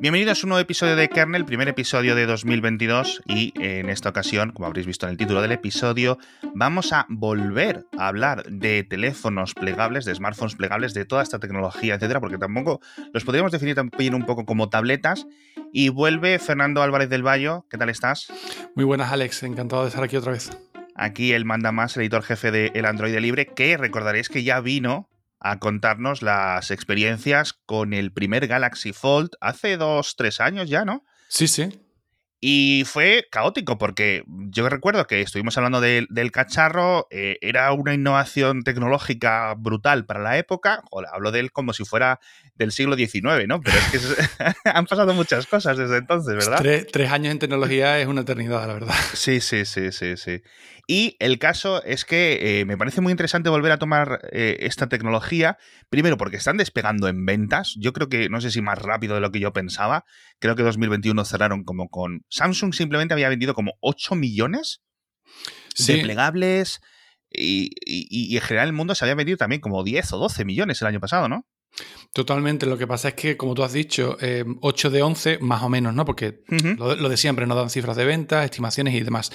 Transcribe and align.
Bienvenidos 0.00 0.44
a 0.44 0.46
un 0.46 0.50
nuevo 0.50 0.60
episodio 0.60 0.94
de 0.94 1.08
Kernel, 1.08 1.44
primer 1.44 1.66
episodio 1.66 2.14
de 2.14 2.24
2022 2.24 3.20
y 3.26 3.52
en 3.56 3.90
esta 3.90 4.10
ocasión, 4.10 4.52
como 4.52 4.68
habréis 4.68 4.86
visto 4.86 5.06
en 5.06 5.10
el 5.10 5.18
título 5.18 5.42
del 5.42 5.50
episodio, 5.50 6.18
vamos 6.54 6.92
a 6.92 7.04
volver 7.08 7.84
a 7.98 8.06
hablar 8.06 8.44
de 8.44 8.84
teléfonos 8.84 9.54
plegables, 9.54 10.04
de 10.04 10.14
smartphones 10.14 10.54
plegables, 10.54 10.94
de 10.94 11.04
toda 11.04 11.24
esta 11.24 11.40
tecnología, 11.40 11.96
etcétera, 11.96 12.20
porque 12.20 12.38
tampoco 12.38 12.80
los 13.12 13.24
podríamos 13.24 13.50
definir 13.50 13.74
también 13.74 14.14
un 14.14 14.24
poco 14.24 14.46
como 14.46 14.68
tabletas. 14.68 15.26
Y 15.72 15.88
vuelve 15.88 16.38
Fernando 16.38 16.80
Álvarez 16.80 17.10
del 17.10 17.26
Valle, 17.26 17.62
¿qué 17.68 17.76
tal 17.76 17.88
estás? 17.88 18.28
Muy 18.76 18.84
buenas, 18.84 19.10
Alex, 19.10 19.42
encantado 19.42 19.82
de 19.82 19.88
estar 19.88 20.04
aquí 20.04 20.16
otra 20.16 20.30
vez. 20.30 20.50
Aquí 20.94 21.32
el 21.32 21.44
manda 21.44 21.72
más, 21.72 21.96
el 21.96 22.02
editor 22.02 22.22
jefe 22.22 22.52
de 22.52 22.70
El 22.74 22.84
Android 22.84 23.18
Libre, 23.18 23.46
que 23.46 23.76
recordaréis 23.76 24.28
que 24.28 24.44
ya 24.44 24.60
vino 24.60 25.08
a 25.40 25.58
contarnos 25.58 26.22
las 26.22 26.70
experiencias 26.70 27.52
con 27.52 27.92
el 27.92 28.12
primer 28.12 28.46
Galaxy 28.46 28.92
Fold 28.92 29.30
hace 29.40 29.76
dos, 29.76 30.16
tres 30.16 30.40
años 30.40 30.68
ya, 30.68 30.84
¿no? 30.84 31.04
Sí, 31.28 31.48
sí. 31.48 31.80
Y 32.40 32.84
fue 32.86 33.26
caótico 33.32 33.78
porque 33.78 34.22
yo 34.26 34.68
recuerdo 34.68 35.06
que 35.06 35.20
estuvimos 35.20 35.56
hablando 35.56 35.80
del 35.80 36.30
cacharro, 36.30 37.08
eh, 37.10 37.36
era 37.40 37.72
una 37.72 37.94
innovación 37.94 38.62
tecnológica 38.62 39.54
brutal 39.58 40.06
para 40.06 40.20
la 40.20 40.38
época, 40.38 40.82
Joder, 40.90 41.08
hablo 41.12 41.32
de 41.32 41.40
él 41.40 41.50
como 41.50 41.72
si 41.72 41.84
fuera 41.84 42.20
del 42.54 42.72
siglo 42.72 42.96
XIX, 42.96 43.46
¿no? 43.46 43.60
Pero 43.60 43.76
es 43.78 43.86
que 43.86 43.98
han 44.70 44.86
pasado 44.86 45.14
muchas 45.14 45.46
cosas 45.46 45.76
desde 45.76 45.98
entonces, 45.98 46.34
¿verdad? 46.34 46.58
Tres, 46.58 46.86
tres, 46.92 47.10
años 47.10 47.32
en 47.32 47.38
tecnología 47.38 47.98
es 47.98 48.06
una 48.06 48.22
eternidad, 48.22 48.66
la 48.66 48.74
verdad. 48.74 48.94
Sí, 49.14 49.40
sí, 49.40 49.64
sí, 49.64 49.90
sí, 49.90 50.16
sí. 50.16 50.42
Y 50.86 51.16
el 51.18 51.38
caso 51.38 51.82
es 51.84 52.04
que 52.04 52.60
eh, 52.60 52.64
me 52.64 52.78
parece 52.78 53.00
muy 53.00 53.10
interesante 53.10 53.50
volver 53.50 53.72
a 53.72 53.78
tomar 53.78 54.20
eh, 54.32 54.56
esta 54.60 54.88
tecnología, 54.88 55.58
primero 55.90 56.16
porque 56.16 56.36
están 56.36 56.56
despegando 56.56 57.08
en 57.08 57.26
ventas, 57.26 57.74
yo 57.78 57.92
creo 57.92 58.08
que 58.08 58.28
no 58.30 58.40
sé 58.40 58.50
si 58.50 58.62
más 58.62 58.78
rápido 58.78 59.14
de 59.14 59.20
lo 59.20 59.30
que 59.30 59.38
yo 59.38 59.52
pensaba, 59.52 60.06
creo 60.38 60.56
que 60.56 60.62
2021 60.62 61.24
cerraron 61.24 61.62
como 61.62 61.88
con... 61.88 62.24
Samsung 62.28 62.74
simplemente 62.74 63.14
había 63.14 63.28
vendido 63.28 63.54
como 63.54 63.74
8 63.80 64.14
millones 64.14 64.82
de 65.78 65.98
plegables 65.98 66.80
y, 67.30 67.70
y, 67.84 68.06
y, 68.10 68.36
en 68.36 68.42
general 68.42 68.68
el 68.68 68.72
mundo 68.72 68.94
se 68.94 69.04
había 69.04 69.14
vendido 69.14 69.36
también 69.36 69.60
como 69.60 69.84
10 69.84 70.12
o 70.14 70.18
12 70.18 70.44
millones 70.44 70.80
el 70.80 70.88
año 70.88 71.00
pasado, 71.00 71.28
¿no? 71.28 71.46
Totalmente. 72.12 72.66
Lo 72.66 72.78
que 72.78 72.86
pasa 72.86 73.08
es 73.08 73.14
que, 73.14 73.36
como 73.36 73.54
tú 73.54 73.62
has 73.62 73.72
dicho, 73.72 74.16
8 74.60 74.88
eh, 74.88 74.90
de 74.90 75.02
11, 75.02 75.38
más 75.40 75.62
o 75.62 75.68
menos, 75.68 75.94
¿no? 75.94 76.04
Porque 76.04 76.42
lo, 76.78 77.08
de 77.08 77.16
siempre, 77.16 77.46
no 77.46 77.54
dan 77.54 77.70
cifras 77.70 77.96
de 77.96 78.04
ventas, 78.04 78.44
estimaciones 78.44 78.94
y 78.94 79.00
demás. 79.00 79.30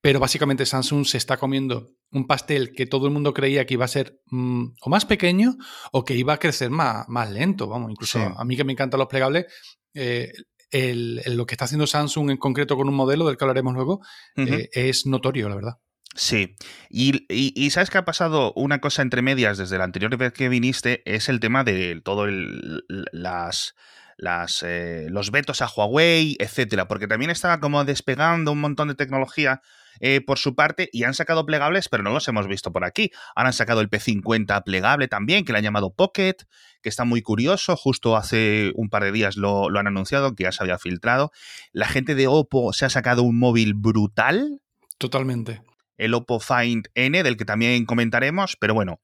Pero 0.00 0.20
básicamente 0.20 0.66
Samsung 0.66 1.06
se 1.06 1.16
está 1.16 1.38
comiendo 1.38 1.94
un 2.12 2.26
pastel 2.26 2.72
que 2.72 2.86
todo 2.86 3.06
el 3.06 3.12
mundo 3.12 3.34
creía 3.34 3.66
que 3.66 3.74
iba 3.74 3.84
a 3.84 3.88
ser 3.88 4.20
mm, 4.26 4.66
o 4.80 4.90
más 4.90 5.06
pequeño 5.06 5.56
o 5.92 6.04
que 6.04 6.14
iba 6.14 6.34
a 6.34 6.38
crecer 6.38 6.70
más, 6.70 7.08
más 7.08 7.30
lento. 7.30 7.66
Vamos, 7.66 7.90
incluso 7.90 8.18
a 8.18 8.44
mí 8.44 8.56
que 8.56 8.64
me 8.64 8.72
encantan 8.72 8.98
los 8.98 9.08
plegables, 9.08 9.46
eh, 9.94 10.30
lo 10.72 11.46
que 11.46 11.54
está 11.54 11.64
haciendo 11.64 11.86
Samsung 11.86 12.30
en 12.30 12.36
concreto 12.36 12.76
con 12.76 12.88
un 12.88 12.94
modelo 12.94 13.26
del 13.26 13.36
que 13.36 13.44
hablaremos 13.44 13.74
luego 13.74 14.00
eh, 14.36 14.68
es 14.72 15.06
notorio, 15.06 15.48
la 15.48 15.54
verdad. 15.54 15.78
Sí, 16.14 16.56
y, 16.90 17.70
sabes 17.70 17.90
que 17.90 17.98
ha 17.98 18.04
pasado 18.04 18.52
una 18.54 18.80
cosa 18.80 19.02
entre 19.02 19.22
medias 19.22 19.56
desde 19.56 19.78
la 19.78 19.84
anterior 19.84 20.16
vez 20.16 20.32
que 20.32 20.48
viniste, 20.48 21.02
es 21.04 21.28
el 21.28 21.38
tema 21.38 21.62
de 21.62 22.00
todo 22.02 22.24
el, 22.24 22.84
las, 23.12 23.76
las, 24.16 24.64
eh, 24.64 25.06
los 25.10 25.30
vetos 25.30 25.62
a 25.62 25.68
Huawei, 25.68 26.36
etcétera, 26.40 26.88
porque 26.88 27.06
también 27.06 27.30
estaba 27.30 27.60
como 27.60 27.84
despegando 27.84 28.50
un 28.50 28.60
montón 28.60 28.88
de 28.88 28.96
tecnología 28.96 29.62
eh, 30.00 30.20
por 30.20 30.38
su 30.38 30.54
parte 30.54 30.88
y 30.92 31.04
han 31.04 31.14
sacado 31.14 31.46
plegables, 31.46 31.88
pero 31.88 32.02
no 32.02 32.10
los 32.10 32.26
hemos 32.28 32.46
visto 32.46 32.72
por 32.72 32.84
aquí. 32.84 33.10
Ahora 33.34 33.48
han 33.48 33.54
sacado 33.54 33.80
el 33.80 33.90
P50 33.90 34.62
plegable 34.64 35.08
también, 35.08 35.44
que 35.44 35.52
le 35.52 35.58
han 35.58 35.64
llamado 35.64 35.94
Pocket, 35.94 36.36
que 36.82 36.88
está 36.88 37.04
muy 37.04 37.22
curioso. 37.22 37.76
Justo 37.76 38.16
hace 38.16 38.72
un 38.74 38.88
par 38.90 39.04
de 39.04 39.12
días 39.12 39.36
lo, 39.36 39.70
lo 39.70 39.78
han 39.78 39.86
anunciado, 39.86 40.34
que 40.34 40.44
ya 40.44 40.52
se 40.52 40.62
había 40.62 40.78
filtrado. 40.78 41.32
La 41.72 41.88
gente 41.88 42.14
de 42.14 42.26
Oppo 42.26 42.72
se 42.72 42.84
ha 42.84 42.90
sacado 42.90 43.22
un 43.22 43.38
móvil 43.38 43.74
brutal. 43.74 44.60
Totalmente 44.98 45.62
el 45.98 46.14
Oppo 46.14 46.40
Find 46.40 46.88
N, 46.94 47.22
del 47.22 47.36
que 47.36 47.44
también 47.44 47.84
comentaremos, 47.84 48.56
pero 48.56 48.72
bueno. 48.72 49.00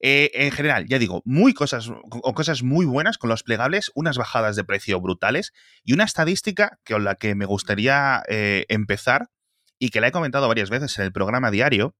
Eh, 0.00 0.30
en 0.34 0.52
general, 0.52 0.86
ya 0.88 1.00
digo, 1.00 1.22
muy 1.24 1.52
cosas 1.52 1.90
o 1.90 2.32
cosas 2.32 2.62
muy 2.62 2.86
buenas 2.86 3.18
con 3.18 3.28
los 3.28 3.42
plegables, 3.42 3.90
unas 3.96 4.16
bajadas 4.16 4.54
de 4.54 4.62
precio 4.62 5.00
brutales 5.00 5.52
y 5.84 5.92
una 5.92 6.04
estadística 6.04 6.78
con 6.88 7.02
la 7.02 7.16
que 7.16 7.34
me 7.34 7.46
gustaría 7.46 8.22
eh, 8.28 8.64
empezar 8.68 9.28
y 9.78 9.90
que 9.90 10.00
la 10.00 10.08
he 10.08 10.12
comentado 10.12 10.48
varias 10.48 10.70
veces 10.70 10.98
en 10.98 11.04
el 11.04 11.12
programa 11.12 11.50
diario, 11.50 11.94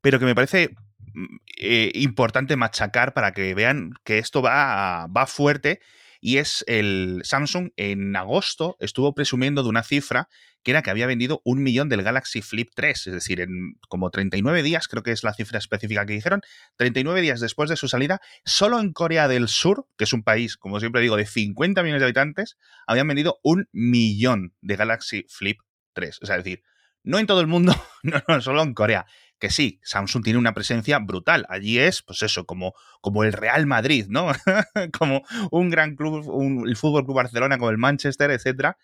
pero 0.00 0.18
que 0.18 0.24
me 0.24 0.34
parece 0.34 0.70
mm, 1.14 1.36
eh, 1.58 1.92
importante 1.94 2.56
machacar 2.56 3.12
para 3.14 3.32
que 3.32 3.54
vean 3.54 3.92
que 4.04 4.18
esto 4.18 4.42
va, 4.42 5.06
va 5.06 5.26
fuerte 5.26 5.80
y 6.20 6.38
es 6.38 6.64
el 6.66 7.20
Samsung 7.24 7.70
en 7.76 8.16
agosto 8.16 8.76
estuvo 8.80 9.14
presumiendo 9.14 9.62
de 9.62 9.68
una 9.68 9.82
cifra 9.82 10.28
que 10.62 10.72
era 10.72 10.82
que 10.82 10.90
había 10.90 11.06
vendido 11.06 11.40
un 11.44 11.62
millón 11.62 11.88
del 11.88 12.02
Galaxy 12.02 12.42
Flip 12.42 12.68
3, 12.74 13.06
es 13.06 13.12
decir, 13.12 13.40
en 13.40 13.74
como 13.88 14.10
39 14.10 14.64
días, 14.64 14.88
creo 14.88 15.04
que 15.04 15.12
es 15.12 15.22
la 15.22 15.32
cifra 15.32 15.58
específica 15.58 16.04
que 16.04 16.14
dijeron, 16.14 16.40
39 16.74 17.20
días 17.20 17.38
después 17.38 17.70
de 17.70 17.76
su 17.76 17.86
salida, 17.86 18.20
solo 18.44 18.80
en 18.80 18.92
Corea 18.92 19.28
del 19.28 19.46
Sur, 19.46 19.86
que 19.96 20.02
es 20.02 20.12
un 20.12 20.24
país, 20.24 20.56
como 20.56 20.80
siempre 20.80 21.00
digo, 21.02 21.16
de 21.16 21.24
50 21.24 21.84
millones 21.84 22.00
de 22.00 22.06
habitantes, 22.06 22.56
habían 22.88 23.06
vendido 23.06 23.38
un 23.44 23.68
millón 23.70 24.56
de 24.60 24.74
Galaxy 24.74 25.24
Flip 25.28 25.60
3. 25.96 26.18
O 26.22 26.26
sea, 26.26 26.36
es 26.36 26.44
decir, 26.44 26.62
no 27.02 27.18
en 27.18 27.26
todo 27.26 27.40
el 27.40 27.48
mundo, 27.48 27.74
no, 28.04 28.22
no, 28.28 28.40
solo 28.40 28.62
en 28.62 28.74
Corea 28.74 29.06
que 29.38 29.50
sí, 29.50 29.80
Samsung 29.82 30.24
tiene 30.24 30.38
una 30.38 30.54
presencia 30.54 30.98
brutal. 30.98 31.46
Allí 31.48 31.78
es, 31.78 32.02
pues 32.02 32.22
eso, 32.22 32.46
como, 32.46 32.74
como 33.00 33.24
el 33.24 33.32
Real 33.32 33.66
Madrid, 33.66 34.06
¿no? 34.08 34.32
como 34.98 35.22
un 35.50 35.70
gran 35.70 35.94
club, 35.96 36.26
un, 36.28 36.66
el 36.66 36.76
Fútbol 36.76 37.04
Club 37.04 37.16
Barcelona, 37.16 37.58
como 37.58 37.70
el 37.70 37.78
Manchester, 37.78 38.30
etcétera. 38.30 38.78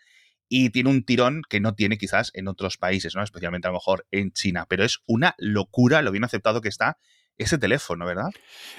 Y 0.49 0.71
tiene 0.71 0.91
un 0.91 1.05
tirón 1.05 1.43
que 1.49 1.61
no 1.61 1.75
tiene 1.75 1.97
quizás 1.97 2.31
en 2.35 2.49
otros 2.49 2.77
países, 2.77 3.15
¿no? 3.15 3.23
Especialmente 3.23 3.69
a 3.69 3.71
lo 3.71 3.77
mejor 3.77 4.07
en 4.11 4.33
China. 4.33 4.67
Pero 4.69 4.85
es 4.85 4.99
una 5.07 5.35
locura 5.39 6.03
lo 6.03 6.11
bien 6.11 6.25
aceptado 6.25 6.61
que 6.61 6.69
está 6.69 6.99
ese 7.39 7.59
teléfono, 7.59 8.07
¿verdad? 8.07 8.31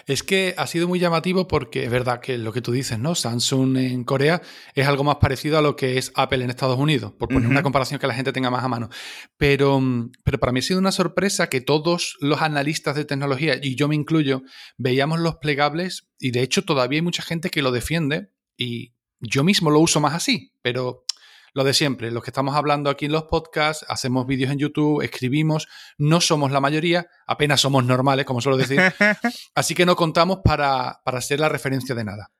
Es 0.05 0.23
que 0.23 0.53
ha 0.57 0.67
sido 0.67 0.87
muy 0.87 0.99
llamativo 0.99 1.47
porque 1.47 1.83
es 1.83 1.91
verdad 1.91 2.19
que 2.19 2.37
lo 2.37 2.53
que 2.53 2.61
tú 2.61 2.71
dices, 2.71 2.99
¿no? 2.99 3.15
Samsung 3.15 3.77
en 3.77 4.03
Corea 4.03 4.41
es 4.75 4.87
algo 4.87 5.03
más 5.03 5.17
parecido 5.17 5.57
a 5.57 5.61
lo 5.61 5.75
que 5.75 5.97
es 5.97 6.11
Apple 6.15 6.43
en 6.43 6.49
Estados 6.49 6.77
Unidos, 6.77 7.13
por 7.13 7.29
poner 7.29 7.49
una 7.49 7.63
comparación 7.63 7.99
que 7.99 8.07
la 8.07 8.13
gente 8.13 8.31
tenga 8.31 8.49
más 8.49 8.63
a 8.63 8.67
mano. 8.67 8.89
Pero, 9.37 9.81
pero 10.23 10.39
para 10.39 10.51
mí 10.51 10.59
ha 10.59 10.63
sido 10.63 10.79
una 10.79 10.91
sorpresa 10.91 11.49
que 11.49 11.61
todos 11.61 12.17
los 12.19 12.41
analistas 12.41 12.95
de 12.95 13.05
tecnología, 13.05 13.57
y 13.61 13.75
yo 13.75 13.87
me 13.87 13.95
incluyo, 13.95 14.43
veíamos 14.77 15.19
los 15.19 15.35
plegables 15.35 16.07
y 16.19 16.31
de 16.31 16.41
hecho 16.41 16.63
todavía 16.63 16.97
hay 16.97 17.03
mucha 17.03 17.23
gente 17.23 17.49
que 17.49 17.61
lo 17.61 17.71
defiende 17.71 18.29
y 18.57 18.93
yo 19.19 19.43
mismo 19.43 19.71
lo 19.71 19.79
uso 19.79 19.99
más 19.99 20.13
así, 20.13 20.53
pero 20.61 21.05
lo 21.53 21.63
de 21.63 21.73
siempre, 21.73 22.11
los 22.11 22.23
que 22.23 22.31
estamos 22.31 22.55
hablando 22.55 22.89
aquí 22.89 23.05
en 23.05 23.11
los 23.11 23.23
podcasts, 23.23 23.85
hacemos 23.87 24.25
vídeos 24.25 24.51
en 24.51 24.57
YouTube, 24.57 25.01
escribimos, 25.01 25.67
no 25.97 26.19
somos 26.19 26.51
la 26.51 26.59
mayoría, 26.59 27.07
apenas 27.27 27.61
somos 27.61 27.85
normales, 27.85 28.25
como 28.25 28.41
suelo 28.41 28.57
decir, 28.57 28.79
así 29.55 29.75
que 29.75 29.85
no 29.85 29.95
contamos 29.95 30.39
para, 30.43 31.01
para 31.05 31.21
ser 31.21 31.39
la 31.39 31.49
referencia 31.49 31.93
de 31.95 32.03
nada. 32.03 32.31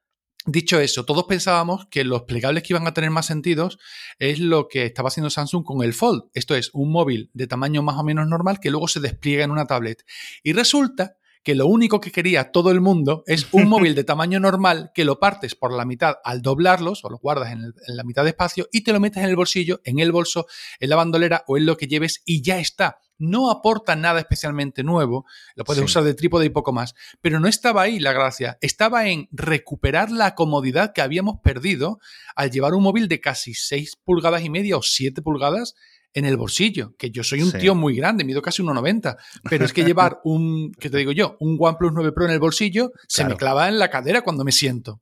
Dicho 0.46 0.79
eso, 0.81 1.06
todos 1.06 1.24
pensábamos 1.24 1.88
que 1.90 2.03
los 2.03 2.24
plegables 2.24 2.63
que 2.63 2.74
iban 2.74 2.85
a 2.85 2.94
tener 2.94 3.12
más 3.12 3.28
sentidos 3.28 3.79
es 4.19 4.40
lo 4.40 4.68
que 4.68 4.85
estaba 4.85 5.07
haciendo 5.07 5.30
Samsung 5.30 5.63
con 5.63 5.84
el 5.84 5.94
Fold. 5.94 6.24
Esto 6.34 6.53
es 6.56 6.69
un 6.74 6.91
móvil 6.91 7.30
de 7.34 7.47
tamaño 7.47 7.81
más 7.81 7.95
o 7.95 8.03
menos 8.03 8.28
normal 8.28 8.59
que 8.59 8.69
luego 8.69 8.90
se 8.90 9.00
despliega 9.00 9.45
en 9.45 9.51
una 9.51 9.68
tablet. 9.68 10.03
Y 10.44 10.51
resulta 10.51 11.16
que 11.44 11.56
lo 11.56 11.68
único 11.68 12.00
que 12.00 12.12
quería 12.12 12.52
todo 12.52 12.72
el 12.72 12.80
mundo 12.80 13.24
es 13.28 13.48
un 13.52 13.68
móvil 13.68 13.96
de 13.96 14.06
tamaño 14.06 14.40
normal 14.40 14.92
que 14.94 15.04
lo 15.04 15.20
partes 15.20 15.56
por 15.56 15.74
la 15.74 15.86
mitad 15.86 16.16
al 16.24 16.42
doblarlos 16.42 17.04
o 17.04 17.09
lo 17.09 17.18
guardas 17.18 17.52
en, 17.52 17.74
la 17.88 18.04
mitad 18.04 18.24
de 18.24 18.30
espacio 18.30 18.68
y 18.72 18.81
te 18.81 18.94
lo 18.94 19.00
metes 19.00 19.24
en 19.24 19.30
el 19.30 19.36
bolsillo, 19.36 19.81
en 19.84 20.00
el 20.00 20.12
bolso, 20.12 20.48
en 20.80 20.90
la 20.90 20.96
bandolera 20.96 21.44
o 21.48 21.58
en 21.58 21.66
lo 21.66 21.78
que 21.78 21.88
lleves 21.88 22.22
y 22.26 22.42
ya 22.42 22.59
está. 22.59 22.98
No 23.20 23.52
aporta 23.52 23.96
nada 23.96 24.20
especialmente 24.20 24.84
nuevo, 24.84 25.26
lo 25.56 25.64
puedes 25.66 25.84
usar 25.84 26.04
de 26.04 26.14
trípode 26.14 26.46
y 26.46 26.50
poco 26.50 26.74
más, 26.74 26.96
pero 27.22 27.40
no 27.40 27.48
estaba 27.48 27.84
ahí 27.84 28.00
la 28.00 28.12
gracia, 28.12 28.58
estaba 28.60 29.07
en 29.07 29.28
recuperar 29.31 30.12
la 30.12 30.34
comodidad 30.36 30.94
que 30.94 31.01
habíamos 31.01 31.39
perdido 31.42 32.00
al 32.36 32.51
llevar 32.51 32.74
un 32.74 32.84
móvil 32.84 33.07
de 33.07 33.22
casi 33.22 33.54
6 33.54 33.98
pulgadas 34.04 34.44
y 34.44 34.50
media 34.50 34.78
o 34.78 34.81
7 34.81 35.22
pulgadas 35.22 35.75
en 36.13 36.25
el 36.25 36.38
bolsillo, 36.38 36.95
que 36.98 37.10
yo 37.10 37.24
soy 37.24 37.42
un 37.42 37.51
tío 37.51 37.75
muy 37.75 37.95
grande, 37.95 38.24
mido 38.24 38.42
casi 38.42 38.62
1,90, 38.62 39.18
pero 39.50 39.65
es 39.65 39.74
que 39.74 39.83
llevar 39.83 40.19
un, 40.24 40.71
¿qué 40.80 40.89
te 40.89 40.98
digo 40.98 41.12
yo? 41.12 41.38
Un 41.39 41.57
OnePlus 41.60 41.92
9 41.94 42.12
Pro 42.12 42.25
en 42.25 42.31
el 42.31 42.39
bolsillo 42.39 42.92
se 43.07 43.25
me 43.25 43.36
clava 43.36 43.68
en 43.68 43.80
la 43.80 43.89
cadera 43.89 44.21
cuando 44.21 44.44
me 44.44 44.51
siento, 44.51 45.00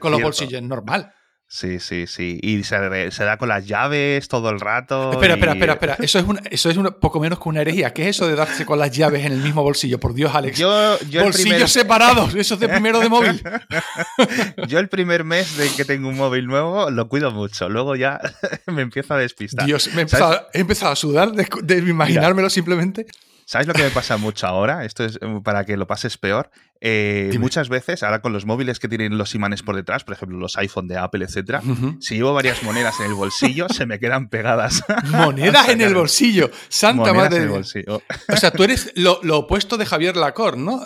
con 0.00 0.12
los 0.12 0.22
bolsillos, 0.22 0.54
es 0.54 0.62
normal. 0.62 1.12
Sí, 1.48 1.78
sí, 1.78 2.08
sí. 2.08 2.40
Y 2.42 2.64
se, 2.64 2.76
da 2.76 3.36
con 3.38 3.48
las 3.48 3.66
llaves 3.66 4.26
todo 4.26 4.50
el 4.50 4.58
rato. 4.58 5.12
Espera, 5.12 5.34
espera, 5.34 5.52
espera, 5.52 5.72
espera. 5.74 5.96
Eso 6.00 6.18
es, 6.18 6.24
eso 6.50 6.70
es 6.70 6.76
un 6.76 6.96
poco 7.00 7.20
menos 7.20 7.38
que 7.38 7.48
una 7.48 7.60
herejía. 7.60 7.92
¿Qué 7.92 8.02
es 8.02 8.16
eso 8.16 8.26
de 8.26 8.34
darse 8.34 8.66
con 8.66 8.80
las 8.80 8.90
llaves 8.90 9.24
en 9.24 9.32
el 9.32 9.38
mismo 9.38 9.62
bolsillo? 9.62 10.00
Por 10.00 10.12
Dios, 10.12 10.34
Alex. 10.34 10.58
Yo, 10.58 10.98
Bolsillos 11.22 11.70
separados. 11.70 12.34
Eso 12.34 12.54
es 12.54 12.60
de 12.60 12.68
primero 12.68 12.98
de 12.98 13.08
móvil. 13.08 13.42
yo 14.66 14.80
el 14.80 14.88
primer 14.88 15.22
mes 15.22 15.56
de 15.56 15.68
que 15.76 15.84
tengo 15.84 16.08
un 16.08 16.16
móvil 16.16 16.46
nuevo 16.46 16.90
lo 16.90 17.08
cuido 17.08 17.30
mucho. 17.30 17.68
Luego 17.68 17.94
ya 17.94 18.20
me 18.66 18.82
empiezo 18.82 19.14
a 19.14 19.18
despistar. 19.18 19.66
Dios, 19.66 19.88
me 19.94 20.00
he 20.00 20.60
empezado, 20.60 20.92
a 20.92 20.96
sudar 20.96 21.30
de, 21.32 21.78
imaginármelo 21.78 22.50
simplemente. 22.50 23.06
¿Sabes 23.48 23.68
lo 23.68 23.74
que 23.74 23.84
me 23.84 23.90
pasa 23.90 24.16
mucho 24.16 24.48
ahora? 24.48 24.84
Esto 24.84 25.04
es 25.04 25.20
eh, 25.22 25.40
para 25.44 25.64
que 25.64 25.76
lo 25.76 25.86
pases 25.86 26.18
peor. 26.18 26.50
Eh, 26.80 27.32
muchas 27.38 27.68
veces, 27.68 28.02
ahora 28.02 28.20
con 28.20 28.32
los 28.32 28.44
móviles 28.44 28.80
que 28.80 28.88
tienen 28.88 29.16
los 29.18 29.36
imanes 29.36 29.62
por 29.62 29.76
detrás, 29.76 30.02
por 30.02 30.14
ejemplo, 30.14 30.36
los 30.36 30.56
iPhone 30.56 30.88
de 30.88 30.96
Apple, 30.98 31.24
etcétera, 31.24 31.62
si 32.00 32.16
llevo 32.16 32.34
varias 32.34 32.64
monedas 32.64 32.98
en 32.98 33.06
el 33.06 33.14
bolsillo, 33.14 33.68
se 33.72 33.86
me 33.86 34.00
quedan 34.00 34.30
pegadas. 34.30 34.82
¡Monedas 35.04 35.68
en 35.68 35.80
el 35.80 35.94
bolsillo! 35.94 36.50
¡Santa 36.68 37.14
madre! 37.14 37.36
En 37.36 37.42
el 37.44 37.48
bolsillo. 37.50 38.02
O 38.28 38.36
sea, 38.36 38.50
tú 38.50 38.64
eres 38.64 38.92
lo, 38.96 39.20
opuesto 39.38 39.76
de 39.76 39.86
Javier 39.86 40.16
Lacor, 40.16 40.58
¿no? 40.58 40.82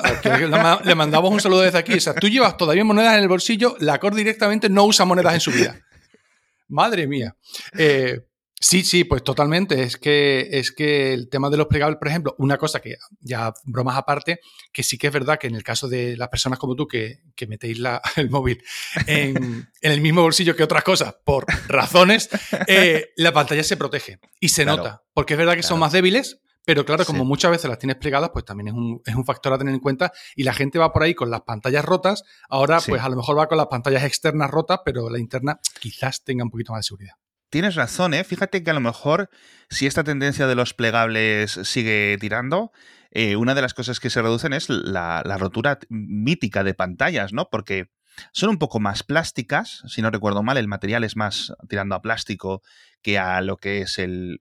le 0.85 0.95
mandamos 0.95 1.33
un 1.33 1.41
saludo 1.41 1.63
desde 1.63 1.79
aquí. 1.79 1.95
O 1.95 2.01
sea, 2.01 2.15
tú 2.15 2.29
llevas 2.29 2.59
todavía 2.59 2.85
monedas 2.85 3.15
en 3.15 3.23
el 3.23 3.29
bolsillo, 3.29 3.75
Lacor 3.81 4.15
directamente 4.15 4.69
no 4.69 4.85
usa 4.85 5.07
monedas 5.07 5.33
en 5.33 5.41
su 5.41 5.51
vida. 5.51 5.81
Madre 6.69 7.07
mía. 7.07 7.35
Eh, 7.77 8.21
Sí, 8.63 8.85
sí, 8.85 9.05
pues 9.05 9.25
totalmente. 9.25 9.83
Es 9.83 9.97
que, 9.97 10.49
es 10.53 10.71
que 10.71 11.15
el 11.15 11.31
tema 11.31 11.49
de 11.49 11.57
los 11.57 11.67
plegables, 11.67 11.99
por 11.99 12.09
ejemplo, 12.09 12.35
una 12.37 12.59
cosa 12.59 12.81
que 12.81 12.97
ya 13.21 13.55
bromas 13.65 13.97
aparte, 13.97 14.41
que 14.71 14.83
sí 14.83 14.99
que 14.99 15.07
es 15.07 15.13
verdad 15.15 15.39
que 15.39 15.47
en 15.47 15.55
el 15.55 15.65
caso 15.65 15.89
de 15.89 16.15
las 16.19 16.29
personas 16.29 16.59
como 16.59 16.77
tú 16.77 16.87
que, 16.87 17.23
que 17.35 17.47
metéis 17.47 17.79
la, 17.79 18.03
el 18.17 18.29
móvil 18.29 18.63
en, 19.07 19.67
el 19.81 20.01
mismo 20.03 20.21
bolsillo 20.21 20.55
que 20.55 20.63
otras 20.63 20.85
cosas, 20.85 21.17
por 21.25 21.47
razones, 21.69 22.29
eh, 22.67 23.09
la 23.17 23.33
pantalla 23.33 23.65
se 23.65 23.79
protege 23.79 24.21
y 24.41 24.51
se 24.51 24.67
nota. 24.67 25.05
Porque 25.15 25.35
es 25.35 25.39
verdad 25.39 25.55
que 25.55 25.63
son 25.63 25.79
más 25.79 25.93
débiles, 25.93 26.43
pero 26.67 26.85
claro, 26.85 27.07
como 27.07 27.25
muchas 27.25 27.51
veces 27.51 27.71
las 27.71 27.79
tienes 27.79 27.97
plegadas, 27.97 28.29
pues 28.31 28.45
también 28.45 28.69
es 28.69 28.75
un, 28.75 29.01
es 29.07 29.15
un, 29.15 29.25
factor 29.25 29.55
a 29.55 29.59
tener 29.59 29.73
en 29.73 29.81
cuenta. 29.81 30.13
Y 30.37 30.43
la 30.43 30.53
gente 30.53 30.79
va 30.79 30.93
por 30.93 31.03
ahí 31.03 31.15
con 31.15 31.31
las 31.31 31.41
pantallas 31.41 31.85
rotas. 31.85 32.25
Ahora, 32.51 32.79
pues 32.87 33.01
a 33.01 33.09
lo 33.09 33.17
mejor 33.17 33.39
va 33.39 33.49
con 33.49 33.57
las 33.57 33.69
pantallas 33.69 34.05
externas 34.05 34.51
rotas, 34.51 34.81
pero 34.85 35.09
la 35.09 35.19
interna 35.19 35.59
quizás 35.81 36.23
tenga 36.23 36.45
un 36.45 36.51
poquito 36.51 36.73
más 36.73 36.81
de 36.81 36.89
seguridad 36.89 37.15
tienes 37.51 37.75
razón, 37.75 38.15
¿eh? 38.15 38.25
Fíjate 38.25 38.63
que 38.63 38.71
a 38.71 38.75
lo 38.75 38.81
mejor 38.81 39.29
si 39.69 39.87
esta 39.87 40.05
tendencia 40.05 40.47
de 40.47 40.55
los 40.55 40.75
plegables 40.75 41.61
sigue 41.65 42.17
tirando, 42.21 42.73
eh, 43.11 43.37
una 43.37 43.55
de 43.55 43.63
las 43.63 43.75
cosas 43.75 44.01
que 44.01 44.11
se 44.11 44.23
reducen 44.23 44.53
es 44.53 44.69
la, 44.69 45.23
rotura 45.39 45.79
mítica 45.89 46.65
de 46.65 46.75
pantallas, 46.75 47.33
¿no? 47.33 47.49
Porque 47.51 47.91
son 48.33 48.51
un 48.51 48.59
poco 48.59 48.81
más 48.81 49.03
plásticas, 49.03 49.83
si 49.89 50.03
no 50.03 50.11
recuerdo 50.11 50.43
mal, 50.43 50.59
el 50.59 50.69
material 50.69 51.05
es 51.05 51.17
más 51.17 51.53
tirando 51.69 51.95
a 51.95 52.03
plástico 52.03 52.63
que 53.03 53.19
a 53.19 53.41
lo 53.41 53.57
que 53.57 53.83
es 53.83 53.99
el... 53.99 54.39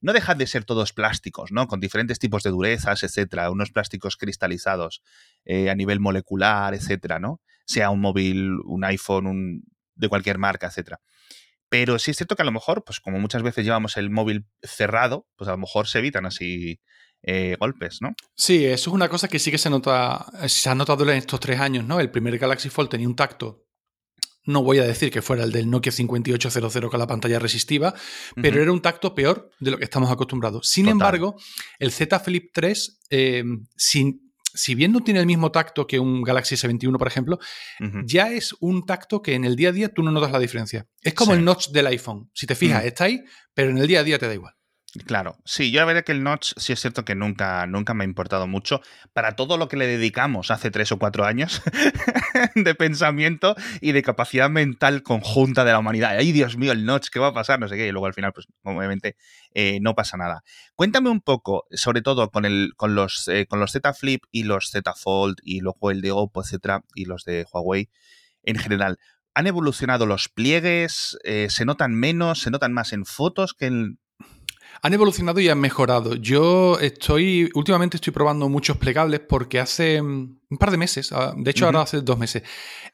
no 0.00 0.12
dejan 0.12 0.38
de 0.38 0.46
ser 0.46 0.64
todos 0.64 0.92
plásticos, 0.92 1.50
¿no? 1.50 1.66
Con 1.66 1.80
diferentes 1.80 2.18
tipos 2.18 2.42
de 2.42 2.50
durezas, 2.50 3.02
etcétera, 3.02 3.50
unos 3.50 3.70
plásticos 3.70 4.16
cristalizados 4.16 5.02
eh, 5.44 5.70
a 5.70 5.74
nivel 5.74 5.98
molecular, 6.00 6.74
etcétera, 6.74 7.18
¿no? 7.18 7.40
Sea 7.64 7.90
un 7.90 8.00
móvil, 8.00 8.58
un 8.64 8.84
iPhone, 8.84 9.26
un, 9.26 9.64
de 9.94 10.08
cualquier 10.08 10.38
marca, 10.38 10.66
etcétera. 10.66 11.00
Pero 11.70 11.98
sí 11.98 12.10
es 12.10 12.18
cierto 12.18 12.36
que 12.36 12.42
a 12.42 12.44
lo 12.44 12.52
mejor, 12.52 12.84
pues 12.84 13.00
como 13.00 13.18
muchas 13.18 13.42
veces 13.42 13.64
llevamos 13.64 13.96
el 13.96 14.10
móvil 14.10 14.44
cerrado, 14.62 15.26
pues 15.36 15.48
a 15.48 15.52
lo 15.52 15.58
mejor 15.58 15.86
se 15.86 16.00
evitan 16.00 16.26
así 16.26 16.80
eh, 17.22 17.56
golpes, 17.58 17.98
¿no? 18.02 18.10
Sí, 18.34 18.66
eso 18.66 18.90
es 18.90 18.94
una 18.94 19.08
cosa 19.08 19.28
que 19.28 19.38
sí 19.38 19.50
que 19.50 19.58
se 19.58 19.70
nota, 19.70 20.26
se 20.46 20.68
ha 20.68 20.74
notado 20.74 21.04
en 21.04 21.16
estos 21.16 21.40
tres 21.40 21.60
años, 21.60 21.86
¿no? 21.86 22.00
El 22.00 22.10
primer 22.10 22.36
Galaxy 22.38 22.68
Fold 22.68 22.90
tenía 22.90 23.08
un 23.08 23.16
tacto 23.16 23.64
no 24.44 24.62
voy 24.62 24.78
a 24.78 24.84
decir 24.84 25.10
que 25.10 25.22
fuera 25.22 25.44
el 25.44 25.52
del 25.52 25.68
Nokia 25.70 25.92
5800 25.92 26.90
con 26.90 26.98
la 26.98 27.06
pantalla 27.06 27.38
resistiva, 27.38 27.94
pero 28.40 28.62
era 28.62 28.72
un 28.72 28.80
tacto 28.80 29.14
peor 29.14 29.50
de 29.60 29.70
lo 29.70 29.78
que 29.78 29.84
estamos 29.84 30.10
acostumbrados. 30.10 30.68
Sin 30.68 30.88
embargo, 30.88 31.36
el 31.78 31.92
Z 31.92 32.18
Flip 32.20 32.50
3, 32.52 33.00
eh, 33.10 33.44
sin, 33.76 34.29
si 34.54 34.74
bien 34.74 34.92
no 34.92 35.00
tiene 35.00 35.20
el 35.20 35.26
mismo 35.26 35.50
tacto 35.50 35.86
que 35.86 35.98
un 35.98 36.22
Galaxy 36.22 36.54
S21, 36.54 36.96
por 36.98 37.08
ejemplo, 37.08 37.38
ya 38.04 38.30
es 38.30 38.54
un 38.60 38.84
tacto 38.84 39.22
que 39.22 39.34
en 39.34 39.44
el 39.44 39.56
día 39.56 39.70
a 39.70 39.72
día 39.72 39.88
tú 39.88 40.02
no 40.02 40.10
notas 40.10 40.32
la 40.32 40.38
diferencia. 40.38 40.86
Es 41.02 41.14
como 41.14 41.34
el 41.34 41.44
notch 41.44 41.68
del 41.68 41.86
iPhone. 41.86 42.30
Si 42.34 42.46
te 42.46 42.54
fijas, 42.54 42.84
está 42.84 43.04
ahí, 43.04 43.22
pero 43.54 43.70
en 43.70 43.78
el 43.78 43.86
día 43.86 44.00
a 44.00 44.04
día 44.04 44.18
te 44.18 44.26
da 44.26 44.34
igual. 44.34 44.54
Claro, 45.06 45.38
sí, 45.44 45.70
yo 45.70 45.78
la 45.78 45.86
verdad 45.86 46.02
que 46.02 46.10
el 46.10 46.24
notch 46.24 46.52
sí 46.56 46.72
es 46.72 46.80
cierto 46.80 47.04
que 47.04 47.14
nunca, 47.14 47.64
nunca 47.68 47.94
me 47.94 48.02
ha 48.02 48.08
importado 48.08 48.48
mucho 48.48 48.80
para 49.12 49.36
todo 49.36 49.56
lo 49.56 49.68
que 49.68 49.76
le 49.76 49.86
dedicamos 49.86 50.50
hace 50.50 50.72
tres 50.72 50.90
o 50.90 50.98
cuatro 50.98 51.24
años 51.24 51.62
de 52.56 52.74
pensamiento 52.74 53.54
y 53.80 53.92
de 53.92 54.02
capacidad 54.02 54.50
mental 54.50 55.04
conjunta 55.04 55.64
de 55.64 55.70
la 55.70 55.78
humanidad. 55.78 56.16
Ay, 56.18 56.32
Dios 56.32 56.56
mío, 56.56 56.72
el 56.72 56.84
notch, 56.86 57.08
¿qué 57.08 57.20
va 57.20 57.28
a 57.28 57.32
pasar? 57.32 57.60
No 57.60 57.68
sé 57.68 57.76
qué, 57.76 57.86
y 57.86 57.92
luego 57.92 58.06
al 58.06 58.14
final, 58.14 58.32
pues 58.32 58.48
obviamente 58.64 59.16
eh, 59.54 59.78
no 59.80 59.94
pasa 59.94 60.16
nada. 60.16 60.42
Cuéntame 60.74 61.08
un 61.08 61.20
poco, 61.20 61.66
sobre 61.70 62.02
todo 62.02 62.30
con, 62.30 62.44
el, 62.44 62.72
con, 62.76 62.96
los, 62.96 63.28
eh, 63.28 63.46
con 63.46 63.60
los 63.60 63.70
Z 63.70 63.94
Flip 63.94 64.24
y 64.32 64.42
los 64.42 64.70
Z 64.70 64.92
Fold 64.94 65.36
y 65.44 65.60
luego 65.60 65.92
el 65.92 66.00
de 66.00 66.10
Oppo, 66.10 66.42
etcétera, 66.42 66.82
y 66.96 67.04
los 67.04 67.22
de 67.24 67.46
Huawei 67.52 67.90
en 68.42 68.58
general. 68.58 68.98
¿Han 69.34 69.46
evolucionado 69.46 70.06
los 70.06 70.28
pliegues? 70.28 71.16
Eh, 71.22 71.46
¿Se 71.48 71.64
notan 71.64 71.94
menos? 71.94 72.40
¿Se 72.40 72.50
notan 72.50 72.72
más 72.72 72.92
en 72.92 73.04
fotos 73.04 73.54
que 73.54 73.66
en, 73.66 74.00
han 74.82 74.94
evolucionado 74.94 75.40
y 75.40 75.48
han 75.48 75.60
mejorado. 75.60 76.14
Yo 76.14 76.78
estoy, 76.78 77.50
últimamente 77.54 77.96
estoy 77.96 78.12
probando 78.12 78.48
muchos 78.48 78.76
plegables 78.76 79.20
porque 79.20 79.60
hace 79.60 80.00
mm, 80.00 80.38
un 80.50 80.58
par 80.58 80.70
de 80.70 80.76
meses, 80.76 81.12
ah, 81.12 81.34
de 81.36 81.50
hecho 81.50 81.66
ahora 81.66 81.82
hace 81.82 82.00
dos 82.00 82.18
meses, 82.18 82.42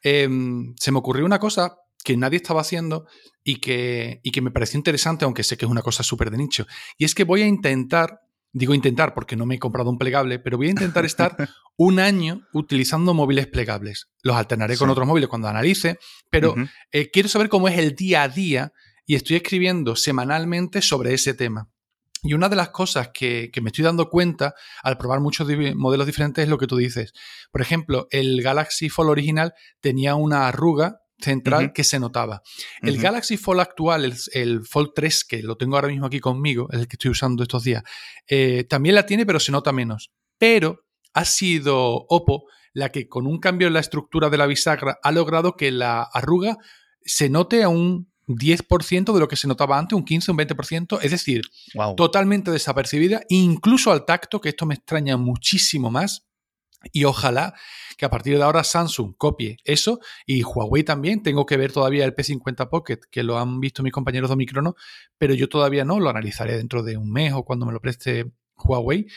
em, 0.03 0.75
se 0.79 0.91
me 0.91 0.99
ocurrió 0.99 1.25
una 1.25 1.39
cosa 1.39 1.77
que 2.03 2.17
nadie 2.17 2.37
estaba 2.37 2.61
haciendo 2.61 3.05
y 3.43 3.57
que, 3.57 4.21
y 4.23 4.31
que 4.31 4.41
me 4.41 4.51
pareció 4.51 4.77
interesante, 4.77 5.25
aunque 5.25 5.43
sé 5.43 5.57
que 5.57 5.65
es 5.65 5.71
una 5.71 5.81
cosa 5.81 6.03
súper 6.03 6.31
de 6.31 6.37
nicho. 6.37 6.65
Y 6.97 7.05
es 7.05 7.15
que 7.15 7.23
voy 7.23 7.41
a 7.41 7.47
intentar, 7.47 8.21
digo 8.51 8.73
intentar 8.73 9.13
porque 9.13 9.35
no 9.35 9.45
me 9.45 9.55
he 9.55 9.59
comprado 9.59 9.89
un 9.89 9.97
plegable, 9.97 10.39
pero 10.39 10.57
voy 10.57 10.67
a 10.67 10.71
intentar 10.71 11.05
estar 11.05 11.35
un 11.77 11.99
año 11.99 12.47
utilizando 12.53 13.13
móviles 13.13 13.47
plegables. 13.47 14.09
Los 14.21 14.35
alternaré 14.35 14.77
con 14.77 14.89
otros 14.89 15.07
móviles 15.07 15.29
cuando 15.29 15.47
analice, 15.47 15.99
pero 16.29 16.55
eh, 16.91 17.09
quiero 17.11 17.29
saber 17.29 17.49
cómo 17.49 17.67
es 17.67 17.77
el 17.77 17.95
día 17.95 18.23
a 18.23 18.29
día 18.29 18.73
y 19.07 19.15
estoy 19.15 19.37
escribiendo 19.37 19.95
semanalmente 19.95 20.83
sobre 20.83 21.13
ese 21.13 21.33
tema. 21.33 21.71
Y 22.23 22.33
una 22.33 22.49
de 22.49 22.57
las 22.57 22.69
cosas 22.69 23.11
que, 23.13 23.49
me 23.61 23.69
estoy 23.69 23.85
dando 23.85 24.09
cuenta 24.09 24.53
al 24.83 24.97
probar 24.97 25.21
muchos 25.21 25.47
modelos 25.75 26.05
diferentes 26.05 26.43
es 26.43 26.49
lo 26.49 26.57
que 26.57 26.67
tú 26.67 26.75
dices. 26.75 27.13
Por 27.51 27.61
ejemplo, 27.61 28.07
el 28.11 28.41
Galaxy 28.41 28.89
Fold 28.89 29.09
original 29.09 29.53
tenía 29.79 30.15
una 30.15 30.47
arruga 30.47 30.99
central 31.19 31.73
que 31.73 31.83
se 31.83 31.99
notaba. 31.99 32.41
El 32.81 32.99
Galaxy 32.99 33.37
Fold 33.37 33.61
actual, 33.61 34.13
el, 34.33 34.65
Fold 34.65 34.91
3, 34.93 35.25
que 35.25 35.41
lo 35.41 35.55
tengo 35.55 35.75
ahora 35.75 35.87
mismo 35.87 36.05
aquí 36.05 36.19
conmigo, 36.19 36.67
el 36.71 36.87
que 36.87 36.95
estoy 36.95 37.11
usando 37.11 37.43
estos 37.43 37.63
días, 37.63 37.83
eh, 38.27 38.65
también 38.65 38.95
la 38.95 39.05
tiene, 39.05 39.25
pero 39.25 39.39
se 39.39 39.51
nota 39.51 39.71
menos. 39.71 40.11
Pero 40.37 40.85
ha 41.13 41.23
sido 41.23 42.05
Oppo 42.09 42.45
la 42.73 42.91
que 42.91 43.07
con 43.07 43.25
un 43.25 43.39
cambio 43.39 43.67
en 43.67 43.73
la 43.73 43.79
estructura 43.79 44.29
de 44.29 44.37
la 44.37 44.45
bisagra 44.47 44.99
ha 45.01 45.11
logrado 45.11 45.55
que 45.55 45.71
la 45.71 46.03
arruga 46.03 46.57
se 47.01 47.29
note 47.29 47.63
a 47.63 47.69
un 47.69 48.11
10% 48.27 49.13
de 49.13 49.19
lo 49.19 49.27
que 49.27 49.35
se 49.35 49.47
notaba 49.47 49.77
antes, 49.77 49.95
un 49.95 50.03
15, 50.03 50.31
un 50.31 50.37
20%, 50.37 50.99
es 51.01 51.11
decir, 51.11 51.41
totalmente 51.95 52.51
desapercibida, 52.51 53.21
incluso 53.29 53.91
al 53.91 54.05
tacto, 54.05 54.41
que 54.41 54.49
esto 54.49 54.65
me 54.65 54.75
extraña 54.75 55.17
muchísimo 55.17 55.89
más. 55.89 56.27
Y 56.93 57.05
ojalá 57.05 57.55
que 57.97 58.05
a 58.05 58.09
partir 58.09 58.37
de 58.37 58.43
ahora 58.43 58.63
Samsung 58.63 59.15
copie 59.17 59.57
eso 59.63 59.99
y 60.25 60.43
Huawei 60.43 60.83
también. 60.83 61.23
Tengo 61.23 61.45
que 61.45 61.57
ver 61.57 61.71
todavía 61.71 62.05
el 62.05 62.15
P50 62.15 62.69
Pocket, 62.69 62.99
que 63.09 63.23
lo 63.23 63.39
han 63.39 63.59
visto 63.59 63.81
mis 63.81 63.91
compañeros 63.91 64.29
de 64.29 64.35
Microno, 64.35 64.75
pero 65.17 65.33
yo 65.33 65.49
todavía 65.49 65.83
no, 65.83 65.99
lo 65.99 66.09
analizaré 66.09 66.55
dentro 66.55 66.83
de 66.83 66.97
un 66.97 67.11
mes 67.11 67.33
o 67.33 67.43
cuando 67.43 67.65
me 67.65 67.73
lo 67.73 67.81
preste 67.81 68.31
Huawei. 68.55 69.07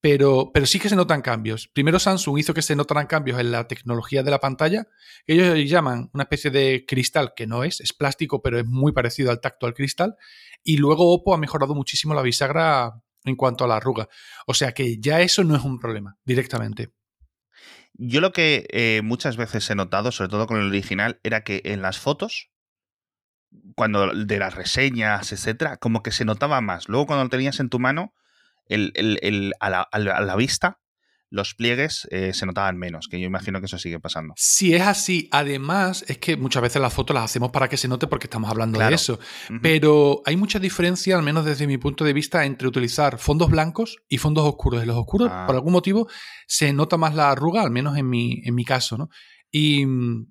Pero, 0.00 0.50
pero 0.54 0.64
sí 0.64 0.78
que 0.78 0.88
se 0.88 0.96
notan 0.96 1.20
cambios. 1.20 1.68
Primero 1.68 1.98
Samsung 1.98 2.38
hizo 2.38 2.54
que 2.54 2.62
se 2.62 2.74
notaran 2.74 3.06
cambios 3.06 3.38
en 3.38 3.52
la 3.52 3.68
tecnología 3.68 4.22
de 4.22 4.30
la 4.30 4.40
pantalla, 4.40 4.86
ellos 5.26 5.58
llaman 5.68 6.10
una 6.14 6.22
especie 6.24 6.50
de 6.50 6.84
cristal, 6.86 7.32
que 7.36 7.46
no 7.46 7.64
es, 7.64 7.80
es 7.80 7.92
plástico, 7.92 8.42
pero 8.42 8.58
es 8.58 8.66
muy 8.66 8.92
parecido 8.92 9.30
al 9.30 9.40
tacto 9.40 9.66
al 9.66 9.74
cristal. 9.74 10.16
Y 10.62 10.78
luego 10.78 11.12
Oppo 11.12 11.34
ha 11.34 11.38
mejorado 11.38 11.74
muchísimo 11.74 12.14
la 12.14 12.22
bisagra 12.22 13.02
en 13.24 13.36
cuanto 13.36 13.64
a 13.64 13.68
la 13.68 13.76
arruga. 13.76 14.08
O 14.46 14.54
sea 14.54 14.72
que 14.72 14.98
ya 14.98 15.20
eso 15.20 15.44
no 15.44 15.56
es 15.56 15.64
un 15.64 15.78
problema 15.78 16.16
directamente. 16.24 16.90
Yo 17.94 18.20
lo 18.20 18.32
que 18.32 18.66
eh, 18.70 19.02
muchas 19.02 19.36
veces 19.36 19.68
he 19.68 19.74
notado, 19.74 20.10
sobre 20.12 20.30
todo 20.30 20.46
con 20.46 20.58
el 20.58 20.68
original, 20.68 21.20
era 21.22 21.44
que 21.44 21.60
en 21.64 21.82
las 21.82 21.98
fotos, 21.98 22.50
cuando 23.74 24.14
de 24.14 24.38
las 24.38 24.54
reseñas, 24.54 25.32
etcétera, 25.32 25.76
como 25.76 26.02
que 26.02 26.12
se 26.12 26.24
notaba 26.24 26.60
más. 26.60 26.88
Luego 26.88 27.06
cuando 27.06 27.24
lo 27.24 27.30
tenías 27.30 27.60
en 27.60 27.68
tu 27.68 27.78
mano, 27.78 28.14
el, 28.70 29.52
a, 29.60 29.70
la, 29.98 30.36
vista 30.36 30.78
los 31.32 31.54
pliegues 31.54 32.08
eh, 32.10 32.32
se 32.34 32.44
notaban 32.44 32.76
menos, 32.76 33.06
que 33.08 33.20
yo 33.20 33.26
imagino 33.26 33.60
que 33.60 33.66
eso 33.66 33.78
sigue 33.78 34.00
pasando. 34.00 34.34
Si 34.36 34.74
es 34.74 34.82
así, 34.82 35.28
además, 35.30 36.04
es 36.08 36.18
que 36.18 36.36
muchas 36.36 36.60
veces 36.60 36.82
las 36.82 36.92
fotos 36.92 37.14
las 37.14 37.24
hacemos 37.24 37.52
para 37.52 37.68
que 37.68 37.76
se 37.76 37.86
note 37.86 38.08
porque 38.08 38.26
estamos 38.26 38.50
hablando 38.50 38.80
de 38.80 38.92
eso. 38.92 39.20
Pero 39.62 40.22
hay 40.26 40.36
mucha 40.36 40.58
diferencia, 40.58 41.16
al 41.16 41.22
menos 41.22 41.44
desde 41.44 41.68
mi 41.68 41.78
punto 41.78 42.04
de 42.04 42.12
vista, 42.12 42.44
entre 42.44 42.66
utilizar 42.66 43.18
fondos 43.18 43.48
blancos 43.48 43.98
y 44.08 44.18
fondos 44.18 44.44
oscuros. 44.44 44.82
En 44.82 44.88
los 44.88 44.96
oscuros, 44.96 45.30
ah. 45.30 45.44
por 45.46 45.54
algún 45.54 45.72
motivo, 45.72 46.08
se 46.48 46.72
nota 46.72 46.96
más 46.96 47.14
la 47.14 47.30
arruga, 47.30 47.62
al 47.62 47.70
menos 47.70 47.96
en 47.96 48.08
mi, 48.08 48.42
en 48.44 48.54
mi 48.56 48.64
caso, 48.64 48.98
¿no? 48.98 49.08
Y, 49.52 49.84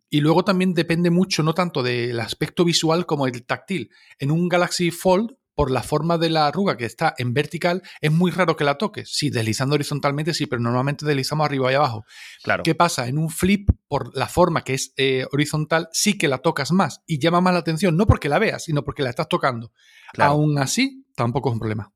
y, 0.09 0.21
luego 0.21 0.45
también 0.45 0.73
depende 0.73 1.09
mucho, 1.09 1.43
no 1.43 1.53
tanto 1.53 1.83
del 1.83 2.17
aspecto 2.21 2.63
visual 2.63 3.05
como 3.05 3.27
el 3.27 3.45
táctil. 3.45 3.89
En 4.17 4.31
un 4.31 4.47
Galaxy 4.47 4.91
Fold 4.91 5.31
por 5.59 5.71
la 5.71 5.83
forma 5.83 6.17
de 6.17 6.29
la 6.29 6.47
arruga 6.47 6.77
que 6.77 6.85
está 6.85 7.13
en 7.17 7.33
vertical, 7.33 7.83
es 7.99 8.13
muy 8.13 8.31
raro 8.31 8.55
que 8.55 8.63
la 8.63 8.75
toques. 8.75 9.09
Sí, 9.11 9.29
deslizando 9.29 9.75
horizontalmente 9.75 10.33
sí, 10.33 10.45
pero 10.45 10.61
normalmente 10.61 11.05
deslizamos 11.05 11.43
arriba 11.43 11.69
y 11.69 11.75
abajo. 11.75 12.05
Claro. 12.41 12.63
¿Qué 12.63 12.75
pasa? 12.75 13.09
En 13.09 13.17
un 13.17 13.29
flip, 13.29 13.69
por 13.89 14.15
la 14.15 14.29
forma 14.29 14.63
que 14.63 14.75
es 14.75 14.93
eh, 14.95 15.25
horizontal, 15.33 15.89
sí 15.91 16.17
que 16.17 16.29
la 16.29 16.37
tocas 16.37 16.71
más 16.71 17.03
y 17.05 17.19
llama 17.19 17.41
más 17.41 17.51
la 17.51 17.59
atención, 17.59 17.97
no 17.97 18.07
porque 18.07 18.29
la 18.29 18.39
veas, 18.39 18.63
sino 18.63 18.85
porque 18.85 19.03
la 19.03 19.09
estás 19.09 19.27
tocando. 19.27 19.73
Aún 20.17 20.57
así, 20.59 21.05
tampoco 21.13 21.49
es 21.49 21.53
un 21.55 21.59
problema. 21.59 21.91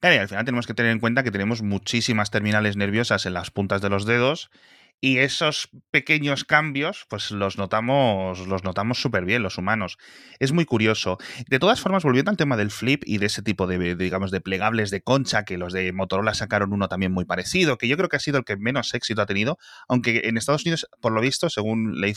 Claro, 0.00 0.16
y 0.16 0.18
al 0.18 0.28
final 0.28 0.44
tenemos 0.44 0.66
que 0.66 0.74
tener 0.74 0.90
en 0.90 0.98
cuenta 0.98 1.22
que 1.22 1.30
tenemos 1.30 1.62
muchísimas 1.62 2.32
terminales 2.32 2.76
nerviosas 2.76 3.24
en 3.24 3.34
las 3.34 3.52
puntas 3.52 3.80
de 3.82 3.90
los 3.90 4.04
dedos 4.04 4.50
y 5.00 5.18
esos 5.18 5.70
pequeños 5.90 6.44
cambios, 6.44 7.06
pues 7.08 7.30
los 7.30 7.56
notamos, 7.56 8.46
los 8.46 8.64
notamos 8.64 9.00
súper 9.00 9.24
bien 9.24 9.42
los 9.42 9.56
humanos. 9.56 9.96
Es 10.38 10.52
muy 10.52 10.66
curioso. 10.66 11.18
De 11.48 11.58
todas 11.58 11.80
formas, 11.80 12.04
volviendo 12.04 12.30
al 12.30 12.36
tema 12.36 12.56
del 12.56 12.70
flip 12.70 13.02
y 13.06 13.18
de 13.18 13.26
ese 13.26 13.42
tipo 13.42 13.66
de, 13.66 13.96
digamos, 13.96 14.30
de 14.30 14.42
plegables 14.42 14.90
de 14.90 15.00
concha, 15.00 15.44
que 15.44 15.56
los 15.56 15.72
de 15.72 15.92
Motorola 15.92 16.34
sacaron 16.34 16.72
uno 16.72 16.88
también 16.88 17.12
muy 17.12 17.24
parecido, 17.24 17.78
que 17.78 17.88
yo 17.88 17.96
creo 17.96 18.08
que 18.10 18.16
ha 18.16 18.20
sido 18.20 18.38
el 18.38 18.44
que 18.44 18.56
menos 18.58 18.92
éxito 18.92 19.22
ha 19.22 19.26
tenido, 19.26 19.58
aunque 19.88 20.22
en 20.24 20.36
Estados 20.36 20.62
Unidos, 20.64 20.86
por 21.00 21.12
lo 21.12 21.20
visto, 21.22 21.48
según 21.48 22.00
leí 22.00 22.12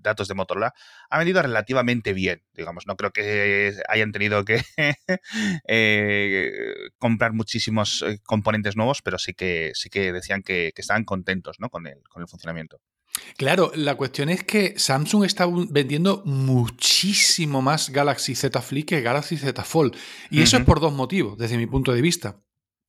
datos 0.00 0.28
de 0.28 0.34
Motorola, 0.34 0.74
ha 1.10 1.18
vendido 1.18 1.42
relativamente 1.42 2.12
bien. 2.12 2.42
Digamos, 2.54 2.86
no 2.86 2.96
creo 2.96 3.12
que 3.12 3.74
hayan 3.88 4.10
tenido 4.10 4.44
que 4.44 4.62
eh, 5.68 6.50
comprar 6.98 7.32
muchísimos 7.32 8.02
eh, 8.02 8.18
componentes 8.24 8.76
nuevos, 8.76 9.02
pero 9.02 9.18
sí 9.18 9.34
que, 9.34 9.72
sí 9.74 9.90
que 9.90 10.12
decían 10.12 10.42
que 10.42 10.72
estaban 10.76 11.04
contentos, 11.04 11.56
¿no? 11.60 11.67
Con, 11.68 11.86
el, 11.86 12.02
con 12.08 12.22
el 12.22 12.28
funcionamiento. 12.28 12.80
Claro, 13.36 13.72
la 13.74 13.96
cuestión 13.96 14.28
es 14.28 14.44
que 14.44 14.78
Samsung 14.78 15.24
está 15.24 15.46
vendiendo 15.70 16.22
muchísimo 16.24 17.62
más 17.62 17.90
Galaxy 17.90 18.34
Z 18.34 18.60
Flip 18.60 18.88
que 18.88 19.00
Galaxy 19.00 19.36
Z 19.36 19.64
Fold. 19.64 19.96
Y 20.30 20.42
eso 20.42 20.56
es 20.56 20.64
por 20.64 20.80
dos 20.80 20.92
motivos, 20.92 21.36
desde 21.38 21.56
mi 21.56 21.66
punto 21.66 21.92
de 21.92 22.02
vista. 22.02 22.40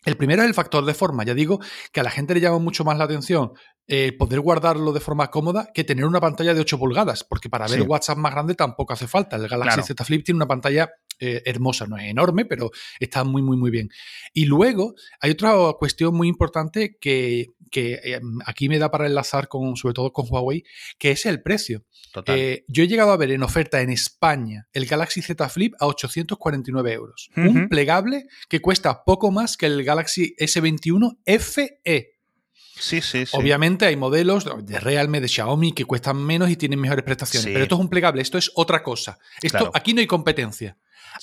El 0.05 0.15
primero 0.15 0.41
es 0.41 0.47
el 0.47 0.53
factor 0.53 0.85
de 0.85 0.93
forma. 0.93 1.25
Ya 1.25 1.33
digo 1.33 1.59
que 1.91 1.99
a 1.99 2.03
la 2.03 2.11
gente 2.11 2.33
le 2.33 2.39
llama 2.39 2.59
mucho 2.59 2.85
más 2.85 2.97
la 2.97 3.03
atención 3.03 3.51
eh, 3.87 4.15
poder 4.17 4.39
guardarlo 4.39 4.93
de 4.93 4.99
forma 4.99 5.29
cómoda 5.29 5.71
que 5.73 5.83
tener 5.83 6.05
una 6.05 6.21
pantalla 6.21 6.53
de 6.53 6.61
8 6.61 6.77
pulgadas, 6.77 7.23
porque 7.23 7.49
para 7.49 7.67
ver 7.67 7.81
WhatsApp 7.81 8.17
más 8.17 8.31
grande 8.31 8.55
tampoco 8.55 8.93
hace 8.93 9.07
falta. 9.07 9.35
El 9.35 9.47
Galaxy 9.47 9.81
Z 9.81 10.05
Flip 10.05 10.23
tiene 10.23 10.37
una 10.37 10.47
pantalla 10.47 10.89
eh, 11.19 11.41
hermosa, 11.45 11.85
no 11.85 11.97
es 11.97 12.05
enorme, 12.05 12.45
pero 12.45 12.71
está 12.99 13.23
muy, 13.23 13.41
muy, 13.41 13.57
muy 13.57 13.71
bien. 13.71 13.89
Y 14.33 14.45
luego 14.45 14.95
hay 15.19 15.31
otra 15.31 15.53
cuestión 15.77 16.15
muy 16.15 16.29
importante 16.29 16.97
que, 16.99 17.47
eh, 17.75 18.19
aquí 18.45 18.69
me 18.69 18.79
da 18.79 18.89
para 18.89 19.05
enlazar 19.05 19.47
con, 19.47 19.75
sobre 19.75 19.93
todo 19.93 20.13
con 20.13 20.27
Huawei, 20.29 20.63
que 20.97 21.11
es 21.11 21.25
el 21.25 21.41
precio. 21.41 21.83
Eh, 22.25 22.63
yo 22.67 22.83
he 22.83 22.87
llegado 22.87 23.11
a 23.11 23.17
ver 23.17 23.31
en 23.31 23.43
oferta 23.43 23.81
en 23.81 23.89
España 23.89 24.67
el 24.73 24.85
Galaxy 24.85 25.21
Z 25.21 25.49
Flip 25.49 25.75
a 25.79 25.87
849 25.87 26.93
euros. 26.93 27.29
Un 27.35 27.67
plegable 27.67 28.25
que 28.47 28.61
cuesta 28.61 29.03
poco 29.03 29.29
más 29.29 29.57
que 29.57 29.65
el 29.65 29.83
Galaxy 29.83 30.35
S21 30.39 31.17
FE. 31.25 32.13
Sí, 32.79 33.01
sí, 33.01 33.25
sí. 33.25 33.37
Obviamente 33.37 33.85
hay 33.85 33.97
modelos 33.97 34.45
de 34.65 34.79
Realme, 34.79 35.19
de 35.19 35.27
Xiaomi 35.27 35.73
que 35.73 35.83
cuestan 35.83 36.17
menos 36.17 36.49
y 36.49 36.55
tienen 36.55 36.79
mejores 36.79 37.03
prestaciones, 37.03 37.47
pero 37.47 37.63
esto 37.63 37.75
es 37.75 37.81
un 37.81 37.89
plegable, 37.89 38.21
esto 38.21 38.37
es 38.37 38.51
otra 38.55 38.81
cosa. 38.81 39.19
Esto 39.41 39.69
aquí 39.73 39.93
no 39.93 39.99
hay 39.99 40.07
competencia. 40.07 40.77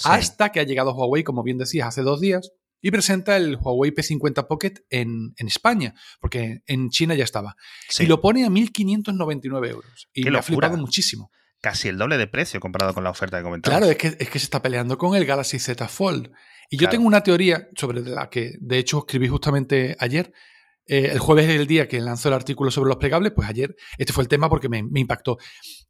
Hasta 0.04 0.50
que 0.50 0.60
ha 0.60 0.64
llegado 0.64 0.94
Huawei, 0.94 1.24
como 1.24 1.42
bien 1.42 1.58
decías, 1.58 1.88
hace 1.88 2.02
dos 2.02 2.20
días 2.20 2.52
y 2.80 2.90
presenta 2.90 3.36
el 3.36 3.56
Huawei 3.56 3.90
P50 3.90 4.46
Pocket 4.46 4.74
en, 4.90 5.34
España, 5.38 5.94
porque 6.20 6.62
en 6.66 6.90
China 6.90 7.14
ya 7.14 7.24
estaba. 7.24 7.56
Y 7.98 8.06
lo 8.06 8.20
pone 8.20 8.44
a 8.44 8.48
1.599 8.48 9.68
euros. 9.68 10.08
Y 10.12 10.24
lo 10.24 10.38
ha 10.38 10.42
flipado 10.42 10.76
muchísimo. 10.76 11.30
Casi 11.60 11.88
el 11.88 11.98
doble 11.98 12.18
de 12.18 12.26
precio 12.26 12.60
comparado 12.60 12.94
con 12.94 13.02
la 13.02 13.10
oferta 13.10 13.38
que 13.38 13.42
comentaba. 13.42 13.76
Claro, 13.76 13.90
es 13.90 13.96
que, 13.96 14.08
es 14.18 14.30
que 14.30 14.38
se 14.38 14.44
está 14.44 14.62
peleando 14.62 14.98
con 14.98 15.16
el 15.16 15.24
Galaxy 15.24 15.58
Z 15.58 15.88
Fold. 15.88 16.30
Y 16.70 16.76
yo 16.76 16.88
tengo 16.88 17.06
una 17.06 17.22
teoría 17.22 17.68
sobre 17.76 18.02
la 18.02 18.28
que, 18.28 18.54
de 18.60 18.78
hecho, 18.78 18.98
escribí 18.98 19.28
justamente 19.28 19.96
ayer, 19.98 20.32
eh, 20.86 21.10
el 21.12 21.18
jueves 21.18 21.48
es 21.48 21.58
el 21.58 21.66
día 21.66 21.88
que 21.88 22.00
lanzó 22.00 22.28
el 22.28 22.34
artículo 22.34 22.70
sobre 22.70 22.88
los 22.88 22.98
plegables, 22.98 23.32
pues 23.32 23.48
ayer 23.48 23.74
este 23.98 24.12
fue 24.12 24.22
el 24.22 24.28
tema 24.28 24.48
porque 24.48 24.68
me, 24.68 24.78
impactó. 24.78 25.38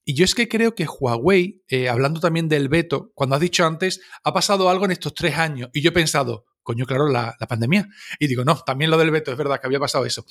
Y 0.04 0.14
yo 0.14 0.24
es 0.24 0.34
que 0.34 0.48
creo 0.48 0.74
que 0.74 0.86
Huawei, 0.86 1.62
eh, 1.68 1.88
hablando 1.88 2.20
también 2.20 2.48
del 2.48 2.68
veto, 2.68 3.10
cuando 3.14 3.34
has 3.34 3.40
dicho 3.40 3.66
antes, 3.66 4.00
ha 4.24 4.32
pasado 4.32 4.70
algo 4.70 4.84
en 4.84 4.92
estos 4.92 5.14
tres 5.14 5.36
años. 5.36 5.68
Y 5.72 5.82
yo 5.82 5.90
he 5.90 5.92
pensado, 5.92 6.46
coño, 6.62 6.86
claro, 6.86 7.08
la, 7.08 7.36
pandemia. 7.48 7.88
Y 8.18 8.26
digo, 8.26 8.44
no, 8.44 8.56
también 8.56 8.90
lo 8.90 8.98
del 8.98 9.10
veto, 9.10 9.30
es 9.32 9.38
verdad 9.38 9.60
que 9.60 9.66
había 9.66 9.80
pasado 9.80 10.06
eso. 10.06 10.24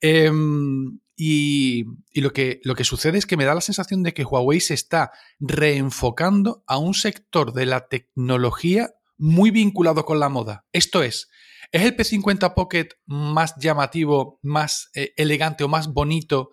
Em, 0.00 0.98
y, 1.16 1.84
lo, 2.14 2.32
que, 2.32 2.60
lo 2.64 2.74
que 2.74 2.84
sucede 2.84 3.18
es 3.18 3.26
que 3.26 3.36
me 3.36 3.44
da 3.44 3.54
la 3.54 3.60
sensación 3.60 4.02
de 4.02 4.14
que 4.14 4.24
Huawei 4.24 4.60
se 4.60 4.74
está 4.74 5.12
reenfocando 5.38 6.64
a 6.66 6.78
un 6.78 6.94
sector 6.94 7.52
de 7.52 7.66
la 7.66 7.88
tecnología 7.88 8.90
muy 9.18 9.50
vinculado 9.50 10.04
con 10.04 10.18
la 10.18 10.28
moda. 10.30 10.64
Esto 10.72 11.02
es, 11.02 11.28
¿Es 11.72 11.82
el 11.82 11.96
P50 11.96 12.54
Pocket 12.54 12.88
más 13.06 13.54
llamativo, 13.56 14.40
más 14.42 14.90
eh, 14.94 15.12
elegante 15.16 15.64
o 15.64 15.68
más 15.68 15.88
bonito 15.88 16.50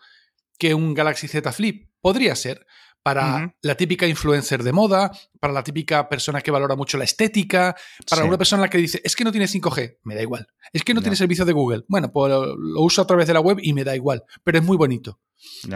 que 0.59 0.73
un 0.73 0.93
Galaxy 0.93 1.27
Z 1.27 1.51
Flip? 1.51 1.89
Podría 2.01 2.35
ser. 2.35 2.65
Para 3.03 3.55
la 3.61 3.75
típica 3.75 4.05
influencer 4.05 4.63
de 4.63 4.73
moda, 4.73 5.11
para 5.39 5.53
la 5.53 5.63
típica 5.63 6.09
persona 6.09 6.41
que 6.41 6.51
valora 6.51 6.75
mucho 6.75 6.97
la 6.97 7.05
estética, 7.05 7.73
para 8.09 8.25
una 8.25 8.37
persona 8.37 8.69
que 8.69 8.79
dice, 8.79 8.99
es 9.01 9.15
que 9.15 9.23
no 9.23 9.31
tiene 9.31 9.45
5G, 9.45 9.99
me 10.03 10.13
da 10.13 10.21
igual. 10.21 10.45
Es 10.73 10.83
que 10.83 10.93
no, 10.93 11.01
tiene 11.01 11.15
servicio 11.15 11.45
de 11.45 11.53
Google. 11.53 11.85
Bueno, 11.87 12.11
pues 12.11 12.29
lo 12.33 12.81
uso 12.81 13.01
a 13.01 13.07
través 13.07 13.25
de 13.27 13.33
la 13.33 13.39
web 13.39 13.59
y 13.61 13.71
me 13.71 13.85
da 13.85 13.95
igual, 13.95 14.25
pero 14.43 14.57
es 14.57 14.63
muy 14.65 14.75
bonito. 14.75 15.21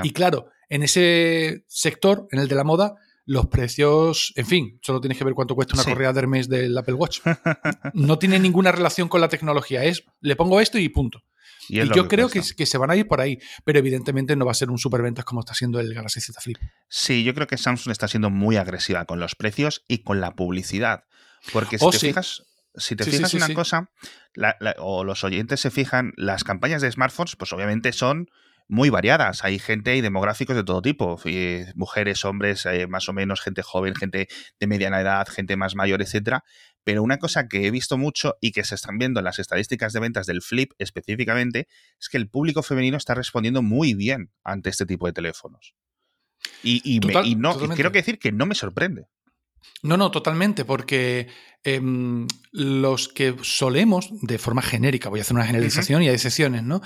Y 0.03 0.11
claro, 0.11 0.49
en 0.67 0.83
ese 0.83 1.63
sector, 1.69 2.27
en 2.31 2.39
el 2.39 2.49
de 2.49 2.55
la 2.55 2.65
moda, 2.65 2.95
los 3.25 3.47
precios, 3.47 4.33
en 4.35 4.45
fin, 4.45 4.79
solo 4.81 4.99
tienes 4.99 5.17
que 5.17 5.23
ver 5.23 5.33
cuánto 5.33 5.55
cuesta 5.55 5.75
una 5.75 5.83
correa 5.83 6.11
de 6.13 6.19
Hermes 6.19 6.49
del 6.49 6.77
Apple 6.77 6.95
Watch. 6.95 7.19
No 7.93 8.17
tiene 8.19 8.39
ninguna 8.39 8.71
relación 8.71 9.07
con 9.09 9.21
la 9.21 9.29
tecnología, 9.29 9.83
es 9.83 10.03
le 10.21 10.35
pongo 10.35 10.59
esto 10.59 10.77
y 10.77 10.89
punto. 10.89 11.23
Y, 11.69 11.77
yo 11.93 12.07
creo 12.07 12.29
que, 12.29 12.41
se 12.41 12.77
van 12.77 12.91
a 12.91 12.95
ir 12.95 13.07
por 13.07 13.21
ahí, 13.21 13.37
pero 13.63 13.79
evidentemente 13.79 14.35
no 14.35 14.45
va 14.45 14.51
a 14.51 14.55
ser 14.55 14.69
un 14.69 14.77
superventas 14.77 15.25
como 15.25 15.41
está 15.41 15.53
siendo 15.53 15.79
el 15.79 15.93
Galaxy 15.93 16.19
Z 16.19 16.39
Flip. 16.41 16.57
Sí, 16.89 17.23
yo 17.23 17.33
creo 17.33 17.47
que 17.47 17.57
Samsung 17.57 17.91
está 17.91 18.07
siendo 18.07 18.29
muy 18.29 18.57
agresiva 18.57 19.05
con 19.05 19.19
los 19.19 19.35
precios 19.35 19.83
y 19.87 19.99
con 19.99 20.19
la 20.19 20.35
publicidad. 20.35 21.03
Porque 21.53 21.77
si 21.77 21.85
oh, 21.85 21.91
te 21.91 21.99
fijas, 21.99 22.43
si 22.75 22.95
te 22.95 23.03
fijas 23.03 23.33
una 23.33 23.53
cosa, 23.53 23.89
o 24.77 25.03
los 25.03 25.23
oyentes 25.23 25.59
se 25.59 25.71
fijan, 25.71 26.13
las 26.17 26.43
campañas 26.43 26.81
de 26.81 26.91
smartphones, 26.91 27.35
pues 27.35 27.53
obviamente 27.53 27.93
son 27.93 28.27
muy 28.71 28.89
variadas. 28.89 29.43
Hay 29.43 29.59
gente 29.59 29.97
y 29.97 30.01
demográficos 30.01 30.55
de 30.55 30.63
todo 30.63 30.81
tipo, 30.81 31.19
mujeres, 31.75 32.23
hombres, 32.23 32.65
eh, 32.65 32.87
más 32.87 33.09
o 33.09 33.13
menos, 33.13 33.41
gente 33.41 33.61
joven, 33.61 33.93
gente 33.95 34.29
de 34.59 34.67
mediana 34.67 35.01
edad, 35.01 35.27
gente 35.27 35.57
más 35.57 35.75
mayor, 35.75 36.01
etcétera. 36.01 36.45
Pero 36.85 37.03
una 37.03 37.17
cosa 37.17 37.49
que 37.49 37.67
he 37.67 37.71
visto 37.71 37.97
mucho 37.97 38.37
y 38.39 38.53
que 38.53 38.63
se 38.63 38.75
están 38.75 38.97
viendo 38.97 39.19
en 39.19 39.25
las 39.25 39.39
estadísticas 39.39 39.91
de 39.91 39.99
ventas 39.99 40.25
del 40.25 40.41
Flip 40.41 40.71
específicamente 40.77 41.67
es 41.99 42.07
que 42.07 42.15
el 42.15 42.29
público 42.29 42.63
femenino 42.63 42.95
está 42.95 43.13
respondiendo 43.13 43.61
muy 43.61 43.93
bien 43.93 44.31
ante 44.41 44.69
este 44.69 44.85
tipo 44.85 45.05
de 45.05 45.13
teléfonos. 45.13 45.75
Y, 46.63 47.01
no, 47.37 47.57
quiero 47.75 47.89
decir 47.89 48.19
que 48.19 48.31
no 48.31 48.45
me 48.45 48.55
sorprende. 48.55 49.07
No, 49.83 49.97
no, 49.97 50.11
totalmente, 50.11 50.65
porque 50.65 51.27
em, 51.63 52.27
los 52.51 53.07
que 53.07 53.35
solemos, 53.41 54.09
de 54.21 54.37
forma 54.37 54.61
genérica, 54.61 55.09
voy 55.09 55.19
a 55.19 55.21
hacer 55.23 55.35
una 55.35 55.45
generalización 55.45 56.03
y 56.03 56.07
hay 56.07 56.15
excepciones, 56.15 56.63
¿no? 56.63 56.81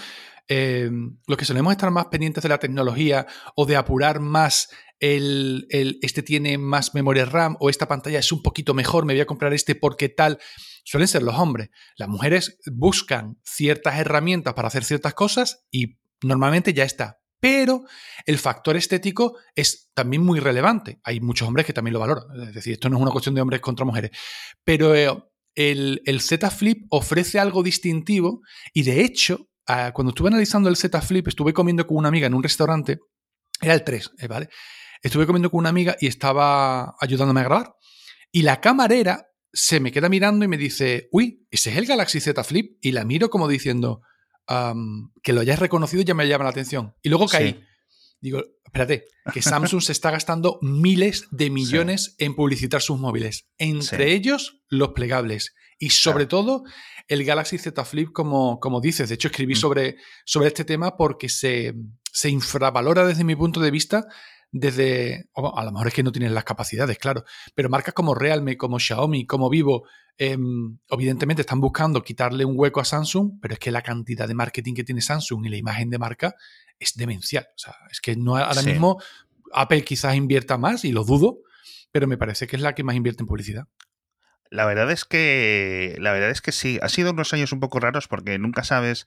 Em, 0.48 1.18
los 1.26 1.38
que 1.38 1.46
solemos 1.46 1.72
estar 1.72 1.90
más 1.90 2.06
pendientes 2.06 2.44
de 2.44 2.50
la 2.50 2.60
tecnología 2.60 3.26
o 3.56 3.66
de 3.66 3.76
apurar 3.76 4.20
más 4.20 4.70
el, 5.00 5.68
este 6.02 6.24
tiene 6.24 6.58
más 6.58 6.94
memoria 6.94 7.26
RAM 7.26 7.58
o 7.60 7.70
esta 7.70 7.88
pantalla 7.88 8.20
es 8.20 8.32
un 8.32 8.42
poquito 8.42 8.74
mejor, 8.74 9.06
me 9.06 9.14
voy 9.14 9.22
a 9.22 9.26
comprar 9.26 9.54
este 9.54 9.76
porque 9.76 10.08
tal, 10.10 10.40
suelen 10.84 11.08
ser 11.08 11.24
los 11.24 11.36
hombres. 11.36 11.70
Las 11.98 12.10
mujeres 12.10 12.60
buscan 12.72 13.40
ciertas 13.44 14.00
herramientas 14.00 14.54
para 14.54 14.68
hacer 14.68 14.84
ciertas 14.84 15.14
cosas 15.14 15.66
y 15.72 15.98
normalmente 16.22 16.74
ya 16.74 16.84
está. 16.84 17.20
Pero 17.46 17.84
el 18.26 18.40
factor 18.40 18.76
estético 18.76 19.38
es 19.54 19.92
también 19.94 20.24
muy 20.24 20.40
relevante. 20.40 21.00
Hay 21.04 21.20
muchos 21.20 21.48
hombres 21.48 21.64
que 21.64 21.74
también 21.74 21.94
lo 21.94 22.00
valoran. 22.00 22.24
Es 22.42 22.56
decir, 22.56 22.74
esto 22.74 22.90
no 22.90 22.98
es 22.98 23.04
una 23.04 23.12
cuestión 23.12 23.36
de 23.36 23.42
hombres 23.42 23.62
contra 23.62 23.86
mujeres. 23.86 24.10
Pero 24.64 24.96
eh, 24.96 25.16
el, 25.54 26.22
Z 26.22 26.50
Flip 26.50 26.88
ofrece 26.90 27.38
algo 27.38 27.62
distintivo 27.62 28.42
y 28.74 28.82
de 28.82 29.02
hecho 29.02 29.48
cuando 29.94 30.10
estuve 30.10 30.30
analizando 30.30 30.70
el 30.70 30.76
Z 30.76 31.00
Flip, 31.02 31.28
estuve 31.28 31.54
comiendo 31.54 31.86
con 31.86 31.98
una 31.98 32.08
amiga 32.08 32.26
en 32.26 32.34
un 32.34 32.42
restaurante, 32.42 32.98
era 33.62 33.76
el 33.76 33.84
3, 33.84 34.12
eh, 34.18 34.28
¿vale? 34.28 34.50
Estuve 35.04 35.28
comiendo 35.28 35.52
con 35.52 35.60
una 35.60 35.70
amiga 35.70 35.96
y 36.00 36.08
estaba 36.08 36.96
ayudándome 37.00 37.42
a 37.42 37.44
grabar. 37.44 37.74
Y 38.32 38.42
la 38.42 38.60
camarera 38.60 39.28
se 39.54 39.80
me 39.80 39.92
queda 39.92 40.10
mirando 40.10 40.46
y 40.46 40.48
me 40.48 40.58
dice, 40.58 41.10
uy, 41.12 41.46
ese 41.52 41.70
es 41.70 41.78
el 41.78 41.86
Galaxy 41.86 42.20
Z 42.20 42.44
Flip. 42.44 42.78
Y 42.82 42.92
la 42.92 43.06
miro 43.06 43.30
como 43.30 43.48
diciendo, 43.48 44.02
que 45.24 45.34
lo 45.34 45.42
hayas 45.42 45.60
reconocido 45.60 46.04
ya 46.04 46.14
me 46.14 46.28
llama 46.28 46.44
la 46.44 46.52
atención. 46.52 46.94
Y 47.02 47.10
luego 47.10 47.28
caí. 47.28 47.64
Digo, 48.22 48.44
espérate, 48.66 49.06
que 49.34 49.42
Samsung 49.42 49.82
se 49.82 49.92
está 49.92 50.12
gastando 50.12 50.60
miles 50.62 51.28
de 51.32 51.50
millones 51.50 52.16
en 52.18 52.36
publicitar 52.36 52.82
sus 52.82 53.00
móviles, 53.00 53.48
entre 53.58 54.14
ellos 54.14 54.62
los 54.68 54.90
plegables. 54.90 55.54
Y 55.78 55.90
sobre 55.90 56.26
todo 56.26 56.64
el 57.08 57.24
Galaxy 57.24 57.58
Z 57.58 57.84
Flip, 57.86 58.12
como, 58.12 58.60
como 58.60 58.82
dices. 58.82 59.10
De 59.10 59.16
hecho, 59.16 59.28
escribí 59.28 59.54
mm. 59.54 59.58
sobre, 59.58 59.98
sobre 60.26 60.48
este 60.48 60.66
tema 60.66 60.96
porque 60.98 61.30
se, 61.30 61.76
se 62.12 62.30
infravalora 62.30 63.06
desde 63.06 63.24
mi 63.24 63.36
punto 63.36 63.60
de 63.60 63.72
vista 63.72 64.08
desde, 64.58 65.30
a 65.36 65.66
lo 65.66 65.72
mejor 65.74 65.88
es 65.88 65.94
que 65.94 66.02
no 66.02 66.14
tienen 66.14 66.34
las 66.34 66.46
capacidades, 66.46 66.98
claro, 66.98 67.26
pero 67.54 67.70
marcas 67.70 67.94
como 67.94 68.16
Realme, 68.16 68.56
como 68.56 68.80
Xiaomi, 68.80 69.26
como 69.26 69.50
Vivo, 69.50 69.86
em, 70.18 70.78
evidentemente 70.90 71.42
están 71.42 71.60
buscando 71.60 72.02
quitarle 72.02 72.46
un 72.46 72.58
hueco 72.58 72.80
a 72.80 72.86
Samsung, 72.86 73.34
pero 73.42 73.56
es 73.56 73.60
que 73.60 73.70
la 73.70 73.82
cantidad 73.82 74.30
de 74.30 74.34
marketing 74.34 74.74
que 74.74 74.86
tiene 74.86 75.02
Samsung 75.02 75.46
y 75.46 75.50
la 75.50 75.58
imagen 75.58 75.90
de 75.90 75.98
marca 75.98 76.36
es 76.80 76.94
demencial. 76.96 77.46
O 77.54 77.58
sea, 77.58 77.76
es 77.92 78.00
que 78.00 78.16
no 78.16 78.38
ahora 78.38 78.62
mismo 78.62 78.98
Apple 79.52 79.84
quizás 79.84 80.16
invierta 80.16 80.58
más, 80.58 80.86
y 80.86 80.94
lo 80.94 81.04
dudo, 81.04 81.40
pero 81.92 82.08
me 82.08 82.18
parece 82.18 82.48
que 82.48 82.56
es 82.56 82.62
la 82.62 82.74
que 82.76 82.86
más 82.86 82.96
invierte 82.96 83.24
en 83.24 83.28
publicidad. 83.28 83.68
La 84.50 84.66
verdad 84.66 84.90
es 84.90 85.04
que. 85.04 85.98
La 86.00 86.14
verdad 86.14 86.30
es 86.30 86.42
que 86.42 86.54
sí. 86.54 86.80
Ha 86.82 86.88
sido 86.88 87.12
unos 87.12 87.34
años 87.34 87.52
un 87.52 87.60
poco 87.60 87.82
raros 87.82 88.08
porque 88.08 88.38
nunca 88.38 88.64
sabes 88.64 89.06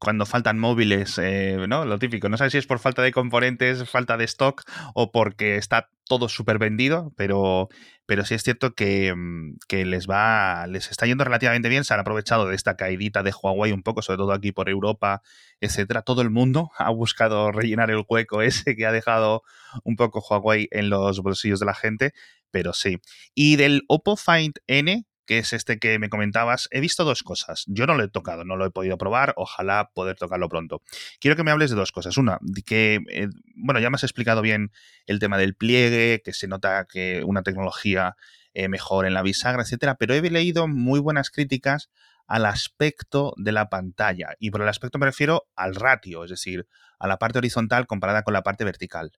cuando 0.00 0.24
faltan 0.24 0.58
móviles, 0.58 1.18
eh, 1.18 1.66
¿no? 1.68 1.84
Lo 1.84 1.98
típico. 1.98 2.30
No 2.30 2.38
sabes 2.38 2.52
si 2.52 2.58
es 2.58 2.66
por 2.66 2.78
falta 2.78 3.02
de 3.02 3.12
componentes, 3.12 3.88
falta 3.88 4.16
de 4.16 4.24
stock 4.24 4.62
o 4.94 5.12
porque 5.12 5.56
está 5.56 5.90
todo 6.08 6.30
súper 6.30 6.58
vendido, 6.58 7.12
pero, 7.16 7.68
pero 8.06 8.24
sí 8.24 8.34
es 8.34 8.42
cierto 8.42 8.74
que, 8.74 9.14
mm, 9.14 9.58
que, 9.68 9.84
les 9.84 10.08
va, 10.08 10.66
les 10.68 10.90
está 10.90 11.04
yendo 11.04 11.22
relativamente 11.22 11.68
bien. 11.68 11.84
Se 11.84 11.92
han 11.92 12.00
aprovechado 12.00 12.48
de 12.48 12.56
esta 12.56 12.76
caidita 12.76 13.22
de 13.22 13.32
Huawei 13.32 13.72
un 13.72 13.82
poco, 13.82 14.00
sobre 14.00 14.16
todo 14.16 14.32
aquí 14.32 14.52
por 14.52 14.70
Europa, 14.70 15.20
etcétera. 15.60 16.00
Todo 16.00 16.22
el 16.22 16.30
mundo 16.30 16.70
ha 16.78 16.90
buscado 16.90 17.52
rellenar 17.52 17.90
el 17.90 18.02
hueco 18.08 18.40
ese 18.40 18.74
que 18.76 18.86
ha 18.86 18.92
dejado 18.92 19.42
un 19.84 19.96
poco 19.96 20.24
Huawei 20.26 20.66
en 20.70 20.88
los 20.88 21.20
bolsillos 21.20 21.60
de 21.60 21.66
la 21.66 21.74
gente, 21.74 22.12
pero 22.50 22.72
sí. 22.72 22.96
Y 23.34 23.56
del 23.56 23.82
Oppo 23.86 24.16
Find 24.16 24.54
N, 24.66 25.04
que 25.30 25.38
es 25.38 25.52
este 25.52 25.78
que 25.78 26.00
me 26.00 26.08
comentabas, 26.08 26.66
he 26.72 26.80
visto 26.80 27.04
dos 27.04 27.22
cosas. 27.22 27.62
Yo 27.68 27.86
no 27.86 27.94
lo 27.94 28.02
he 28.02 28.08
tocado, 28.08 28.44
no 28.44 28.56
lo 28.56 28.66
he 28.66 28.72
podido 28.72 28.98
probar, 28.98 29.32
ojalá 29.36 29.92
poder 29.94 30.16
tocarlo 30.16 30.48
pronto. 30.48 30.82
Quiero 31.20 31.36
que 31.36 31.44
me 31.44 31.52
hables 31.52 31.70
de 31.70 31.76
dos 31.76 31.92
cosas. 31.92 32.16
Una, 32.16 32.40
que, 32.66 32.98
eh, 33.08 33.28
bueno, 33.54 33.78
ya 33.78 33.90
me 33.90 33.94
has 33.94 34.02
explicado 34.02 34.42
bien 34.42 34.72
el 35.06 35.20
tema 35.20 35.38
del 35.38 35.54
pliegue, 35.54 36.20
que 36.24 36.32
se 36.32 36.48
nota 36.48 36.84
que 36.90 37.22
una 37.24 37.44
tecnología 37.44 38.16
eh, 38.54 38.66
mejor 38.66 39.06
en 39.06 39.14
la 39.14 39.22
bisagra, 39.22 39.62
etcétera, 39.62 39.94
pero 39.94 40.14
he 40.14 40.30
leído 40.30 40.66
muy 40.66 40.98
buenas 40.98 41.30
críticas 41.30 41.90
al 42.26 42.44
aspecto 42.44 43.32
de 43.36 43.52
la 43.52 43.68
pantalla. 43.68 44.30
Y 44.40 44.50
por 44.50 44.62
el 44.62 44.68
aspecto 44.68 44.98
me 44.98 45.06
refiero 45.06 45.46
al 45.54 45.76
ratio, 45.76 46.24
es 46.24 46.30
decir, 46.30 46.66
a 46.98 47.06
la 47.06 47.18
parte 47.18 47.38
horizontal 47.38 47.86
comparada 47.86 48.24
con 48.24 48.34
la 48.34 48.42
parte 48.42 48.64
vertical. 48.64 49.12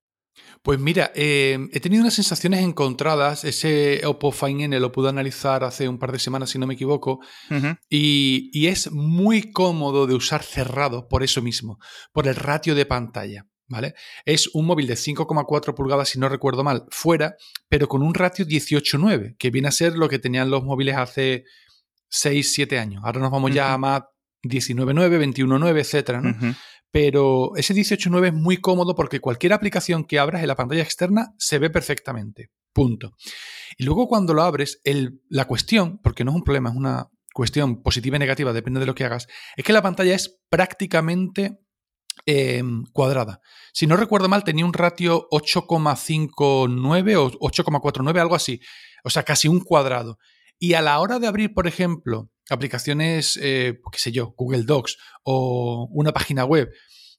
Pues 0.63 0.79
mira, 0.79 1.11
eh, 1.15 1.59
he 1.73 1.81
tenido 1.81 2.03
unas 2.03 2.15
sensaciones 2.15 2.61
encontradas. 2.61 3.45
Ese 3.45 4.03
Oppo 4.05 4.31
Find 4.31 4.61
N 4.63 4.81
lo 4.81 4.93
pude 4.93 5.09
analizar 5.09 5.65
hace 5.65 5.89
un 5.89 5.99
par 5.99 6.13
de 6.13 6.19
semanas, 6.19 6.51
si 6.51 6.59
no 6.59 6.67
me 6.67 6.75
equivoco, 6.75 7.21
y, 7.89 8.67
es 8.67 8.93
muy 8.93 9.51
cómodo 9.53 10.07
de 10.07 10.15
usar 10.15 10.43
cerrado 10.43 11.09
por 11.09 11.23
eso 11.23 11.43
mismo, 11.43 11.79
por 12.13 12.29
el 12.29 12.37
ratio 12.37 12.75
de 12.75 12.87
pantalla. 12.87 13.47
¿Vale? 13.69 13.95
Es 14.27 14.51
un 14.53 14.67
móvil 14.67 14.87
de 14.87 14.95
5,4 14.95 15.75
pulgadas, 15.75 16.11
si 16.11 16.19
no 16.19 16.29
recuerdo 16.29 16.63
mal, 16.63 16.85
fuera, 16.91 17.37
pero 17.69 17.89
con 17.89 18.03
un 18.03 18.13
ratio 18.13 18.45
18,9, 18.45 19.37
que 19.39 19.51
viene 19.51 19.69
a 19.69 19.73
ser 19.73 19.97
lo 19.97 20.11
que 20.11 20.19
tenían 20.19 20.51
los 20.51 20.63
móviles 20.63 20.97
hace 20.97 21.45
6, 22.11 22.53
7 22.53 22.79
años. 22.79 23.03
Ahora 23.03 23.21
nos 23.21 23.31
vamos 23.31 23.51
ya 23.51 23.73
a 23.73 23.79
más 23.79 24.03
19,9, 24.43 25.35
21,9, 25.35 25.79
etcétera, 25.79 26.21
¿no? 26.21 26.55
Pero 26.93 27.57
ese 27.57 27.75
18.9 27.75 28.27
es 28.29 28.35
muy 28.35 28.59
cómodo 28.59 28.95
porque 28.95 29.19
cualquier 29.19 29.55
aplicación 29.55 30.05
que 30.05 30.19
abras 30.19 30.43
en 30.43 30.49
la 30.49 30.57
pantalla 30.57 30.83
externa 30.83 31.35
se 31.39 31.59
ve 31.59 31.71
perfectamente. 31.71 32.51
Punto. 32.73 33.17
Y 33.79 33.85
luego 33.85 34.07
cuando 34.07 34.35
lo 34.35 34.43
abres, 34.43 34.81
la 35.29 35.47
cuestión, 35.47 35.99
porque 36.03 36.23
no 36.23 36.31
es 36.31 36.37
un 36.37 36.45
problema, 36.45 36.71
es 36.71 36.77
una 36.77 37.09
cuestión 37.35 37.83
positiva 37.83 38.17
y 38.17 38.21
negativa, 38.21 38.53
depende 38.53 38.79
de 38.79 38.87
lo 38.87 38.95
que 38.95 39.05
hagas, 39.05 39.27
es 39.57 39.65
que 39.65 39.73
la 39.73 39.83
pantalla 39.83 40.15
es 40.15 40.39
prácticamente 40.51 41.59
em, 42.27 42.85
cuadrada. 42.93 43.41
Si 43.73 43.87
no 43.87 43.97
recuerdo 43.97 44.29
mal, 44.29 44.45
tenía 44.45 44.67
un 44.67 44.75
ratio 44.75 45.29
8,59 45.31 47.17
o 47.17 47.31
8,49, 47.31 48.21
algo 48.21 48.35
así. 48.35 48.61
O 49.03 49.09
sea, 49.09 49.23
casi 49.23 49.49
un 49.49 49.61
cuadrado. 49.61 50.19
Y 50.59 50.75
a 50.75 50.83
la 50.83 51.01
hora 51.01 51.19
de 51.19 51.27
abrir, 51.27 51.55
por 51.55 51.67
ejemplo, 51.67 52.31
aplicaciones, 52.51 53.39
eh, 53.41 53.81
qué 53.91 53.99
sé 53.99 54.13
yo, 54.13 54.35
Google 54.37 54.65
Docs 54.65 54.99
o 55.25 55.89
una 55.93 56.13
página 56.13 56.45
web, 56.45 56.71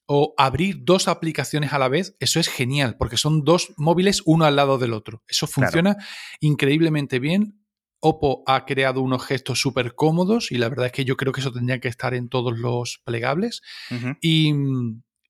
o 0.05 0.33
abrir 0.37 0.79
dos 0.81 1.07
aplicaciones 1.07 1.73
a 1.73 1.79
la 1.79 1.87
vez, 1.87 2.15
eso 2.19 2.39
es 2.39 2.49
genial, 2.49 2.97
porque 2.97 3.17
son 3.17 3.43
dos 3.43 3.73
móviles 3.77 4.21
uno 4.25 4.45
al 4.45 4.55
lado 4.55 4.77
del 4.77 4.93
otro. 4.93 5.23
Eso 5.27 5.47
funciona 5.47 5.95
increíblemente 6.39 7.19
bien. 7.19 7.59
Oppo 7.99 8.43
ha 8.47 8.65
creado 8.65 9.01
unos 9.01 9.25
gestos 9.25 9.61
súper 9.61 9.95
cómodos 9.95 10.51
y 10.51 10.57
la 10.57 10.67
verdad 10.67 10.87
es 10.87 10.91
que 10.91 11.05
yo 11.05 11.15
creo 11.15 11.31
que 11.31 11.39
eso 11.39 11.53
tendría 11.53 11.79
que 11.79 11.87
estar 11.87 12.13
en 12.13 12.27
todos 12.27 12.57
los 12.57 13.01
plegables. 13.05 13.61
y, 14.21 14.53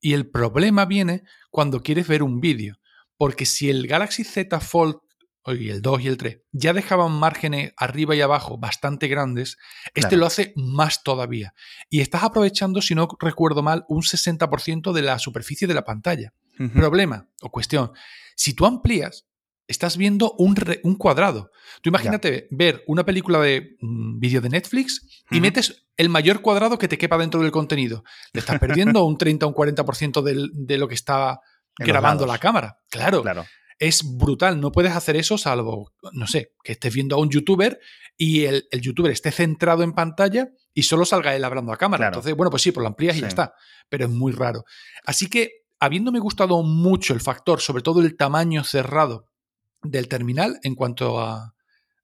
y 0.02 0.14
el 0.14 0.30
problema 0.30 0.86
viene 0.86 1.24
cuando 1.52 1.84
quieres 1.84 2.08
ver 2.08 2.24
un 2.24 2.42
vídeo, 2.42 2.78
porque 3.16 3.46
si 3.46 3.70
el 3.70 3.86
Galaxy 3.86 4.24
Z 4.24 4.60
Fold 4.60 4.96
y 5.48 5.70
el 5.70 5.82
2 5.82 6.02
y 6.02 6.08
el 6.08 6.18
3, 6.18 6.40
ya 6.52 6.74
dejaban 6.74 7.12
márgenes 7.12 7.74
arriba 7.78 8.16
y 8.16 8.22
abajo 8.22 8.58
bastante 8.58 9.08
grandes, 9.08 9.58
este 9.94 10.16
lo 10.16 10.26
hace 10.26 10.54
más 10.56 11.04
todavía. 11.04 11.54
Y 11.90 12.02
estás 12.02 12.24
aprovechando, 12.24 12.82
si 12.82 12.96
no 12.96 13.08
recuerdo 13.20 13.62
mal, 13.62 13.86
un 13.90 14.02
60% 14.02 14.94
de 14.94 15.02
la 15.02 15.20
superficie 15.20 15.68
de 15.68 15.74
la 15.74 15.84
pantalla. 15.84 16.34
Problema 16.76 17.28
o 17.42 17.50
cuestión, 17.50 17.92
si 18.36 18.54
tú 18.54 18.68
amplías, 18.68 19.26
estás 19.68 19.98
viendo 19.98 20.34
un, 20.38 20.56
un 20.84 20.96
cuadrado. 20.96 21.50
Tú 21.82 21.90
imagínate 21.90 22.48
ver 22.52 22.84
una 22.86 23.04
película 23.04 23.40
de 23.40 23.76
un 23.82 24.20
vídeo 24.20 24.40
de 24.40 24.50
Netflix 24.50 25.24
y 25.32 25.42
metes 25.42 25.88
el 25.98 26.10
mayor 26.10 26.42
cuadrado 26.42 26.78
que 26.78 26.88
te 26.88 26.98
quepa 26.98 27.18
dentro 27.18 27.42
del 27.42 27.52
contenido. 27.52 28.04
Le 28.34 28.42
estás 28.42 28.60
perdiendo 28.60 29.04
un 29.04 29.18
30 29.18 29.46
o 29.46 29.50
un 29.50 29.56
40% 29.56 30.22
de 30.54 30.78
lo 30.78 30.88
que 30.88 30.96
está 30.96 31.40
grabando 31.78 32.28
la 32.28 32.38
cámara. 32.38 32.78
Claro. 32.90 33.24
claro 33.24 33.46
es 33.80 34.02
brutal. 34.18 34.60
No 34.60 34.72
puedes 34.72 34.94
hacer 34.94 35.16
eso 35.16 35.38
salvo, 35.38 35.92
no 36.14 36.28
sé, 36.28 36.54
que 36.64 36.74
estés 36.74 36.94
viendo 36.94 37.16
a 37.16 37.20
un 37.20 37.30
youtuber 37.30 37.80
y 38.18 38.46
el, 38.46 38.68
youtuber 38.72 39.12
esté 39.12 39.32
centrado 39.32 39.84
en 39.84 39.94
pantalla 39.94 40.50
y 40.74 40.84
solo 40.84 41.06
salga 41.06 41.36
él 41.36 41.44
hablando 41.44 41.72
a 41.72 41.78
cámara. 41.78 42.08
Entonces, 42.08 42.36
bueno, 42.36 42.50
pues 42.50 42.62
sí, 42.62 42.72
pues 42.72 42.82
lo 42.82 42.88
amplías 42.88 43.18
y 43.18 43.22
ya 43.22 43.28
está. 43.28 43.54
Pero 43.90 44.06
es 44.06 44.12
muy 44.12 44.32
raro. 44.32 44.64
Así 45.06 45.28
que, 45.28 45.64
habiéndome 45.80 46.20
gustado 46.20 46.64
mucho 46.64 47.14
el 47.14 47.22
factor, 47.22 47.62
sobre 47.62 47.84
todo 47.84 48.02
el 48.02 48.16
tamaño 48.16 48.64
cerrado 48.64 49.30
del 49.82 50.08
terminal 50.08 50.60
en 50.64 50.76
cuanto 50.76 51.20
a 51.20 51.54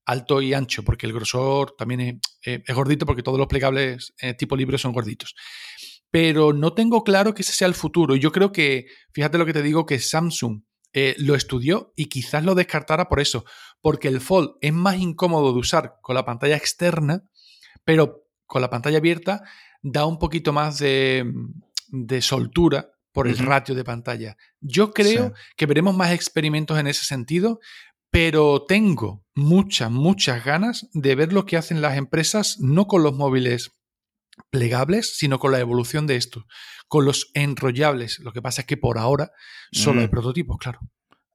alto 0.05 0.41
y 0.41 0.53
ancho, 0.53 0.83
porque 0.83 1.05
el 1.05 1.13
grosor 1.13 1.75
también 1.77 2.19
es, 2.41 2.75
gordito, 2.75 3.05
porque 3.05 3.23
todos 3.23 3.37
los 3.37 3.47
plegables 3.47 4.13
eh, 4.19 4.33
tipo 4.33 4.55
libre 4.55 4.77
son 4.77 4.91
gorditos 4.91 5.35
pero 6.11 6.53
no 6.53 6.73
tengo 6.73 7.03
claro 7.03 7.33
que 7.33 7.43
ese 7.43 7.53
sea 7.53 7.67
el 7.67 7.75
futuro. 7.75 8.15
Yo 8.15 8.31
creo 8.31 8.51
que, 8.51 8.87
fíjate 9.13 9.37
lo 9.37 9.45
que 9.45 9.53
te 9.53 9.61
digo, 9.61 9.85
que 9.85 9.99
Samsung 9.99 10.63
eh, 10.93 11.15
lo 11.19 11.35
estudió 11.35 11.93
y 11.95 12.07
quizás 12.07 12.43
lo 12.43 12.55
descartara 12.55 13.09
por 13.09 13.19
eso, 13.19 13.45
porque 13.81 14.07
el 14.07 14.21
Fold 14.21 14.55
es 14.61 14.73
más 14.73 14.97
incómodo 14.97 15.53
de 15.53 15.59
usar 15.59 15.97
con 16.01 16.15
la 16.15 16.25
pantalla 16.25 16.57
externa, 16.57 17.23
pero 17.83 18.25
con 18.45 18.61
la 18.61 18.69
pantalla 18.69 18.97
abierta 18.97 19.43
da 19.81 20.05
un 20.05 20.19
poquito 20.19 20.51
más 20.51 20.79
de, 20.79 21.31
soltura 22.21 22.91
por 23.11 23.27
el 23.27 23.37
ratio 23.37 23.75
de 23.75 23.83
pantalla. 23.83 24.37
Yo 24.59 24.91
creo 24.91 25.33
que 25.55 25.65
veremos 25.65 25.95
más 25.95 26.11
experimentos 26.11 26.79
en 26.79 26.87
ese 26.87 27.05
sentido, 27.05 27.59
pero 28.11 28.65
tengo 28.67 29.23
muchas, 29.35 29.91
muchas 29.91 30.43
ganas 30.43 30.89
de 30.93 31.15
ver 31.15 31.33
lo 31.33 31.45
que 31.45 31.57
hacen 31.57 31.81
las 31.81 31.97
empresas, 31.97 32.57
no 32.59 32.87
con 32.87 33.03
los 33.03 33.13
móviles 33.13 33.78
plegables, 34.49 35.17
sino 35.17 35.39
con 35.39 35.51
la 35.51 35.59
evolución 35.59 36.07
de 36.07 36.15
esto 36.15 36.45
con 36.89 37.05
los 37.05 37.29
enrollables. 37.35 38.19
Lo 38.19 38.33
que 38.33 38.41
pasa 38.41 38.61
es 38.61 38.67
que 38.67 38.75
por 38.75 38.97
ahora 38.97 39.31
solo 39.71 40.01
hay 40.01 40.07
mm. 40.07 40.11
prototipos, 40.11 40.57
claro. 40.57 40.79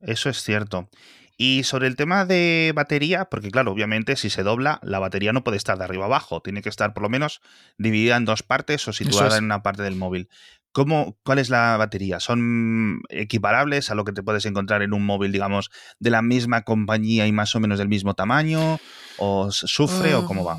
Eso 0.00 0.28
es 0.28 0.42
cierto. 0.42 0.90
Y 1.38 1.62
sobre 1.62 1.86
el 1.86 1.96
tema 1.96 2.26
de 2.26 2.72
batería, 2.74 3.24
porque 3.26 3.50
claro, 3.50 3.72
obviamente 3.72 4.16
si 4.16 4.30
se 4.30 4.42
dobla, 4.42 4.78
la 4.82 4.98
batería 4.98 5.32
no 5.32 5.42
puede 5.42 5.56
estar 5.56 5.78
de 5.78 5.84
arriba 5.84 6.04
abajo, 6.04 6.42
tiene 6.42 6.60
que 6.60 6.68
estar 6.68 6.92
por 6.92 7.02
lo 7.02 7.08
menos 7.08 7.40
dividida 7.78 8.16
en 8.16 8.24
dos 8.24 8.42
partes 8.42 8.86
o 8.86 8.92
situada 8.92 9.38
en 9.38 9.44
una 9.44 9.62
parte 9.62 9.82
del 9.82 9.96
móvil. 9.96 10.28
¿Cómo, 10.72 11.16
¿Cuál 11.24 11.38
es 11.38 11.50
la 11.50 11.76
batería? 11.76 12.18
¿Son 12.18 13.00
equiparables 13.08 13.90
a 13.90 13.94
lo 13.94 14.04
que 14.04 14.12
te 14.12 14.24
puedes 14.24 14.44
encontrar 14.44 14.82
en 14.82 14.92
un 14.92 15.06
móvil, 15.06 15.30
digamos, 15.30 15.70
de 16.00 16.10
la 16.10 16.20
misma 16.20 16.62
compañía 16.62 17.28
y 17.28 17.32
más 17.32 17.54
o 17.54 17.60
menos 17.60 17.78
del 17.78 17.88
mismo 17.88 18.14
tamaño? 18.14 18.80
¿O 19.18 19.52
sufre 19.52 20.16
o 20.16 20.26
cómo 20.26 20.44
va? 20.44 20.58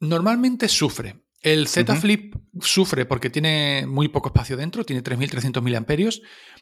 Normalmente 0.00 0.66
sufre. 0.68 1.16
El 1.42 1.68
Z 1.68 1.96
Flip 1.96 2.34
sufre 2.60 3.06
porque 3.06 3.30
tiene 3.30 3.86
muy 3.86 4.08
poco 4.08 4.28
espacio 4.28 4.56
dentro, 4.58 4.84
tiene 4.84 5.02
3.300 5.02 5.62
miliamperios, 5.62 6.20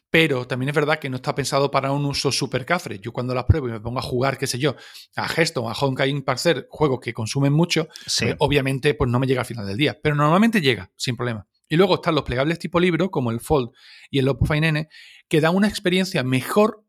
pero 0.09 0.47
también 0.47 0.69
es 0.69 0.75
verdad 0.75 0.99
que 0.99 1.09
no 1.09 1.17
está 1.17 1.35
pensado 1.35 1.69
para 1.69 1.91
un 1.91 2.05
uso 2.05 2.31
super 2.31 2.65
cafre. 2.65 2.99
Yo 2.99 3.11
cuando 3.11 3.35
las 3.35 3.43
pruebo 3.43 3.67
y 3.67 3.71
me 3.71 3.81
pongo 3.81 3.99
a 3.99 4.03
jugar, 4.03 4.37
qué 4.37 4.47
sé 4.47 4.57
yo, 4.57 4.75
a 5.17 5.27
Hearthstone, 5.27 5.69
a 5.69 5.73
Honkai 5.73 6.21
Parser, 6.21 6.67
juegos 6.69 6.99
que 7.01 7.13
consumen 7.13 7.51
mucho, 7.51 7.89
pues 8.05 8.35
obviamente 8.39 8.93
pues 8.93 9.09
no 9.11 9.19
me 9.19 9.27
llega 9.27 9.41
al 9.41 9.45
final 9.45 9.67
del 9.67 9.77
día, 9.77 9.99
pero 10.01 10.15
normalmente 10.15 10.61
llega, 10.61 10.91
sin 10.95 11.17
problema. 11.17 11.45
Y 11.67 11.75
luego 11.75 11.95
están 11.95 12.15
los 12.15 12.23
plegables 12.23 12.57
tipo 12.57 12.79
libro, 12.79 13.11
como 13.11 13.31
el 13.31 13.41
Fold 13.41 13.71
y 14.09 14.19
el 14.19 14.27
Oppo 14.29 14.45
Find 14.45 14.63
N, 14.63 14.89
que 15.27 15.41
dan 15.41 15.55
una 15.55 15.67
experiencia 15.67 16.23
mejor, 16.23 16.83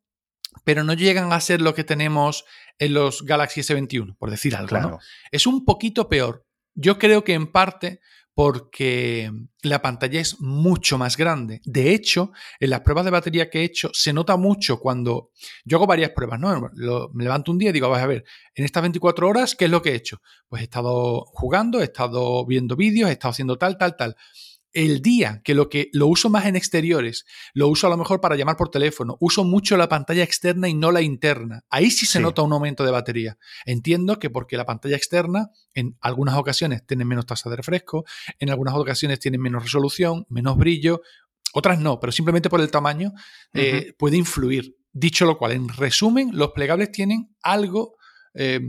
pero 0.65 0.85
no 0.85 0.95
llegan 0.95 1.33
a 1.33 1.41
ser 1.41 1.61
lo 1.61 1.75
que 1.75 1.85
tenemos 1.85 2.45
en 2.79 2.95
los 2.95 3.25
Galaxy 3.25 3.61
S21, 3.61 4.17
por 4.17 4.31
decir 4.31 4.55
algo. 4.57 4.99
Es 5.31 5.47
un 5.47 5.65
poquito 5.65 6.09
peor, 6.09 6.47
yo 6.75 6.99
creo 6.99 7.25
que 7.25 7.35
en 7.35 7.51
parte 7.51 8.01
porque 8.35 9.31
la 9.63 9.83
pantalla 9.83 10.19
es 10.19 10.41
mucho 10.41 10.97
más 10.97 11.19
grande. 11.19 11.61
De 11.65 11.93
hecho, 11.93 12.33
en 12.59 12.71
las 12.71 12.81
pruebas 12.81 13.05
de 13.05 13.11
batería 13.11 13.51
que 13.51 13.61
he 13.61 13.65
hecho, 13.65 13.91
se 13.93 14.15
nota 14.15 14.39
mucho 14.39 14.81
cuando 14.81 15.31
yo 15.65 15.77
hago 15.77 15.87
varias 15.87 16.13
pruebas, 16.13 16.41
¿no? 16.41 16.71
me 17.13 17.25
levanto 17.25 17.53
un 17.53 17.59
día 17.59 17.69
y 17.69 17.73
digo, 17.75 17.95
a 17.95 18.07
ver, 18.07 18.25
en 18.55 18.65
estas 18.65 18.83
24 18.83 19.29
horas, 19.29 19.55
¿qué 19.55 19.67
es 19.67 19.71
lo 19.71 19.83
que 19.83 19.91
he 19.91 19.95
hecho? 19.95 20.23
Pues 20.49 20.63
he 20.63 20.65
estado 20.65 21.27
jugando, 21.27 21.81
he 21.81 21.85
estado 21.85 22.47
viendo 22.47 22.77
vídeos, 22.77 23.11
he 23.11 23.13
estado 23.13 23.33
haciendo 23.33 23.59
tal, 23.59 23.77
tal, 23.77 23.97
tal. 23.97 24.17
El 24.73 25.03
día 25.03 25.41
que 25.45 25.55
lo 25.55 25.69
que 25.69 25.91
lo 25.93 26.07
uso 26.07 26.31
más 26.31 26.47
en 26.47 26.57
exteriores, 26.57 27.25
lo 27.55 27.69
uso 27.69 27.87
a 27.87 27.91
lo 27.91 27.97
mejor 27.97 28.21
para 28.21 28.37
llamar 28.37 28.57
por 28.57 28.71
teléfono, 28.71 29.17
uso 29.21 29.45
mucho 29.45 29.77
la 29.77 29.89
pantalla 29.89 30.23
externa 30.23 30.69
y 30.69 30.75
no 30.75 30.93
la 30.93 31.03
interna. 31.03 31.65
Ahí 31.71 31.91
sí 31.91 32.07
se 32.07 32.21
nota 32.21 32.43
un 32.43 32.53
aumento 32.53 32.85
de 32.85 32.91
batería. 32.91 33.39
Entiendo 33.67 34.19
que 34.19 34.31
porque 34.31 34.57
la 34.57 34.67
pantalla 34.67 34.97
externa 34.97 35.51
en 35.75 35.97
algunas 36.01 36.37
ocasiones 36.37 36.87
tiene 36.87 37.05
menos 37.05 37.27
tasa 37.27 37.51
de 37.51 37.57
refresco, 37.57 38.05
en 38.39 38.51
algunas 38.51 38.75
ocasiones 38.75 39.19
tiene 39.19 39.39
menos 39.39 39.63
resolución, 39.63 40.27
menos 40.29 40.57
brillo, 40.57 41.03
otras 41.53 41.81
no, 41.81 41.99
pero 41.99 42.13
simplemente 42.13 42.49
por 42.49 42.61
el 42.61 42.71
tamaño 42.71 43.13
eh, 43.53 43.93
puede 43.99 44.17
influir. 44.17 44.77
Dicho 44.93 45.25
lo 45.25 45.39
cual, 45.39 45.53
en 45.53 45.69
resumen, 45.69 46.31
los 46.33 46.51
plegables 46.51 46.91
tienen 46.91 47.35
algo 47.43 47.97
eh, 48.35 48.61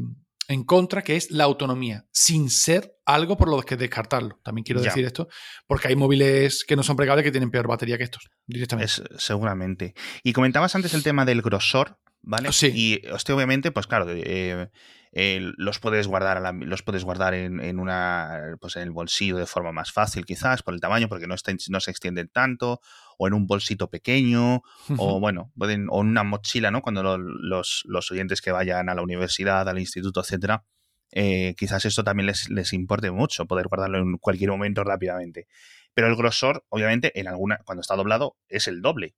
en 0.48 0.64
contra, 0.64 1.02
que 1.02 1.16
es 1.16 1.32
la 1.32 1.46
autonomía, 1.46 2.06
sin 2.12 2.50
ser 2.50 2.98
algo 3.06 3.38
por 3.38 3.50
lo 3.50 3.62
que 3.62 3.78
descartarlo. 3.78 4.40
También 4.44 4.64
quiero 4.64 4.82
decir 4.82 5.06
esto, 5.06 5.28
porque 5.68 5.88
hay 5.88 5.96
móviles 5.96 6.64
que 6.68 6.76
no 6.76 6.84
son 6.84 6.96
plegables 6.96 7.24
que 7.24 7.32
tienen 7.32 7.52
peor 7.52 7.68
batería 7.68 7.98
que 7.98 8.04
estos, 8.04 8.30
directamente. 8.48 8.92
seguramente. 9.18 9.94
Y 10.24 10.34
comentabas 10.34 10.76
antes 10.76 10.94
el 10.94 11.04
tema 11.04 11.26
del 11.26 11.42
grosor, 11.42 12.00
¿vale? 12.22 12.52
Sí. 12.52 12.72
Y 12.74 13.02
este, 13.08 13.34
obviamente, 13.34 13.72
pues 13.72 13.88
claro, 13.88 14.08
eh, 14.10 14.70
eh, 15.14 15.52
los 15.58 15.80
puedes 15.80 16.08
guardar, 16.08 16.42
los 16.56 16.84
puedes 16.84 17.04
guardar 17.04 17.34
en, 17.34 17.80
una, 17.80 18.56
pues 18.62 18.78
en 18.78 18.84
el 18.84 18.92
bolsillo 18.92 19.38
de 19.38 19.46
forma 19.46 19.72
más 19.72 19.92
fácil, 19.92 20.26
quizás, 20.26 20.64
por 20.64 20.74
el 20.74 20.80
tamaño, 20.80 21.10
porque 21.10 21.28
no, 21.28 21.36
no 21.70 21.80
se 21.80 21.92
extienden 21.92 22.30
tanto, 22.30 22.80
o 23.22 23.28
en 23.28 23.36
un 23.36 23.46
bolsito 23.46 23.88
pequeño, 23.88 24.64
o 24.98 25.20
bueno, 25.20 25.52
pueden, 25.56 25.86
o 25.92 26.02
en 26.02 26.08
una 26.08 26.24
mochila, 26.24 26.72
¿no? 26.72 26.82
Cuando 26.82 27.04
los, 27.04 27.84
los, 27.86 28.12
oyentes 28.12 28.42
que 28.42 28.52
vayan 28.52 28.90
a 28.90 28.96
la 28.96 29.04
universidad, 29.04 29.70
al 29.70 29.78
instituto, 29.78 30.22
etcétera, 30.22 30.66
eh, 31.12 31.54
quizás 31.56 31.86
esto 31.86 32.04
también 32.04 32.26
les, 32.26 32.50
les 32.50 32.74
importe 32.74 33.12
mucho, 33.12 33.46
poder 33.46 33.68
guardarlo 33.68 34.00
en 34.00 34.18
cualquier 34.18 34.50
momento 34.50 34.84
rápidamente. 34.84 35.46
Pero 35.94 36.08
el 36.08 36.16
grosor, 36.16 36.66
obviamente, 36.70 37.12
en 37.20 37.28
alguna, 37.28 37.60
cuando 37.64 37.82
está 37.82 37.96
doblado, 37.96 38.38
es 38.50 38.68
el 38.68 38.82
doble. 38.82 39.14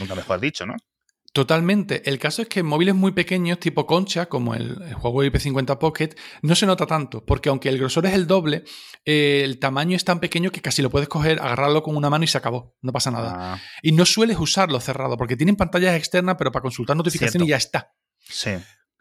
Nunca 0.00 0.16
mejor 0.16 0.40
dicho, 0.40 0.66
¿no? 0.66 0.74
Totalmente. 1.36 2.00
El 2.08 2.18
caso 2.18 2.40
es 2.40 2.48
que 2.48 2.60
en 2.60 2.66
móviles 2.66 2.94
muy 2.94 3.12
pequeños, 3.12 3.60
tipo 3.60 3.84
concha, 3.84 4.24
como 4.24 4.54
el, 4.54 4.78
Huawei 5.02 5.28
P50 5.28 5.76
Pocket, 5.76 6.16
no 6.40 6.54
se 6.54 6.64
nota 6.64 6.86
tanto, 6.86 7.26
porque 7.26 7.50
aunque 7.50 7.68
el 7.68 7.76
grosor 7.76 8.06
es 8.06 8.14
el 8.14 8.26
doble, 8.26 8.64
eh, 9.04 9.42
el 9.44 9.58
tamaño 9.58 9.96
es 9.96 10.04
tan 10.06 10.18
pequeño 10.18 10.50
que 10.50 10.62
casi 10.62 10.80
lo 10.80 10.88
puedes 10.88 11.10
coger, 11.10 11.38
agarrarlo 11.42 11.82
con 11.82 11.94
una 11.94 12.08
mano 12.08 12.24
y 12.24 12.26
se 12.26 12.38
acabó. 12.38 12.74
No 12.80 12.90
pasa 12.90 13.10
nada. 13.10 13.34
Ah. 13.36 13.60
Y 13.82 13.92
no 13.92 14.06
sueles 14.06 14.38
usarlo 14.38 14.80
cerrado, 14.80 15.18
porque 15.18 15.36
tienen 15.36 15.56
pantallas 15.56 15.94
externas, 15.94 16.36
pero 16.38 16.50
para 16.50 16.62
consultar 16.62 16.96
notificaciones 16.96 17.46
y 17.46 17.50
ya 17.50 17.58
está. 17.58 17.92
Sí. 18.18 18.52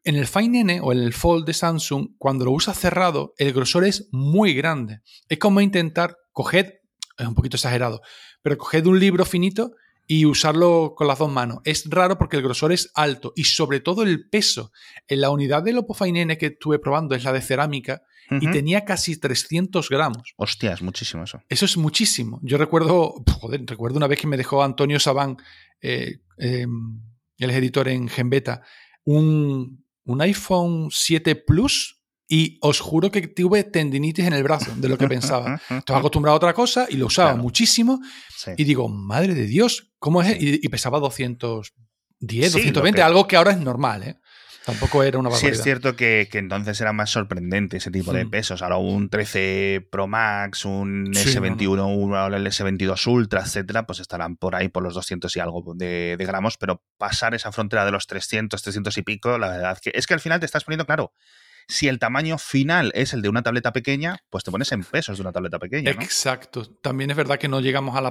En 0.04 0.18
el 0.18 0.28
Find 0.28 0.58
N 0.58 0.82
o 0.82 0.92
en 0.92 1.00
el 1.00 1.14
Fold 1.14 1.46
de 1.46 1.54
Samsung, 1.54 2.18
cuando 2.18 2.44
lo 2.44 2.52
usas 2.52 2.78
cerrado, 2.78 3.34
el 3.38 3.54
grosor 3.54 3.86
es 3.86 4.10
muy 4.12 4.54
grande. 4.54 5.00
Es 5.30 5.40
como 5.40 5.62
intentar 5.62 6.18
coger, 6.34 6.82
es 7.18 7.28
un 7.28 7.34
poquito 7.34 7.56
exagerado, 7.56 8.02
pero 8.42 8.58
coger 8.58 8.86
un 8.90 9.00
libro 9.00 9.24
finito 9.24 9.72
y 10.08 10.26
usarlo 10.26 10.94
con 10.96 11.08
las 11.08 11.20
dos 11.20 11.32
manos. 11.32 11.60
Es 11.64 11.90
raro 11.90 12.18
porque 12.18 12.38
el 12.38 12.44
grosor 12.44 12.72
es 12.72 12.92
alto 12.94 13.34
y 13.36 13.46
sobre 13.46 13.80
todo 13.80 14.04
el 14.04 14.30
peso. 14.30 14.72
En 15.08 15.22
la 15.22 15.30
unidad 15.30 15.64
Find 15.98 16.18
N 16.18 16.38
que 16.38 16.48
estuve 16.48 16.80
probando 16.80 17.16
es 17.16 17.24
la 17.24 17.34
de 17.34 17.42
cerámica 17.42 18.04
y 18.30 18.50
tenía 18.50 18.86
casi 18.86 19.20
300 19.20 19.88
gramos. 19.90 20.34
Hostia, 20.38 20.74
es 20.74 20.82
muchísimo 20.82 21.24
eso. 21.24 21.42
Eso 21.48 21.66
es 21.66 21.78
muchísimo. 21.78 22.40
Yo 22.44 22.58
recuerdo, 22.58 23.24
joder, 23.40 23.62
recuerdo 23.66 23.98
una 23.98 24.08
vez 24.08 24.20
que 24.20 24.28
me 24.28 24.38
dejó 24.38 24.64
Antonio 24.64 25.00
Sabán, 25.00 25.38
eh, 25.82 26.22
em, 26.38 27.02
el 27.38 27.52
editor 27.52 27.88
en 27.88 28.08
Genbeta, 28.08 28.64
un, 29.04 29.86
un 30.06 30.22
iPhone 30.22 30.88
7 30.90 31.36
Plus 31.36 31.95
y 32.28 32.58
os 32.62 32.80
juro 32.80 33.12
que 33.12 33.28
tuve 33.28 33.64
tendinitis 33.64 34.26
en 34.26 34.34
el 34.34 34.44
brazo 34.44 34.74
de 34.76 34.90
lo 34.90 34.98
que 34.98 35.08
pensaba. 35.08 35.62
Estaba 35.70 36.00
acostumbrado 36.00 36.36
a 36.36 36.38
otra 36.38 36.54
cosa 36.54 36.88
y 36.90 36.98
lo 36.98 37.08
usaba 37.08 37.36
muchísimo. 37.36 38.00
Y 38.58 38.64
digo, 38.64 38.90
madre 38.90 39.34
de 39.34 39.46
Dios, 39.46 39.94
¿cómo 40.00 40.22
es? 40.22 40.36
Y, 40.40 40.68
pesaba 40.70 41.00
210, 41.00 42.54
220, 42.54 43.02
algo 43.02 43.28
que 43.28 43.36
ahora 43.36 43.52
es 43.52 43.60
normal, 43.60 44.04
¿eh? 44.04 44.18
Tampoco 44.66 45.04
era 45.04 45.20
una 45.20 45.30
barbaridad. 45.30 45.54
Sí, 45.54 45.60
es 45.60 45.64
cierto 45.64 45.96
que, 45.96 46.28
entonces 46.34 46.82
era 46.82 46.92
más 46.92 47.12
sorprendente 47.12 47.78
ese 47.78 47.92
tipo 47.92 48.12
de 48.12 48.26
hmm. 48.26 48.32
pesos. 48.32 48.64
Ahora 48.64 48.78
un 48.78 49.10
13 49.10 49.88
Pro 49.92 50.08
Max, 50.08 50.66
un 50.66 51.14
S21, 51.14 52.36
el 52.36 52.48
S22 52.48 53.08
Ultra, 53.08 53.42
etcétera, 53.42 53.86
pues 53.86 54.00
estarán 54.00 54.38
por 54.38 54.56
ahí 54.56 54.70
por 54.70 54.82
los 54.82 54.96
200 54.96 55.36
y 55.36 55.40
algo 55.40 55.76
de, 55.76 56.16
de, 56.18 56.26
gramos, 56.26 56.58
pero 56.58 56.82
pasar 56.98 57.36
esa 57.36 57.52
frontera 57.52 57.86
de 57.86 57.92
los 57.92 58.08
300, 58.08 58.60
300 58.60 58.98
y 58.98 59.02
pico, 59.04 59.38
la 59.38 59.50
verdad 59.50 59.78
que 59.80 59.92
es 59.94 60.08
que 60.08 60.16
al 60.16 60.20
final 60.20 60.40
te 60.40 60.48
estás 60.48 60.64
poniendo 60.64 60.88
claro 60.88 61.14
si 61.68 61.88
el 61.88 62.00
tamaño 62.00 62.38
final 62.38 62.92
es 62.96 63.14
el 63.14 63.22
de 63.22 63.30
una 63.30 63.44
tableta 63.44 63.74
pequeña, 63.74 64.18
pues 64.30 64.44
te 64.44 64.52
pones 64.52 64.72
en 64.72 64.84
pesos 64.84 65.18
de 65.18 65.22
una 65.22 65.32
tableta 65.32 65.60
pequeña. 65.60 65.92
Exacto. 65.92 66.66
También 66.82 67.12
es 67.12 67.18
verdad 67.18 67.38
que 67.38 67.48
no 67.48 67.60
llegamos 67.60 67.96
a, 67.96 68.02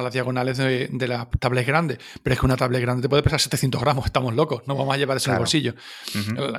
las 0.00 0.12
diagonales 0.12 0.58
de, 0.58 1.08
las 1.08 1.28
tablets 1.38 1.66
grandes, 1.66 1.98
pero 2.22 2.34
es 2.34 2.40
que 2.40 2.46
una 2.46 2.56
tablet 2.56 2.80
grande 2.80 3.02
te 3.02 3.08
puede 3.08 3.22
pesar 3.22 3.40
700 3.40 3.80
gramos, 3.80 4.06
estamos 4.06 4.34
locos, 4.34 4.62
no 4.66 4.76
vamos 4.76 4.94
a 4.94 4.98
llevar 4.98 5.16
eso 5.16 5.30
en 5.30 5.34
el 5.34 5.38
bolsillo. 5.40 5.74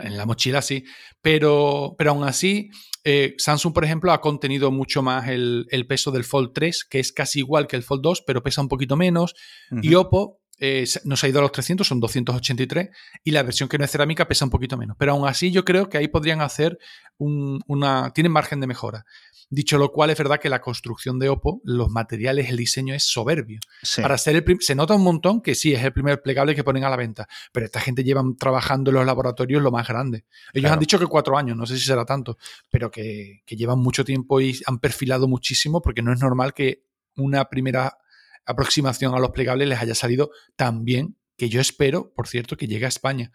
En 0.04 0.18
la 0.18 0.26
mochila 0.26 0.62
sí. 0.62 0.86
Pero, 1.22 1.96
pero 1.98 2.12
aún 2.12 2.24
así, 2.24 2.70
eh, 3.04 3.36
Samsung, 3.38 3.74
por 3.74 3.84
ejemplo, 3.84 4.12
ha 4.12 4.22
contenido 4.22 4.72
mucho 4.72 5.02
más 5.02 5.28
el, 5.28 5.86
peso 5.88 6.12
del 6.12 6.24
Fold 6.24 6.52
3, 6.54 6.86
que 6.86 7.00
es 7.00 7.12
casi 7.12 7.40
igual 7.40 7.68
que 7.68 7.76
el 7.76 7.84
Fold 7.84 8.02
2, 8.02 8.24
pero 8.26 8.44
pesa 8.44 8.62
un 8.62 8.70
poquito 8.70 8.96
menos. 8.96 9.36
Y 9.82 9.96
Oppo 9.96 10.43
eh, 10.60 10.86
nos 11.06 11.24
ha 11.24 11.28
ido 11.28 11.40
a 11.40 11.42
los 11.42 11.52
300, 11.52 11.86
son 11.86 12.00
283, 12.00 12.90
y 13.24 13.32
la 13.32 13.44
versión 13.44 13.68
que 13.68 13.78
no 13.78 13.86
es 13.86 13.92
cerámica 13.92 14.28
pesa 14.28 14.46
un 14.46 14.52
poquito 14.52 14.78
menos. 14.78 14.96
Pero 15.00 15.14
aún 15.14 15.28
así 15.28 15.52
yo 15.52 15.66
creo 15.66 15.90
que 15.90 15.98
ahí 15.98 16.08
podrían 16.08 16.42
hacer 16.42 16.78
una... 17.18 18.12
tienen 18.14 18.32
margen 18.32 18.60
de 18.60 18.68
mejora. 18.68 19.06
Dicho 19.50 19.78
lo 19.78 19.92
cual, 19.92 20.10
es 20.10 20.18
verdad 20.18 20.40
que 20.40 20.50
la 20.50 20.62
construcción 20.62 21.20
de 21.20 21.30
Oppo, 21.30 21.62
los 21.64 21.90
materiales, 21.90 22.50
el 22.50 22.58
diseño 22.58 22.96
es 22.96 23.04
soberbio. 23.04 23.60
Para 24.02 24.18
ser 24.18 24.36
el 24.36 24.58
se 24.60 24.74
nota 24.74 24.96
un 24.96 25.04
montón 25.04 25.42
que 25.42 25.54
sí, 25.54 25.74
es 25.74 25.84
el 25.84 25.94
primer 25.94 26.22
plegable 26.22 26.56
que 26.56 26.64
ponen 26.64 26.84
a 26.86 26.90
la 26.90 26.96
venta, 26.96 27.28
pero 27.52 27.66
esta 27.66 27.80
gente 27.80 28.04
lleva 28.04 28.24
trabajando 28.40 28.90
en 28.90 28.96
los 28.96 29.06
laboratorios 29.06 29.62
lo 29.62 29.70
más 29.70 29.88
grande. 29.88 30.26
Ellos 30.54 30.72
han 30.72 30.80
dicho 30.80 30.98
que 30.98 31.06
cuatro 31.06 31.38
años, 31.38 31.56
no 31.56 31.68
sé 31.68 31.78
si 31.78 31.86
será 31.86 32.04
tanto, 32.04 32.38
pero 32.72 32.90
que, 32.90 33.44
que 33.46 33.56
llevan 33.56 33.80
mucho 33.80 34.04
tiempo 34.04 34.42
y 34.42 34.60
han 34.66 34.80
perfilado 34.80 35.28
muchísimo 35.28 35.82
porque 35.82 36.02
no 36.02 36.12
es 36.12 36.20
normal 36.20 36.54
que 36.54 36.86
una 37.16 37.46
primera 37.46 37.98
aproximación 38.46 39.16
a 39.16 39.20
los 39.20 39.32
plegables 39.32 39.68
les 39.68 39.80
haya 39.80 39.96
salido 39.96 40.32
tan 40.56 40.84
bien 40.84 41.18
que 41.38 41.50
yo 41.50 41.62
espero, 41.62 42.14
por 42.14 42.28
cierto, 42.28 42.58
que 42.58 42.68
llegue 42.68 42.86
a 42.86 42.90
España. 42.90 43.32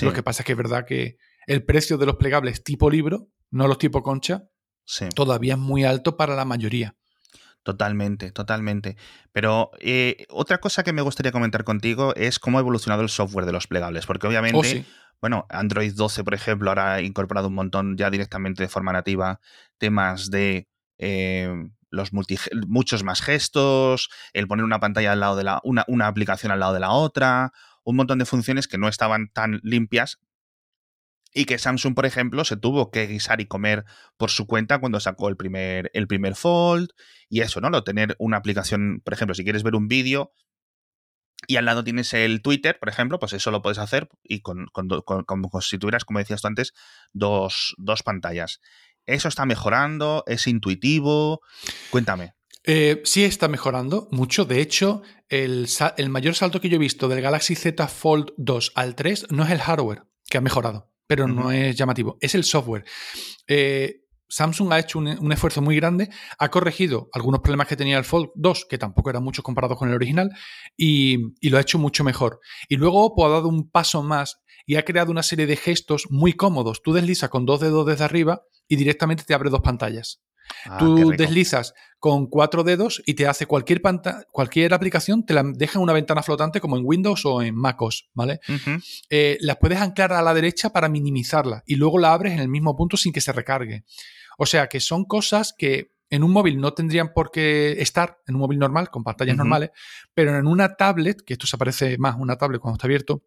Lo 0.00 0.12
que 0.12 0.22
pasa 0.22 0.42
es 0.42 0.46
que 0.46 0.52
es 0.52 0.58
verdad 0.58 0.84
que 0.86 1.16
el 1.46 1.64
precio 1.64 1.98
de 1.98 2.06
los 2.06 2.16
plegables 2.16 2.62
tipo 2.62 2.90
libro, 2.90 3.28
no 3.50 3.66
los 3.66 3.78
tipo 3.78 4.02
concha, 4.02 4.44
todavía 5.14 5.54
es 5.54 5.58
muy 5.58 5.84
alto 5.84 6.16
para 6.16 6.34
la 6.34 6.44
mayoría. 6.44 6.96
Totalmente, 7.62 8.32
totalmente. 8.32 8.96
Pero 9.32 9.70
eh, 9.78 10.26
otra 10.30 10.58
cosa 10.58 10.82
que 10.82 10.92
me 10.92 11.02
gustaría 11.02 11.30
comentar 11.30 11.62
contigo 11.64 12.14
es 12.16 12.38
cómo 12.38 12.58
ha 12.58 12.60
evolucionado 12.60 13.02
el 13.02 13.08
software 13.08 13.46
de 13.46 13.52
los 13.52 13.66
plegables, 13.66 14.06
porque 14.06 14.26
obviamente, 14.26 14.84
oh, 14.84 15.14
bueno, 15.20 15.46
Android 15.48 15.92
12, 15.94 16.24
por 16.24 16.34
ejemplo, 16.34 16.70
ahora 16.70 16.94
ha 16.94 17.02
incorporado 17.02 17.48
un 17.48 17.54
montón 17.54 17.96
ya 17.96 18.10
directamente 18.10 18.62
de 18.64 18.68
forma 18.68 18.92
nativa 18.92 19.40
temas 19.78 20.30
de 20.30 20.68
eh, 20.98 21.70
los 21.92 22.10
muchos 22.66 23.04
más 23.04 23.22
gestos, 23.22 24.10
el 24.32 24.48
poner 24.48 24.64
una 24.64 24.80
pantalla 24.80 25.12
al 25.12 25.20
lado 25.20 25.36
de 25.36 25.44
la, 25.44 25.60
una, 25.62 25.84
una 25.86 26.08
aplicación 26.08 26.50
al 26.50 26.60
lado 26.60 26.74
de 26.74 26.80
la 26.80 26.90
otra, 26.90 27.52
un 27.84 27.96
montón 27.96 28.18
de 28.18 28.24
funciones 28.24 28.66
que 28.66 28.78
no 28.78 28.88
estaban 28.88 29.30
tan 29.32 29.60
limpias 29.62 30.18
y 31.34 31.44
que 31.46 31.58
Samsung, 31.58 31.94
por 31.94 32.06
ejemplo, 32.06 32.44
se 32.44 32.56
tuvo 32.56 32.90
que 32.90 33.06
guisar 33.06 33.40
y 33.40 33.46
comer 33.46 33.84
por 34.16 34.30
su 34.30 34.46
cuenta 34.46 34.78
cuando 34.78 35.00
sacó 35.00 35.28
el 35.28 35.36
primer, 35.36 35.90
el 35.94 36.06
primer 36.06 36.34
Fold 36.34 36.90
y 37.28 37.40
eso, 37.40 37.60
¿no? 37.60 37.70
Lo 37.70 37.84
tener 37.84 38.16
una 38.18 38.36
aplicación, 38.36 39.00
por 39.04 39.14
ejemplo, 39.14 39.34
si 39.34 39.44
quieres 39.44 39.62
ver 39.62 39.74
un 39.74 39.88
vídeo 39.88 40.32
y 41.46 41.56
al 41.56 41.64
lado 41.64 41.82
tienes 41.82 42.12
el 42.12 42.42
Twitter, 42.42 42.78
por 42.78 42.88
ejemplo, 42.88 43.18
pues 43.18 43.32
eso 43.32 43.50
lo 43.50 43.62
puedes 43.62 43.78
hacer 43.78 44.08
y 44.22 44.42
con, 44.42 44.66
con, 44.72 44.88
como 45.24 45.60
si 45.60 45.78
tuvieras, 45.78 46.04
como 46.04 46.18
decías 46.18 46.42
tú 46.42 46.48
antes, 46.48 46.72
dos, 47.12 47.74
dos 47.78 48.02
pantallas. 48.02 48.60
¿Eso 49.06 49.28
está 49.28 49.46
mejorando? 49.46 50.24
¿Es 50.26 50.46
intuitivo? 50.46 51.40
Cuéntame. 51.90 52.34
Eh, 52.64 53.02
sí 53.04 53.24
está 53.24 53.48
mejorando 53.48 54.08
mucho. 54.12 54.44
De 54.44 54.60
hecho, 54.60 55.02
el, 55.28 55.66
mayor 56.08 56.34
salto 56.34 56.60
que 56.60 56.68
yo 56.68 56.76
he 56.76 56.78
visto 56.78 57.08
del 57.08 57.20
Galaxy 57.20 57.54
Z 57.54 57.88
Fold 57.88 58.32
2 58.36 58.72
al 58.74 58.94
3 58.94 59.26
no 59.30 59.44
es 59.44 59.50
el 59.50 59.60
hardware, 59.60 60.04
que 60.28 60.38
ha 60.38 60.40
mejorado, 60.40 60.92
pero 61.06 61.26
no 61.26 61.50
es 61.50 61.76
llamativo, 61.76 62.18
es 62.20 62.34
el 62.34 62.44
software. 62.44 62.84
Eh, 63.48 64.02
Samsung 64.28 64.72
ha 64.72 64.78
hecho 64.78 64.98
un, 64.98 65.32
esfuerzo 65.32 65.60
muy 65.60 65.76
grande, 65.76 66.08
ha 66.38 66.50
corregido 66.50 67.10
algunos 67.12 67.40
problemas 67.40 67.66
que 67.66 67.76
tenía 67.76 67.98
el 67.98 68.04
Fold 68.04 68.30
2, 68.34 68.66
que 68.70 68.78
tampoco 68.78 69.10
eran 69.10 69.22
muchos 69.22 69.44
comparados 69.44 69.76
con 69.76 69.90
el 69.90 69.94
original, 69.94 70.30
y, 70.74 71.18
y, 71.40 71.50
lo 71.50 71.58
ha 71.58 71.60
hecho 71.60 71.78
mucho 71.78 72.02
mejor. 72.02 72.40
Y 72.68 72.76
luego 72.76 73.04
Oppo 73.04 73.26
ha 73.26 73.30
dado 73.30 73.48
un 73.48 73.70
paso 73.70 74.02
más 74.02 74.40
y 74.64 74.76
ha 74.76 74.84
creado 74.86 75.10
una 75.10 75.22
serie 75.22 75.46
de 75.46 75.56
gestos 75.56 76.06
muy 76.08 76.32
cómodos. 76.32 76.80
Tú 76.82 76.94
deslizas 76.94 77.28
con 77.28 77.44
dos 77.44 77.60
dedos 77.60 77.84
desde 77.84 78.04
arriba 78.04 78.42
y 78.68 78.76
directamente 78.76 79.24
te 79.24 79.34
abre 79.34 79.50
dos 79.50 79.60
pantallas. 79.60 80.22
Ah, 80.66 80.78
Tú 80.78 81.10
deslizas 81.10 81.74
con 81.98 82.26
cuatro 82.26 82.64
dedos 82.64 83.02
y 83.06 83.14
te 83.14 83.26
hace 83.26 83.46
cualquier, 83.46 83.80
cualquier 84.30 84.74
aplicación, 84.74 85.24
te 85.24 85.34
la 85.34 85.44
deja 85.44 85.78
en 85.78 85.84
una 85.84 85.92
ventana 85.92 86.22
flotante 86.22 86.60
como 86.60 86.76
en 86.76 86.82
Windows 86.84 87.24
o 87.24 87.42
en 87.42 87.54
MacOS, 87.54 88.10
¿vale? 88.12 88.40
Eh, 89.08 89.38
las 89.40 89.56
puedes 89.58 89.80
anclar 89.80 90.12
a 90.12 90.22
la 90.22 90.34
derecha 90.34 90.70
para 90.70 90.88
minimizarla 90.88 91.62
y 91.66 91.76
luego 91.76 91.98
la 91.98 92.12
abres 92.12 92.32
en 92.32 92.40
el 92.40 92.48
mismo 92.48 92.76
punto 92.76 92.96
sin 92.96 93.12
que 93.12 93.20
se 93.20 93.32
recargue. 93.32 93.84
O 94.36 94.46
sea 94.46 94.68
que 94.68 94.80
son 94.80 95.04
cosas 95.04 95.54
que 95.56 95.92
en 96.10 96.24
un 96.24 96.32
móvil 96.32 96.60
no 96.60 96.74
tendrían 96.74 97.12
por 97.14 97.30
qué 97.30 97.80
estar, 97.80 98.18
en 98.26 98.34
un 98.34 98.42
móvil 98.42 98.58
normal, 98.58 98.90
con 98.90 99.02
pantallas 99.02 99.36
normales, 99.36 99.70
pero 100.12 100.36
en 100.36 100.46
una 100.46 100.74
tablet, 100.74 101.22
que 101.24 101.34
esto 101.34 101.46
se 101.46 101.56
aparece 101.56 101.96
más 101.96 102.16
una 102.18 102.36
tablet 102.36 102.60
cuando 102.60 102.76
está 102.76 102.86
abierto, 102.86 103.24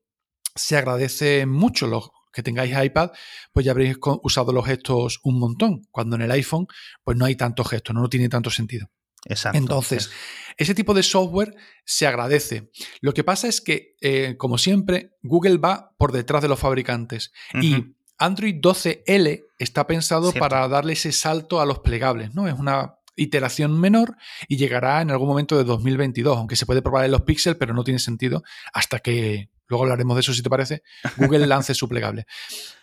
se 0.53 0.77
agradece 0.77 1.45
mucho 1.47 1.87
los 1.87 2.11
que 2.35 2.43
tengáis 2.43 2.75
iPad, 2.77 3.11
pues 3.53 3.65
ya 3.65 3.71
habréis 3.71 3.97
usado 4.21 4.51
los 4.51 4.65
gestos 4.65 5.19
un 5.23 5.39
montón. 5.39 5.81
Cuando 5.89 6.17
en 6.17 6.23
el 6.23 6.31
iPhone, 6.31 6.67
pues 7.03 7.17
no 7.17 7.25
hay 7.25 7.35
tantos 7.35 7.69
gestos, 7.69 7.95
no, 7.95 8.07
tiene 8.09 8.29
tanto 8.29 8.51
sentido. 8.51 8.91
Exacto. 9.25 9.57
Entonces, 9.57 10.11
ese 10.57 10.75
tipo 10.75 10.93
de 10.93 11.01
software 11.01 11.55
se 11.85 12.05
agradece. 12.05 12.69
Lo 13.01 13.13
que 13.13 13.23
pasa 13.23 13.47
es 13.47 13.61
que, 13.61 13.95
eh, 14.01 14.35
como 14.37 14.57
siempre, 14.57 15.15
Google 15.23 15.57
va 15.57 15.95
por 15.97 16.11
detrás 16.11 16.43
de 16.43 16.49
los 16.49 16.59
fabricantes. 16.59 17.31
Y 17.59 17.95
Android 18.17 18.55
12L 18.61 19.45
está 19.57 19.87
pensado 19.87 20.31
para 20.33 20.67
darle 20.67 20.93
ese 20.93 21.11
salto 21.11 21.59
a 21.59 21.65
los 21.65 21.79
plegables, 21.79 22.35
¿no? 22.35 22.47
Es 22.47 22.53
una 22.53 22.95
iteración 23.15 23.79
menor 23.79 24.17
y 24.47 24.57
llegará 24.57 25.01
en 25.01 25.09
algún 25.09 25.29
momento 25.29 25.57
de 25.57 25.63
2022, 25.63 26.37
aunque 26.37 26.57
se 26.57 26.65
puede 26.65 26.81
probar 26.81 27.05
en 27.05 27.11
los 27.11 27.21
Pixel, 27.21 27.57
pero 27.57 27.73
no 27.73 27.83
tiene 27.83 27.99
sentido 27.99 28.43
hasta 28.73 28.99
que 28.99 29.49
luego 29.67 29.83
hablaremos 29.83 30.15
de 30.15 30.21
eso 30.21 30.33
si 30.33 30.43
te 30.43 30.49
parece, 30.49 30.83
Google 31.17 31.47
lance 31.47 31.73
su 31.75 31.87
plegable. 31.87 32.25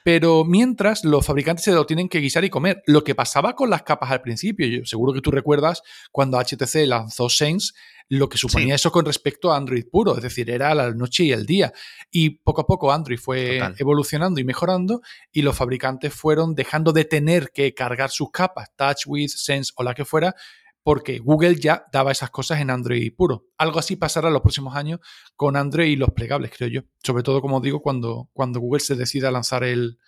Pero 0.04 0.44
mientras, 0.44 1.04
los 1.04 1.24
fabricantes 1.24 1.64
se 1.64 1.72
lo 1.72 1.86
tienen 1.86 2.08
que 2.08 2.18
guisar 2.18 2.44
y 2.44 2.50
comer. 2.50 2.82
Lo 2.86 3.04
que 3.04 3.14
pasaba 3.14 3.54
con 3.54 3.70
las 3.70 3.82
capas 3.82 4.10
al 4.10 4.20
principio, 4.20 4.66
yo 4.66 4.84
seguro 4.84 5.12
que 5.12 5.20
tú 5.20 5.30
recuerdas 5.30 5.82
cuando 6.10 6.38
HTC 6.40 6.86
lanzó 6.86 7.28
Sense, 7.28 7.72
lo 8.08 8.28
que 8.28 8.36
suponía 8.36 8.74
eso 8.74 8.92
con 8.92 9.06
respecto 9.06 9.52
a 9.52 9.56
Android 9.56 9.86
puro, 9.90 10.16
es 10.16 10.22
decir, 10.22 10.50
era 10.50 10.74
la 10.74 10.92
noche 10.92 11.24
y 11.24 11.32
el 11.32 11.46
día. 11.46 11.72
Y 12.10 12.30
poco 12.30 12.62
a 12.62 12.66
poco 12.66 12.92
Android 12.92 13.18
fue 13.18 13.60
evolucionando 13.78 14.40
y 14.40 14.44
mejorando 14.44 15.00
y 15.30 15.42
los 15.42 15.56
fabricantes 15.56 16.12
fueron 16.12 16.54
dejando 16.54 16.92
de 16.92 17.04
tener 17.04 17.52
que 17.52 17.72
cargar 17.72 18.10
sus 18.10 18.30
capas, 18.30 18.70
TouchWiz, 18.76 19.42
Sense 19.42 19.72
o 19.76 19.82
la 19.82 19.94
que 19.94 20.04
fuera, 20.04 20.34
porque 20.82 21.18
Google 21.18 21.56
ya 21.56 21.84
daba 21.92 22.12
esas 22.12 22.30
cosas 22.30 22.60
en 22.60 22.70
Android 22.70 23.14
puro. 23.14 23.46
Algo 23.58 23.78
así 23.78 23.96
pasará 23.96 24.28
en 24.28 24.34
los 24.34 24.42
próximos 24.42 24.74
años 24.74 25.00
con 25.36 25.56
Android 25.56 25.88
y 25.88 25.96
los 25.96 26.10
plegables, 26.10 26.50
creo 26.56 26.68
yo. 26.68 26.80
Sobre 27.02 27.22
todo, 27.22 27.40
como 27.40 27.60
digo, 27.60 27.80
cuando, 27.80 28.30
cuando 28.32 28.60
Google 28.60 28.80
se 28.80 28.96
decida 28.96 29.28
a 29.28 29.32
lanzar 29.32 29.64
el, 29.64 29.98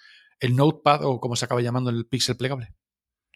el 0.41 0.57
Notepad 0.57 1.05
o 1.05 1.21
como 1.21 1.37
se 1.37 1.45
acaba 1.45 1.61
llamando 1.61 1.91
el 1.91 2.07
Pixel 2.07 2.37
plegable. 2.37 2.75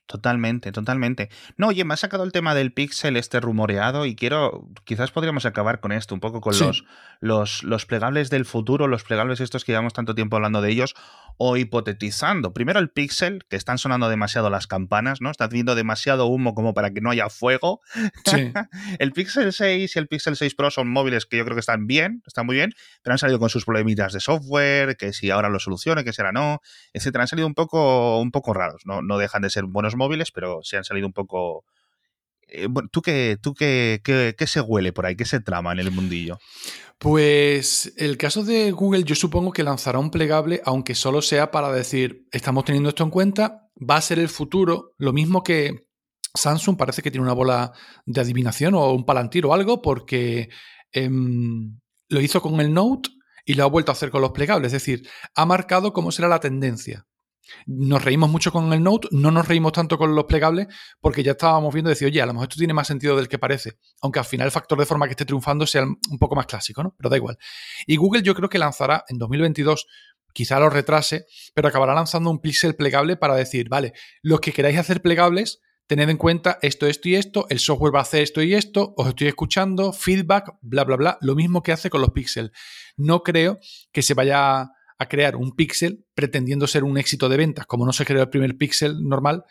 Totalmente, 0.08 0.72
totalmente. 0.72 1.28
No, 1.58 1.66
oye, 1.66 1.84
me 1.84 1.92
ha 1.92 1.96
sacado 1.98 2.24
el 2.24 2.32
tema 2.32 2.54
del 2.54 2.72
Pixel 2.72 3.18
este 3.18 3.40
rumoreado 3.40 4.06
y 4.06 4.16
quiero, 4.16 4.66
quizás 4.84 5.10
podríamos 5.10 5.44
acabar 5.44 5.80
con 5.80 5.92
esto, 5.92 6.14
un 6.14 6.20
poco 6.20 6.40
con 6.40 6.58
los, 6.58 6.84
los, 7.20 7.62
los 7.62 7.84
plegables 7.84 8.30
del 8.30 8.46
futuro, 8.46 8.86
los 8.86 9.04
plegables 9.04 9.40
estos 9.40 9.66
que 9.66 9.72
llevamos 9.72 9.92
tanto 9.92 10.14
tiempo 10.14 10.36
hablando 10.36 10.62
de 10.62 10.70
ellos, 10.70 10.94
o 11.36 11.58
hipotetizando. 11.58 12.54
Primero 12.54 12.80
el 12.80 12.88
Pixel, 12.88 13.44
que 13.50 13.56
están 13.56 13.76
sonando 13.76 14.08
demasiado 14.08 14.48
las 14.48 14.66
campanas, 14.66 15.20
¿no? 15.20 15.30
Está 15.30 15.46
viendo 15.46 15.74
demasiado 15.74 16.24
humo 16.26 16.54
como 16.54 16.72
para 16.72 16.90
que 16.90 17.02
no 17.02 17.10
haya 17.10 17.28
fuego. 17.28 17.80
el 18.98 19.12
Pixel 19.12 19.52
6 19.52 19.94
y 19.94 19.98
el 19.98 20.08
Pixel 20.08 20.36
6 20.36 20.54
Pro 20.54 20.70
son 20.70 20.88
móviles 20.88 21.26
que 21.26 21.36
yo 21.36 21.44
creo 21.44 21.54
que 21.54 21.60
están 21.60 21.86
bien, 21.86 22.22
están 22.26 22.46
muy 22.46 22.56
bien, 22.56 22.72
pero 23.02 23.12
han 23.12 23.18
salido 23.18 23.38
con 23.38 23.50
sus 23.50 23.66
problemitas 23.66 24.14
de 24.14 24.20
software, 24.20 24.96
que 24.96 25.12
si 25.12 25.30
ahora 25.30 25.50
lo 25.50 25.60
solucione, 25.60 26.02
que 26.02 26.14
si 26.14 26.22
ahora 26.22 26.32
no, 26.32 26.60
etcétera. 26.94 27.24
Han 27.24 27.28
salido 27.28 27.46
un 27.46 27.54
poco, 27.54 28.20
un 28.20 28.30
poco 28.30 28.54
raros, 28.54 28.82
¿no? 28.86 29.02
No 29.02 29.18
dejan 29.18 29.42
de 29.42 29.50
ser 29.50 29.64
buenos 29.64 29.97
móviles, 29.98 30.30
pero 30.30 30.60
se 30.62 30.78
han 30.78 30.84
salido 30.84 31.06
un 31.06 31.12
poco 31.12 31.64
eh, 32.48 32.66
¿Tú, 32.90 33.02
qué, 33.02 33.38
tú 33.40 33.54
qué, 33.54 34.00
qué, 34.02 34.46
se 34.46 34.60
huele 34.60 34.92
por 34.92 35.06
ahí? 35.06 35.16
¿Qué 35.16 35.24
se 35.24 35.40
trama 35.40 35.72
en 35.72 35.80
el 35.80 35.90
mundillo? 35.90 36.38
Pues 36.98 37.92
el 37.96 38.16
caso 38.16 38.42
de 38.42 38.72
Google 38.72 39.04
yo 39.04 39.14
supongo 39.14 39.52
que 39.52 39.62
lanzará 39.62 39.98
un 39.98 40.10
plegable, 40.10 40.60
aunque 40.64 40.94
solo 40.94 41.22
sea 41.22 41.50
para 41.50 41.70
decir, 41.70 42.26
estamos 42.32 42.64
teniendo 42.64 42.88
esto 42.88 43.04
en 43.04 43.10
cuenta, 43.10 43.70
va 43.78 43.96
a 43.96 44.00
ser 44.00 44.18
el 44.18 44.28
futuro, 44.28 44.94
lo 44.98 45.12
mismo 45.12 45.42
que 45.42 45.88
Samsung 46.34 46.76
parece 46.76 47.02
que 47.02 47.10
tiene 47.10 47.24
una 47.24 47.34
bola 47.34 47.72
de 48.06 48.20
adivinación 48.20 48.74
o 48.74 48.92
un 48.92 49.04
palantir 49.04 49.46
o 49.46 49.52
algo, 49.52 49.82
porque 49.82 50.48
em, 50.92 51.78
lo 52.08 52.20
hizo 52.20 52.40
con 52.40 52.60
el 52.60 52.72
Note 52.72 53.10
y 53.44 53.54
lo 53.54 53.64
ha 53.64 53.68
vuelto 53.68 53.92
a 53.92 53.94
hacer 53.94 54.10
con 54.10 54.22
los 54.22 54.32
plegables, 54.32 54.68
es 54.68 54.84
decir, 54.84 55.08
ha 55.34 55.44
marcado 55.44 55.92
cómo 55.92 56.12
será 56.12 56.28
la 56.28 56.40
tendencia. 56.40 57.06
Nos 57.66 58.04
reímos 58.04 58.30
mucho 58.30 58.52
con 58.52 58.72
el 58.72 58.82
Note, 58.82 59.08
no 59.10 59.30
nos 59.30 59.46
reímos 59.48 59.72
tanto 59.72 59.98
con 59.98 60.14
los 60.14 60.24
plegables 60.24 60.68
porque 61.00 61.22
ya 61.22 61.32
estábamos 61.32 61.72
viendo 61.72 61.88
decir, 61.88 62.08
oye, 62.08 62.22
a 62.22 62.26
lo 62.26 62.32
mejor 62.32 62.48
esto 62.48 62.58
tiene 62.58 62.74
más 62.74 62.86
sentido 62.86 63.16
del 63.16 63.28
que 63.28 63.38
parece, 63.38 63.78
aunque 64.02 64.18
al 64.18 64.24
final 64.24 64.46
el 64.46 64.52
factor 64.52 64.78
de 64.78 64.86
forma 64.86 65.06
que 65.06 65.12
esté 65.12 65.24
triunfando 65.24 65.66
sea 65.66 65.84
un 65.84 66.18
poco 66.18 66.34
más 66.34 66.46
clásico, 66.46 66.82
¿no? 66.82 66.94
Pero 66.96 67.10
da 67.10 67.16
igual. 67.16 67.38
Y 67.86 67.96
Google 67.96 68.22
yo 68.22 68.34
creo 68.34 68.48
que 68.48 68.58
lanzará 68.58 69.04
en 69.08 69.18
2022 69.18 69.86
quizá 70.32 70.60
lo 70.60 70.70
retrase, 70.70 71.26
pero 71.54 71.68
acabará 71.68 71.94
lanzando 71.94 72.30
un 72.30 72.40
pixel 72.40 72.76
plegable 72.76 73.16
para 73.16 73.34
decir, 73.34 73.68
vale, 73.68 73.92
los 74.22 74.40
que 74.40 74.52
queráis 74.52 74.78
hacer 74.78 75.02
plegables, 75.02 75.60
tened 75.88 76.10
en 76.10 76.16
cuenta 76.16 76.58
esto, 76.62 76.86
esto 76.86 77.08
y 77.08 77.16
esto, 77.16 77.46
el 77.48 77.58
software 77.58 77.94
va 77.94 78.00
a 78.00 78.02
hacer 78.02 78.22
esto 78.22 78.42
y 78.42 78.54
esto, 78.54 78.94
os 78.96 79.08
estoy 79.08 79.28
escuchando, 79.28 79.92
feedback, 79.92 80.54
bla, 80.60 80.84
bla, 80.84 80.96
bla, 80.96 81.18
lo 81.22 81.34
mismo 81.34 81.62
que 81.62 81.72
hace 81.72 81.90
con 81.90 82.02
los 82.02 82.10
pixel. 82.10 82.52
No 82.96 83.22
creo 83.22 83.58
que 83.90 84.02
se 84.02 84.14
vaya 84.14 84.70
a 84.98 85.08
crear 85.08 85.36
un 85.36 85.52
Pixel 85.52 86.04
pretendiendo 86.14 86.66
ser 86.66 86.84
un 86.84 86.98
éxito 86.98 87.28
de 87.28 87.36
ventas, 87.36 87.66
como 87.66 87.86
no 87.86 87.92
se 87.92 88.04
creó 88.04 88.22
el 88.22 88.28
primer 88.28 88.56
Pixel 88.56 89.08
normal, 89.08 89.44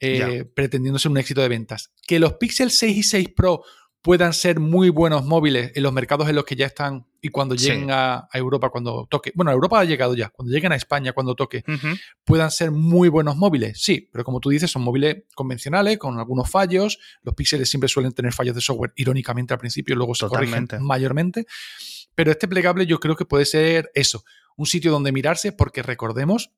eh, 0.00 0.44
pretendiendo 0.54 0.98
ser 0.98 1.10
un 1.10 1.18
éxito 1.18 1.42
de 1.42 1.48
ventas. 1.48 1.92
Que 2.06 2.18
los 2.18 2.34
Pixel 2.34 2.70
6 2.70 2.96
y 2.96 3.02
6 3.02 3.28
Pro 3.36 3.62
puedan 4.04 4.34
ser 4.34 4.60
muy 4.60 4.90
buenos 4.90 5.24
móviles 5.24 5.72
en 5.74 5.82
los 5.82 5.90
mercados 5.90 6.28
en 6.28 6.34
los 6.34 6.44
que 6.44 6.56
ya 6.56 6.66
están 6.66 7.06
y 7.22 7.30
cuando 7.30 7.54
lleguen 7.54 7.90
a, 7.90 8.28
Europa, 8.34 8.68
cuando 8.68 9.06
toque. 9.10 9.32
Bueno, 9.34 9.50
a 9.50 9.54
Europa 9.54 9.80
ha 9.80 9.84
llegado 9.84 10.14
ya, 10.14 10.28
cuando 10.28 10.52
lleguen 10.52 10.72
a 10.72 10.76
España, 10.76 11.14
cuando 11.14 11.34
toque, 11.34 11.64
puedan 12.22 12.50
ser 12.50 12.70
muy 12.70 13.08
buenos 13.08 13.36
móviles. 13.36 13.80
Sí, 13.82 14.10
pero 14.12 14.22
como 14.22 14.40
tú 14.40 14.50
dices, 14.50 14.70
son 14.70 14.82
móviles 14.82 15.22
convencionales, 15.34 15.96
con 15.96 16.18
algunos 16.18 16.50
fallos. 16.50 16.98
Los 17.22 17.34
píxeles 17.34 17.70
siempre 17.70 17.88
suelen 17.88 18.12
tener 18.12 18.34
fallos 18.34 18.54
de 18.54 18.60
software, 18.60 18.92
irónicamente 18.96 19.54
al 19.54 19.58
principio, 19.58 19.96
luego 19.96 20.14
se 20.14 20.26
corrigen 20.26 20.68
mayormente. 20.80 21.46
Pero 22.14 22.30
este 22.30 22.46
plegable 22.46 22.84
yo 22.84 23.00
creo 23.00 23.16
que 23.16 23.24
puede 23.24 23.46
ser 23.46 23.90
eso, 23.94 24.22
un 24.56 24.66
sitio 24.66 24.90
donde 24.90 25.12
mirarse, 25.12 25.52
porque 25.52 25.82
recordemos 25.82 26.52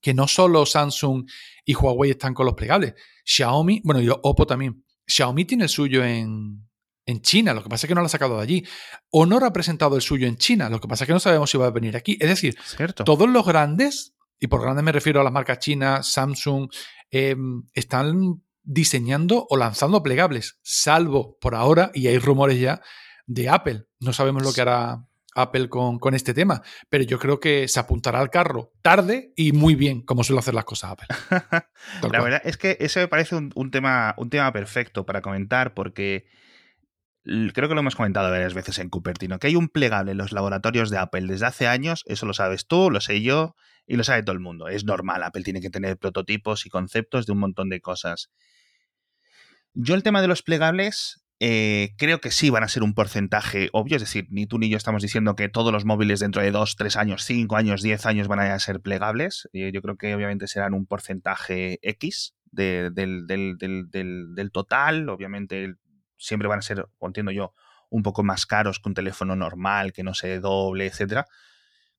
que 0.00 0.14
no 0.14 0.28
solo 0.28 0.66
Samsung 0.66 1.28
y 1.64 1.74
Huawei 1.74 2.10
están 2.10 2.34
con 2.34 2.46
los 2.46 2.54
plegables, 2.54 2.94
Xiaomi, 3.24 3.80
bueno, 3.84 4.00
y 4.00 4.08
Oppo 4.08 4.46
también. 4.46 4.84
Xiaomi 5.06 5.44
tiene 5.44 5.64
el 5.64 5.70
suyo 5.70 6.04
en, 6.04 6.66
en 7.06 7.22
China, 7.22 7.54
lo 7.54 7.62
que 7.62 7.68
pasa 7.68 7.86
es 7.86 7.88
que 7.88 7.94
no 7.94 8.00
lo 8.00 8.06
ha 8.06 8.10
sacado 8.10 8.36
de 8.36 8.42
allí. 8.42 8.64
Honor 9.10 9.44
ha 9.44 9.52
presentado 9.52 9.96
el 9.96 10.02
suyo 10.02 10.26
en 10.26 10.36
China, 10.36 10.68
lo 10.68 10.80
que 10.80 10.88
pasa 10.88 11.04
es 11.04 11.06
que 11.06 11.12
no 11.12 11.20
sabemos 11.20 11.50
si 11.50 11.56
va 11.56 11.66
a 11.66 11.70
venir 11.70 11.96
aquí. 11.96 12.18
Es 12.20 12.28
decir, 12.28 12.56
todos 13.04 13.28
los 13.28 13.46
grandes, 13.46 14.14
y 14.38 14.48
por 14.48 14.60
grandes 14.60 14.84
me 14.84 14.92
refiero 14.92 15.20
a 15.20 15.24
las 15.24 15.32
marcas 15.32 15.60
chinas, 15.60 16.10
Samsung, 16.12 16.68
em, 17.10 17.62
están 17.72 18.42
diseñando 18.62 19.46
o 19.48 19.56
lanzando 19.56 20.02
plegables, 20.02 20.58
salvo 20.62 21.38
por 21.40 21.54
ahora, 21.54 21.92
y 21.94 22.08
hay 22.08 22.18
rumores 22.18 22.58
ya, 22.58 22.82
de 23.26 23.48
Apple. 23.48 23.86
No 24.00 24.12
sabemos 24.12 24.42
lo 24.42 24.52
que 24.52 24.60
hará 24.60 25.06
Apple 25.36 25.68
con, 25.68 25.98
con, 25.98 26.14
este 26.14 26.34
tema, 26.34 26.62
pero 26.88 27.04
yo 27.04 27.18
creo 27.18 27.38
que 27.38 27.68
se 27.68 27.78
apuntará 27.78 28.20
al 28.20 28.30
carro 28.30 28.72
tarde 28.82 29.32
y 29.36 29.52
muy 29.52 29.74
bien, 29.74 30.02
como 30.02 30.24
suele 30.24 30.40
hacer 30.40 30.54
las 30.54 30.64
cosas 30.64 30.92
Apple. 30.92 31.06
La 32.10 32.22
verdad 32.22 32.40
es 32.44 32.56
que 32.56 32.76
ese 32.80 33.00
me 33.00 33.08
parece 33.08 33.36
un, 33.36 33.70
tema, 33.70 34.14
un 34.16 34.30
tema 34.30 34.52
perfecto 34.52 35.04
para 35.04 35.20
comentar 35.20 35.74
porque 35.74 36.26
creo 37.24 37.68
que 37.68 37.74
lo 37.74 37.80
hemos 37.80 37.96
comentado 37.96 38.30
varias 38.30 38.54
veces 38.54 38.78
en 38.78 38.88
Cupertino, 38.88 39.38
que 39.38 39.48
hay 39.48 39.56
un 39.56 39.68
plegable 39.68 40.12
en 40.12 40.18
los 40.18 40.32
laboratorios 40.32 40.90
de 40.90 40.98
Apple 40.98 41.26
desde 41.26 41.46
hace 41.46 41.66
años, 41.66 42.02
eso 42.06 42.24
lo 42.24 42.34
sabes 42.34 42.66
tú, 42.66 42.90
lo 42.90 43.00
sé 43.00 43.20
yo 43.22 43.56
y 43.86 43.96
lo 43.96 44.04
sabe 44.04 44.22
todo 44.22 44.32
el 44.32 44.40
mundo. 44.40 44.68
Es 44.68 44.84
normal, 44.84 45.22
Apple 45.22 45.42
tiene 45.42 45.60
que 45.60 45.70
tener 45.70 45.98
prototipos 45.98 46.66
y 46.66 46.70
conceptos 46.70 47.26
de 47.26 47.32
un 47.32 47.38
montón 47.38 47.68
de 47.68 47.80
cosas. 47.80 48.30
Yo 49.74 49.94
el 49.94 50.02
tema 50.02 50.22
de 50.22 50.28
los 50.28 50.42
plegables 50.42 51.25
eh, 51.38 51.94
creo 51.98 52.20
que 52.20 52.30
sí 52.30 52.48
van 52.48 52.62
a 52.62 52.68
ser 52.68 52.82
un 52.82 52.94
porcentaje 52.94 53.68
obvio, 53.72 53.96
es 53.96 54.02
decir, 54.02 54.26
ni 54.30 54.46
tú 54.46 54.58
ni 54.58 54.70
yo 54.70 54.78
estamos 54.78 55.02
diciendo 55.02 55.36
que 55.36 55.50
todos 55.50 55.70
los 55.70 55.84
móviles 55.84 56.20
dentro 56.20 56.40
de 56.40 56.50
2, 56.50 56.76
3 56.76 56.96
años, 56.96 57.24
5 57.24 57.56
años, 57.56 57.82
10 57.82 58.06
años 58.06 58.28
van 58.28 58.40
a 58.40 58.58
ser 58.58 58.80
plegables. 58.80 59.48
Eh, 59.52 59.70
yo 59.72 59.82
creo 59.82 59.96
que 59.96 60.14
obviamente 60.14 60.46
serán 60.46 60.72
un 60.72 60.86
porcentaje 60.86 61.78
X 61.82 62.34
del, 62.50 62.94
del, 62.94 64.50
total. 64.50 65.08
Obviamente 65.10 65.74
siempre 66.16 66.48
van 66.48 66.60
a 66.60 66.62
ser, 66.62 66.86
o 66.98 67.06
entiendo 67.06 67.32
yo, 67.32 67.52
un 67.90 68.02
poco 68.02 68.22
más 68.22 68.46
caros 68.46 68.80
que 68.80 68.88
un 68.88 68.94
teléfono 68.94 69.36
normal, 69.36 69.92
que 69.92 70.02
no 70.02 70.14
se 70.14 70.40
doble, 70.40 70.86
etcétera. 70.86 71.26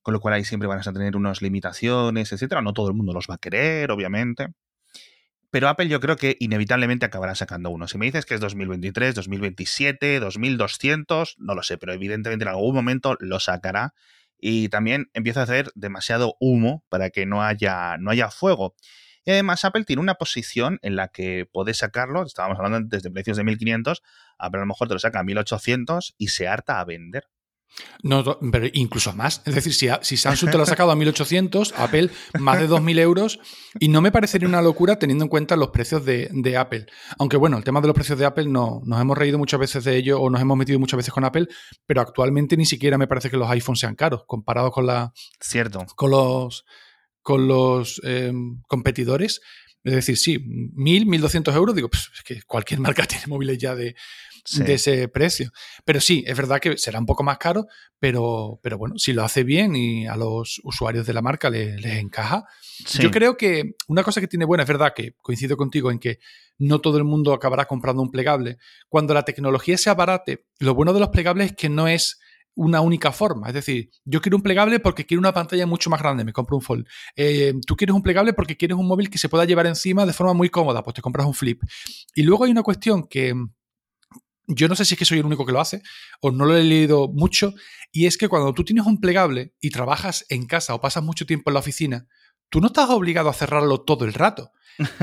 Con 0.01 0.13
lo 0.15 0.19
cual 0.19 0.33
ahí 0.33 0.45
siempre 0.45 0.67
van 0.67 0.79
a 0.79 0.93
tener 0.93 1.15
unas 1.15 1.43
limitaciones, 1.43 2.31
etcétera. 2.31 2.63
No 2.63 2.73
todo 2.73 2.87
el 2.87 2.95
mundo 2.95 3.13
los 3.13 3.27
va 3.29 3.35
a 3.35 3.39
querer, 3.39 3.91
obviamente. 3.91 4.47
Pero 5.57 5.69
Apple 5.69 5.87
yo 5.87 5.99
creo 5.99 6.17
que 6.17 6.37
inevitablemente 6.39 7.07
acabará 7.07 7.33
sacando 7.33 7.71
uno. 7.71 7.87
Si 7.87 7.97
me 7.97 8.05
dices 8.05 8.27
que 8.27 8.35
es 8.35 8.39
2023, 8.39 9.15
2027, 9.15 10.19
2200, 10.19 11.37
no 11.39 11.55
lo 11.55 11.63
sé, 11.63 11.79
pero 11.79 11.93
evidentemente 11.93 12.43
en 12.43 12.49
algún 12.49 12.75
momento 12.75 13.17
lo 13.19 13.39
sacará. 13.39 13.95
Y 14.37 14.69
también 14.69 15.09
empieza 15.15 15.39
a 15.39 15.43
hacer 15.45 15.71
demasiado 15.73 16.35
humo 16.39 16.85
para 16.89 17.09
que 17.09 17.25
no 17.25 17.41
haya, 17.41 17.97
no 17.97 18.11
haya 18.11 18.29
fuego. 18.29 18.75
Y 19.25 19.31
además 19.31 19.65
Apple 19.65 19.83
tiene 19.83 20.03
una 20.03 20.13
posición 20.13 20.77
en 20.83 20.95
la 20.95 21.07
que 21.07 21.49
puede 21.51 21.73
sacarlo, 21.73 22.23
estábamos 22.23 22.57
hablando 22.59 22.77
antes 22.77 23.01
de 23.01 23.09
precios 23.09 23.37
de 23.37 23.43
1500, 23.43 24.03
Apple 24.37 24.59
a 24.59 24.61
lo 24.61 24.67
mejor 24.67 24.87
te 24.89 24.93
lo 24.93 24.99
saca 24.99 25.21
a 25.21 25.23
1800 25.23 26.13
y 26.19 26.27
se 26.27 26.47
harta 26.47 26.79
a 26.79 26.85
vender. 26.85 27.23
No, 28.03 28.39
pero 28.51 28.67
incluso 28.73 29.13
más. 29.13 29.41
Es 29.45 29.55
decir, 29.55 29.73
si, 29.73 29.87
si, 30.01 30.17
Samsung 30.17 30.51
te 30.51 30.57
lo 30.57 30.63
ha 30.63 30.65
sacado 30.67 30.91
a 30.91 30.95
1800, 30.95 31.73
Apple 31.77 32.09
más 32.39 32.59
de 32.59 32.67
2000 32.67 32.99
euros. 32.99 33.39
Y 33.79 33.89
no 33.89 34.01
me 34.01 34.11
parecería 34.11 34.47
una 34.47 34.61
locura 34.61 34.97
teniendo 34.97 35.25
en 35.25 35.29
cuenta 35.29 35.55
los 35.55 35.69
precios 35.69 36.05
de, 36.05 36.57
Apple. 36.57 36.87
Aunque 37.19 37.37
bueno, 37.37 37.57
el 37.57 37.63
tema 37.63 37.81
de 37.81 37.87
los 37.87 37.95
precios 37.95 38.17
de 38.17 38.25
Apple 38.25 38.47
no, 38.47 38.81
nos 38.85 38.99
hemos 39.01 39.17
reído 39.17 39.37
muchas 39.37 39.59
veces 39.59 39.83
de 39.83 39.95
ello 39.95 40.19
o 40.19 40.29
nos 40.29 40.41
hemos 40.41 40.57
metido 40.57 40.79
muchas 40.79 40.97
veces 40.97 41.13
con 41.13 41.23
Apple, 41.23 41.47
pero 41.85 42.01
actualmente 42.01 42.57
ni 42.57 42.65
siquiera 42.65 42.97
me 42.97 43.07
parece 43.07 43.29
que 43.29 43.37
los 43.37 43.49
iPhones 43.49 43.79
sean 43.79 43.95
caros 43.95 44.23
comparados 44.25 44.71
con 44.71 44.85
la. 44.85 45.13
Cierto. 45.39 45.85
Con 45.95 46.11
los, 46.11 46.65
con 47.21 47.47
los 47.47 48.01
eh, 48.03 48.31
competidores. 48.67 49.41
Es 49.83 49.93
decir, 49.93 50.17
sí, 50.17 50.37
1.000, 50.37 51.05
1.200 51.05 51.55
euros, 51.55 51.73
digo, 51.73 51.89
pues 51.89 52.09
es 52.13 52.21
que 52.21 52.41
cualquier 52.41 52.81
marca 52.81 53.05
tiene 53.07 53.27
móviles 53.27 53.57
ya 53.57 53.73
de, 53.73 53.95
de 54.55 54.73
ese 54.73 55.07
precio. 55.07 55.51
Pero 55.85 55.99
sí, 55.99 56.23
es 56.25 56.37
verdad 56.37 56.59
que 56.59 56.77
será 56.77 56.99
un 56.99 57.05
poco 57.05 57.23
más 57.23 57.37
caro, 57.37 57.67
pero, 57.99 58.59
pero 58.61 58.77
bueno, 58.77 58.95
si 58.97 59.13
lo 59.13 59.23
hace 59.23 59.43
bien 59.43 59.75
y 59.75 60.07
a 60.07 60.15
los 60.15 60.61
usuarios 60.63 61.05
de 61.05 61.13
la 61.13 61.21
marca 61.21 61.49
les, 61.49 61.83
encaja. 61.85 62.45
Yo 62.99 63.11
creo 63.11 63.37
que 63.37 63.75
una 63.87 64.03
cosa 64.03 64.21
que 64.21 64.27
tiene 64.27 64.45
buena, 64.45 64.63
es 64.63 64.69
verdad 64.69 64.93
que 64.95 65.13
coincido 65.21 65.57
contigo 65.57 65.91
en 65.91 65.99
que 65.99 66.19
no 66.57 66.79
todo 66.79 66.97
el 66.97 67.03
mundo 67.03 67.33
acabará 67.33 67.65
comprando 67.65 68.01
un 68.01 68.11
plegable. 68.11 68.57
Cuando 68.89 69.13
la 69.13 69.23
tecnología 69.23 69.77
se 69.77 69.89
abarate, 69.89 70.45
lo 70.59 70.73
bueno 70.73 70.93
de 70.93 70.99
los 70.99 71.09
plegables 71.09 71.51
es 71.51 71.55
que 71.55 71.69
no 71.69 71.87
es 71.87 72.19
una 72.57 72.81
única 72.81 73.11
forma. 73.11 73.47
Es 73.47 73.53
decir, 73.53 73.91
yo 74.03 74.19
quiero 74.19 74.37
un 74.37 74.43
plegable 74.43 74.79
porque 74.79 75.05
quiero 75.05 75.19
una 75.19 75.33
pantalla 75.33 75.67
mucho 75.67 75.91
más 75.91 76.01
grande, 76.01 76.25
me 76.25 76.33
compro 76.33 76.57
un 76.57 76.63
fold. 76.63 76.87
Eh, 77.15 77.53
tú 77.65 77.75
quieres 77.75 77.95
un 77.95 78.01
plegable 78.01 78.33
porque 78.33 78.57
quieres 78.57 78.77
un 78.77 78.87
móvil 78.87 79.11
que 79.11 79.19
se 79.19 79.29
pueda 79.29 79.45
llevar 79.45 79.67
encima 79.67 80.05
de 80.05 80.13
forma 80.13 80.33
muy 80.33 80.49
cómoda, 80.49 80.83
pues 80.83 80.95
te 80.95 81.01
compras 81.01 81.27
un 81.27 81.35
flip. 81.35 81.61
Y 82.15 82.23
luego 82.23 82.45
hay 82.45 82.51
una 82.51 82.63
cuestión 82.63 83.07
que 83.07 83.33
yo 84.47 84.67
no 84.67 84.75
sé 84.75 84.85
si 84.85 84.95
es 84.95 84.99
que 84.99 85.05
soy 85.05 85.19
el 85.19 85.25
único 85.25 85.45
que 85.45 85.51
lo 85.51 85.59
hace 85.59 85.81
o 86.21 86.31
no 86.31 86.45
lo 86.45 86.55
he 86.55 86.63
leído 86.63 87.09
mucho, 87.09 87.53
y 87.91 88.05
es 88.05 88.17
que 88.17 88.29
cuando 88.29 88.53
tú 88.53 88.63
tienes 88.63 88.85
un 88.85 88.99
plegable 88.99 89.53
y 89.59 89.69
trabajas 89.69 90.25
en 90.29 90.45
casa 90.45 90.73
o 90.73 90.81
pasas 90.81 91.03
mucho 91.03 91.25
tiempo 91.25 91.49
en 91.49 91.55
la 91.55 91.59
oficina, 91.59 92.07
tú 92.49 92.61
no 92.61 92.67
estás 92.67 92.89
obligado 92.89 93.29
a 93.29 93.33
cerrarlo 93.33 93.81
todo 93.81 94.05
el 94.05 94.13
rato. 94.13 94.51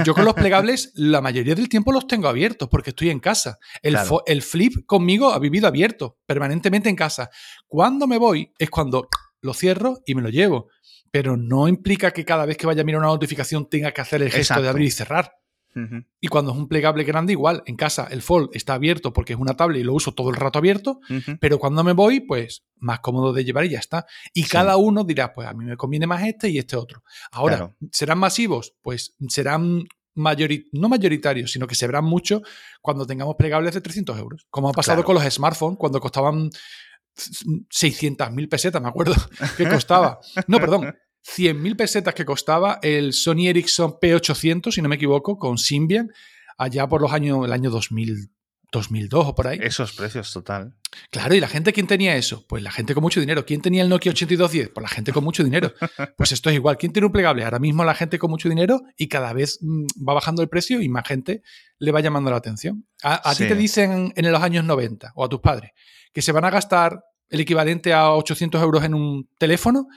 Yo 0.04 0.14
con 0.14 0.24
los 0.24 0.34
plegables 0.34 0.92
la 0.94 1.20
mayoría 1.20 1.54
del 1.54 1.68
tiempo 1.68 1.92
los 1.92 2.06
tengo 2.06 2.28
abiertos 2.28 2.68
porque 2.68 2.90
estoy 2.90 3.10
en 3.10 3.20
casa. 3.20 3.58
El, 3.82 3.96
el 4.26 4.42
flip 4.42 4.86
conmigo 4.86 5.32
ha 5.32 5.38
vivido 5.38 5.66
abierto, 5.66 6.18
permanentemente 6.26 6.88
en 6.88 6.96
casa. 6.96 7.30
Cuando 7.66 8.06
me 8.06 8.18
voy 8.18 8.52
es 8.58 8.70
cuando 8.70 9.08
lo 9.40 9.52
cierro 9.52 10.00
y 10.06 10.14
me 10.14 10.22
lo 10.22 10.30
llevo. 10.30 10.68
Pero 11.10 11.36
no 11.36 11.68
implica 11.68 12.12
que 12.12 12.24
cada 12.24 12.46
vez 12.46 12.56
que 12.56 12.66
vaya 12.66 12.82
a 12.82 12.84
mirar 12.84 13.00
una 13.00 13.08
notificación 13.08 13.68
tenga 13.68 13.92
que 13.92 14.00
hacer 14.00 14.22
el 14.22 14.30
gesto 14.30 14.60
de 14.60 14.68
abrir 14.68 14.88
y 14.88 14.90
cerrar. 14.90 15.32
Y 16.20 16.28
cuando 16.28 16.52
es 16.52 16.56
un 16.56 16.68
plegable 16.68 17.04
grande, 17.04 17.32
igual, 17.32 17.62
en 17.66 17.76
casa 17.76 18.06
el 18.10 18.22
fold 18.22 18.50
está 18.52 18.74
abierto 18.74 19.12
porque 19.12 19.32
es 19.32 19.38
una 19.38 19.54
tablet 19.54 19.80
y 19.80 19.84
lo 19.84 19.94
uso 19.94 20.12
todo 20.12 20.30
el 20.30 20.36
rato 20.36 20.58
abierto, 20.58 21.00
pero 21.40 21.58
cuando 21.58 21.82
me 21.82 21.92
voy, 21.92 22.20
pues 22.20 22.64
más 22.76 23.00
cómodo 23.00 23.32
de 23.32 23.44
llevar 23.44 23.64
y 23.64 23.70
ya 23.70 23.78
está. 23.78 24.06
Y 24.32 24.44
cada 24.44 24.76
uno 24.76 25.04
dirá, 25.04 25.32
pues 25.32 25.48
a 25.48 25.54
mí 25.54 25.64
me 25.64 25.76
conviene 25.76 26.06
más 26.06 26.22
este 26.22 26.48
y 26.48 26.58
este 26.58 26.76
otro. 26.76 27.02
Ahora, 27.32 27.74
¿serán 27.90 28.18
masivos? 28.18 28.74
Pues 28.82 29.14
serán 29.28 29.84
no 30.14 30.88
mayoritarios, 30.88 31.50
sino 31.50 31.66
que 31.66 31.74
se 31.74 31.86
verán 31.86 32.04
mucho 32.04 32.42
cuando 32.80 33.06
tengamos 33.06 33.34
plegables 33.36 33.74
de 33.74 33.80
300 33.80 34.18
euros. 34.18 34.46
Como 34.50 34.68
ha 34.68 34.72
pasado 34.72 35.02
con 35.04 35.14
los 35.14 35.24
smartphones, 35.24 35.78
cuando 35.78 36.00
costaban 36.00 36.50
600.000 37.16 38.48
pesetas, 38.48 38.82
me 38.82 38.88
acuerdo 38.88 39.14
que 39.56 39.68
costaba. 39.68 40.18
No, 40.46 40.58
perdón, 40.58 40.94
100.000 41.24 41.76
pesetas 41.76 42.14
que 42.14 42.24
costaba 42.24 42.78
el 42.82 43.12
Sony 43.12 43.48
Ericsson 43.48 43.92
P800, 44.00 44.72
si 44.72 44.82
no 44.82 44.88
me 44.88 44.96
equivoco, 44.96 45.38
con 45.38 45.58
Symbian, 45.58 46.10
allá 46.58 46.86
por 46.88 47.00
los 47.00 47.12
años, 47.12 47.44
el 47.46 47.52
año 47.52 47.70
2000, 47.70 48.30
2002 48.74 49.26
o 49.26 49.34
por 49.34 49.46
ahí. 49.46 49.58
Esos 49.62 49.92
precios, 49.92 50.32
total. 50.32 50.74
Claro, 51.10 51.34
¿y 51.34 51.40
la 51.40 51.48
gente 51.48 51.72
quién 51.72 51.86
tenía 51.86 52.16
eso? 52.16 52.44
Pues 52.46 52.62
la 52.62 52.70
gente 52.70 52.94
con 52.94 53.02
mucho 53.02 53.20
dinero. 53.20 53.46
¿Quién 53.46 53.62
tenía 53.62 53.82
el 53.82 53.88
Nokia 53.88 54.10
8210? 54.10 54.70
Pues 54.74 54.82
la 54.82 54.88
gente 54.88 55.12
con 55.12 55.24
mucho 55.24 55.42
dinero. 55.42 55.72
Pues 56.16 56.32
esto 56.32 56.50
es 56.50 56.56
igual. 56.56 56.76
¿Quién 56.76 56.92
tiene 56.92 57.06
un 57.06 57.12
plegable? 57.12 57.44
Ahora 57.44 57.58
mismo 57.58 57.84
la 57.84 57.94
gente 57.94 58.18
con 58.18 58.30
mucho 58.30 58.48
dinero 58.48 58.82
y 58.96 59.08
cada 59.08 59.32
vez 59.32 59.58
mm, 59.60 59.86
va 60.06 60.14
bajando 60.14 60.42
el 60.42 60.48
precio 60.48 60.80
y 60.80 60.88
más 60.88 61.06
gente 61.06 61.42
le 61.78 61.92
va 61.92 62.00
llamando 62.00 62.30
la 62.30 62.36
atención. 62.36 62.86
A, 63.02 63.34
ti 63.34 63.48
te 63.48 63.54
dicen 63.54 64.12
en 64.14 64.32
los 64.32 64.42
años 64.42 64.64
90 64.64 65.12
o 65.14 65.24
a 65.24 65.28
tus 65.28 65.40
padres 65.40 65.72
que 66.12 66.22
se 66.22 66.32
van 66.32 66.44
a 66.44 66.50
gastar 66.50 67.04
el 67.28 67.40
equivalente 67.40 67.92
a 67.92 68.12
800 68.12 68.62
euros 68.62 68.84
en 68.84 68.94
un 68.94 69.28
teléfono 69.38 69.88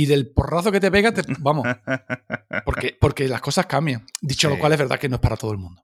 y 0.00 0.06
del 0.06 0.28
porrazo 0.28 0.72
que 0.72 0.80
te 0.80 0.90
pega, 0.90 1.12
vamos. 1.40 1.66
Porque, 2.64 2.96
porque 2.98 3.28
las 3.28 3.42
cosas 3.42 3.66
cambian. 3.66 4.06
Dicho 4.22 4.48
lo 4.48 4.58
cual, 4.58 4.72
es 4.72 4.78
verdad 4.78 4.98
que 4.98 5.10
no 5.10 5.16
es 5.16 5.20
para 5.20 5.36
todo 5.36 5.52
el 5.52 5.58
mundo. 5.58 5.82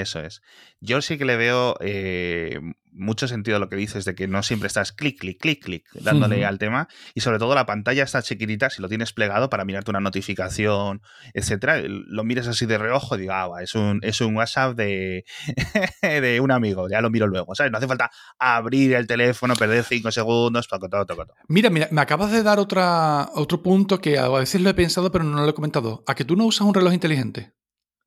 Eso 0.00 0.20
es. 0.20 0.42
Yo 0.80 1.02
sí 1.02 1.18
que 1.18 1.24
le 1.24 1.36
veo 1.36 1.76
eh, 1.80 2.60
mucho 2.92 3.26
sentido 3.26 3.56
a 3.56 3.60
lo 3.60 3.68
que 3.68 3.76
dices 3.76 4.04
de 4.04 4.14
que 4.14 4.28
no 4.28 4.42
siempre 4.42 4.68
estás 4.68 4.92
clic, 4.92 5.18
clic, 5.18 5.40
clic, 5.40 5.64
clic, 5.64 5.84
dándole 5.94 6.44
al 6.44 6.58
tema. 6.58 6.88
Y 7.14 7.20
sobre 7.20 7.38
todo 7.38 7.54
la 7.54 7.66
pantalla 7.66 8.04
está 8.04 8.22
chiquitita, 8.22 8.70
si 8.70 8.80
lo 8.80 8.88
tienes 8.88 9.12
plegado 9.12 9.50
para 9.50 9.64
mirarte 9.64 9.90
una 9.90 10.00
notificación, 10.00 11.02
etcétera, 11.34 11.82
lo 11.84 12.22
mires 12.22 12.46
así 12.46 12.66
de 12.66 12.78
reojo 12.78 13.16
y 13.16 13.22
digas, 13.22 13.48
ah, 13.52 13.62
es 13.62 13.74
un, 13.74 13.98
es 14.02 14.20
un 14.20 14.36
WhatsApp 14.36 14.76
de, 14.76 15.24
de 16.02 16.40
un 16.40 16.52
amigo, 16.52 16.88
ya 16.88 17.00
lo 17.00 17.10
miro 17.10 17.26
luego, 17.26 17.54
¿sabes? 17.54 17.72
No 17.72 17.78
hace 17.78 17.88
falta 17.88 18.10
abrir 18.38 18.94
el 18.94 19.06
teléfono, 19.06 19.54
perder 19.54 19.84
cinco 19.84 20.12
segundos, 20.12 20.68
todo, 20.68 20.88
todo, 20.88 21.06
todo. 21.06 21.26
Mira, 21.48 21.70
mira, 21.70 21.88
me 21.90 22.00
acabas 22.00 22.30
de 22.30 22.42
dar 22.42 22.60
otra, 22.60 23.30
otro 23.34 23.62
punto 23.62 24.00
que 24.00 24.18
a 24.18 24.28
veces 24.28 24.60
lo 24.60 24.70
he 24.70 24.74
pensado, 24.74 25.10
pero 25.10 25.24
no 25.24 25.42
lo 25.42 25.48
he 25.48 25.54
comentado. 25.54 26.04
¿A 26.06 26.14
que 26.14 26.24
tú 26.24 26.36
no 26.36 26.44
usas 26.44 26.66
un 26.66 26.74
reloj 26.74 26.92
inteligente? 26.92 27.52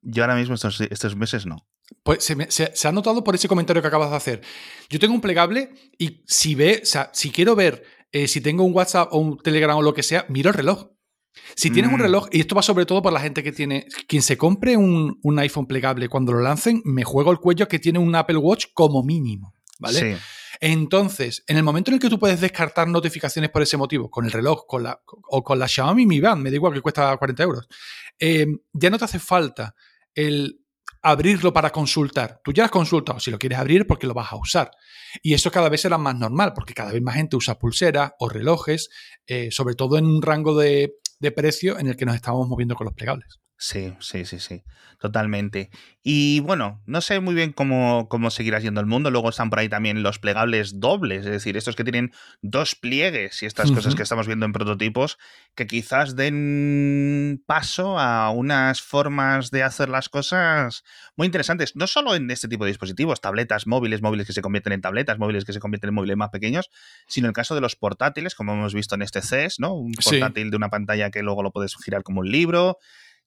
Yo 0.02 0.24
ahora 0.24 0.34
mismo 0.34 0.56
estos, 0.56 1.16
meses 1.16 1.46
no. 1.46 1.64
Pues 2.02 2.24
se, 2.24 2.88
ha 2.88 2.92
notado 2.92 3.22
por 3.24 3.34
ese 3.34 3.48
comentario 3.48 3.82
que 3.82 3.88
acabas 3.88 4.10
de 4.10 4.16
hacer. 4.16 4.42
Yo 4.88 4.98
tengo 4.98 5.14
un 5.14 5.20
plegable 5.20 5.72
y 5.98 6.22
si 6.26 6.54
ve, 6.54 6.80
o 6.82 6.86
sea, 6.86 7.10
si 7.12 7.30
quiero 7.30 7.54
ver 7.54 7.84
eh, 8.12 8.28
si 8.28 8.42
tengo 8.42 8.62
un 8.64 8.74
WhatsApp 8.74 9.08
o 9.12 9.18
un 9.18 9.38
Telegram 9.38 9.76
o 9.76 9.82
lo 9.82 9.94
que 9.94 10.02
sea, 10.02 10.26
miro 10.28 10.50
el 10.50 10.54
reloj. 10.54 10.88
Si 11.56 11.70
tienes 11.70 11.90
un 11.90 11.98
mm. 11.98 12.02
reloj, 12.02 12.28
y 12.30 12.40
esto 12.40 12.54
va 12.54 12.60
sobre 12.60 12.84
todo 12.84 13.00
por 13.00 13.12
la 13.12 13.20
gente 13.20 13.42
que 13.42 13.52
tiene, 13.52 13.86
quien 14.06 14.20
se 14.20 14.36
compre 14.36 14.76
un, 14.76 15.18
iPhone 15.38 15.66
plegable 15.66 16.08
cuando 16.08 16.32
lo 16.32 16.40
lancen, 16.40 16.82
me 16.84 17.04
juego 17.04 17.32
el 17.32 17.38
cuello 17.38 17.68
que 17.68 17.78
tiene 17.78 17.98
un 17.98 18.14
Apple 18.14 18.36
Watch 18.36 18.66
como 18.74 19.02
mínimo, 19.02 19.54
¿vale? 19.78 20.18
Entonces, 20.60 21.42
en 21.46 21.56
el 21.56 21.62
momento 21.62 21.90
en 21.90 21.94
el 21.94 22.00
que 22.00 22.10
tú 22.10 22.18
puedes 22.18 22.40
descartar 22.40 22.86
notificaciones 22.86 23.50
por 23.50 23.62
ese 23.62 23.78
motivo, 23.78 24.10
con 24.10 24.26
el 24.26 24.30
reloj 24.30 24.66
con 24.66 24.82
la, 24.82 25.00
o 25.06 25.42
con 25.42 25.58
la 25.58 25.66
Xiaomi 25.66 26.06
Mi 26.06 26.20
Band, 26.20 26.42
me 26.42 26.50
da 26.50 26.56
igual 26.56 26.74
que 26.74 26.82
cuesta 26.82 27.16
40 27.16 27.42
euros, 27.42 27.68
eh, 28.18 28.46
ya 28.74 28.90
no 28.90 28.98
te 28.98 29.06
hace 29.06 29.18
falta 29.18 29.74
el 30.14 30.61
abrirlo 31.02 31.52
para 31.52 31.70
consultar. 31.70 32.40
Tú 32.44 32.52
ya 32.52 32.64
has 32.64 32.70
consultado, 32.70 33.18
si 33.20 33.30
lo 33.30 33.38
quieres 33.38 33.58
abrir 33.58 33.86
porque 33.86 34.06
lo 34.06 34.14
vas 34.14 34.32
a 34.32 34.36
usar. 34.36 34.70
Y 35.22 35.34
eso 35.34 35.50
cada 35.50 35.68
vez 35.68 35.80
será 35.82 35.98
más 35.98 36.16
normal, 36.16 36.52
porque 36.54 36.74
cada 36.74 36.92
vez 36.92 37.02
más 37.02 37.16
gente 37.16 37.36
usa 37.36 37.58
pulseras 37.58 38.12
o 38.18 38.28
relojes, 38.28 38.88
eh, 39.26 39.50
sobre 39.50 39.74
todo 39.74 39.98
en 39.98 40.06
un 40.06 40.22
rango 40.22 40.56
de, 40.56 40.94
de 41.18 41.32
precio 41.32 41.78
en 41.78 41.88
el 41.88 41.96
que 41.96 42.06
nos 42.06 42.14
estamos 42.14 42.48
moviendo 42.48 42.74
con 42.74 42.86
los 42.86 42.94
plegables. 42.94 43.40
Sí, 43.64 43.94
sí, 44.00 44.24
sí, 44.24 44.40
sí, 44.40 44.64
totalmente. 44.98 45.70
Y 46.02 46.40
bueno, 46.40 46.82
no 46.84 47.00
sé 47.00 47.20
muy 47.20 47.32
bien 47.32 47.52
cómo, 47.52 48.08
cómo 48.08 48.32
seguirá 48.32 48.60
siendo 48.60 48.80
el 48.80 48.88
mundo. 48.88 49.08
Luego 49.12 49.28
están 49.28 49.50
por 49.50 49.60
ahí 49.60 49.68
también 49.68 50.02
los 50.02 50.18
plegables 50.18 50.80
dobles, 50.80 51.24
es 51.26 51.30
decir, 51.30 51.56
estos 51.56 51.76
que 51.76 51.84
tienen 51.84 52.12
dos 52.40 52.74
pliegues 52.74 53.40
y 53.40 53.46
estas 53.46 53.70
cosas 53.70 53.94
que 53.94 54.02
estamos 54.02 54.26
viendo 54.26 54.46
en 54.46 54.52
prototipos, 54.52 55.16
que 55.54 55.68
quizás 55.68 56.16
den 56.16 57.44
paso 57.46 58.00
a 58.00 58.30
unas 58.30 58.82
formas 58.82 59.52
de 59.52 59.62
hacer 59.62 59.88
las 59.88 60.08
cosas 60.08 60.82
muy 61.14 61.26
interesantes. 61.26 61.76
No 61.76 61.86
solo 61.86 62.16
en 62.16 62.28
este 62.32 62.48
tipo 62.48 62.64
de 62.64 62.72
dispositivos, 62.72 63.20
tabletas, 63.20 63.68
móviles, 63.68 64.02
móviles 64.02 64.26
que 64.26 64.32
se 64.32 64.42
convierten 64.42 64.72
en 64.72 64.80
tabletas, 64.80 65.20
móviles 65.20 65.44
que 65.44 65.52
se 65.52 65.60
convierten 65.60 65.90
en 65.90 65.94
móviles 65.94 66.16
más 66.16 66.30
pequeños, 66.30 66.68
sino 67.06 67.26
en 67.26 67.30
el 67.30 67.34
caso 67.34 67.54
de 67.54 67.60
los 67.60 67.76
portátiles, 67.76 68.34
como 68.34 68.54
hemos 68.54 68.74
visto 68.74 68.96
en 68.96 69.02
este 69.02 69.22
CES, 69.22 69.60
¿no? 69.60 69.72
Un 69.72 69.92
portátil 69.92 70.50
de 70.50 70.56
una 70.56 70.68
pantalla 70.68 71.12
que 71.12 71.22
luego 71.22 71.44
lo 71.44 71.52
puedes 71.52 71.76
girar 71.76 72.02
como 72.02 72.22
un 72.22 72.28
libro 72.32 72.78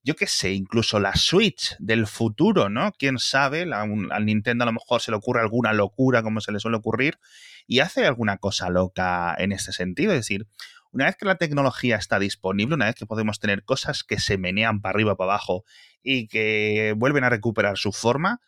yo 0.05 0.15
qué 0.15 0.27
sé, 0.27 0.53
incluso 0.53 0.99
la 0.99 1.15
Switch 1.15 1.75
del 1.79 2.05
futuro, 2.05 2.69
¿no? 2.69 2.91
Quién 2.91 3.17
sabe, 3.17 3.65
al 3.73 4.25
Nintendo 4.25 4.63
a 4.63 4.67
lo 4.67 4.73
mejor 4.73 5.01
se 5.01 5.09
le 5.09 5.17
ocurre 5.17 5.41
alguna 5.41 5.73
locura 5.73 6.21
como 6.21 6.41
se 6.41 6.51
le 6.51 6.59
suele 6.59 6.77
ocurrir 6.77 7.17
y 7.65 7.79
hace 7.79 8.05
alguna 8.05 8.37
cosa 8.37 8.69
loca 8.69 9.33
en 9.35 9.51
este 9.51 9.71
sentido. 9.71 10.11
Es 10.11 10.19
decir, 10.19 10.47
una 10.91 11.05
vez 11.05 11.15
que 11.15 11.25
la 11.25 11.37
tecnología 11.37 11.95
está 11.95 12.19
disponible, 12.19 12.75
una 12.75 12.85
vez 12.85 12.93
que 12.93 13.07
podemos 13.07 13.39
tener 13.39 13.63
cosas 13.63 14.03
que 14.03 14.19
se 14.19 14.37
menean 14.37 14.79
para 14.79 14.91
arriba, 14.91 15.17
para 15.17 15.31
abajo 15.31 15.63
y 16.03 16.27
que 16.27 16.93
vuelven 16.95 17.23
a 17.23 17.31
recuperar 17.31 17.79
su 17.79 17.91
forma, 17.91 18.41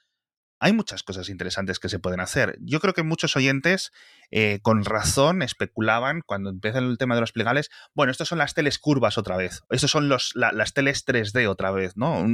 hay 0.60 0.74
muchas 0.74 1.04
cosas 1.04 1.30
interesantes 1.30 1.80
que 1.80 1.90
se 1.90 2.00
pueden 2.00 2.20
hacer. 2.20 2.58
Yo 2.62 2.80
creo 2.80 2.94
que 2.94 3.04
muchos 3.04 3.36
oyentes 3.36 3.92
eh, 4.32 4.60
con 4.62 4.84
razón 4.86 5.42
especulaban 5.42 6.22
cuando 6.26 6.50
empieza 6.50 6.80
el 6.80 6.98
tema 6.98 7.16
de 7.16 7.22
los 7.22 7.32
plegables, 7.32 7.70
bueno, 7.94 8.12
estas 8.12 8.28
son 8.28 8.40
las 8.40 8.54
teles 8.54 8.80
curvas 8.80 9.18
otra 9.18 9.38
vez, 9.38 9.62
estos 9.70 9.92
son 9.92 10.10
los, 10.10 10.34
las 10.36 10.74
teles 10.74 11.06
3D 11.06 11.48
otra 11.48 11.72
vez, 11.72 11.96
¿no? 11.96 12.26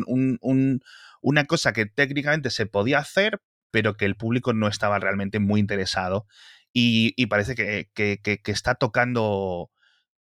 una 1.22 1.46
cosa 1.46 1.74
que 1.74 1.86
técnicamente 1.86 2.50
se 2.50 2.66
podía 2.66 3.00
hacer, 3.00 3.42
pero 3.72 3.96
que 3.96 4.06
el 4.06 4.16
público 4.16 4.54
no 4.54 4.68
estaba 4.68 5.00
realmente 5.00 5.40
muy 5.40 5.60
interesado. 5.60 6.28
Y, 6.76 7.26
parece 7.28 7.54
que, 7.54 7.90
que 7.94 8.52
está 8.52 8.76
tocando 8.76 9.70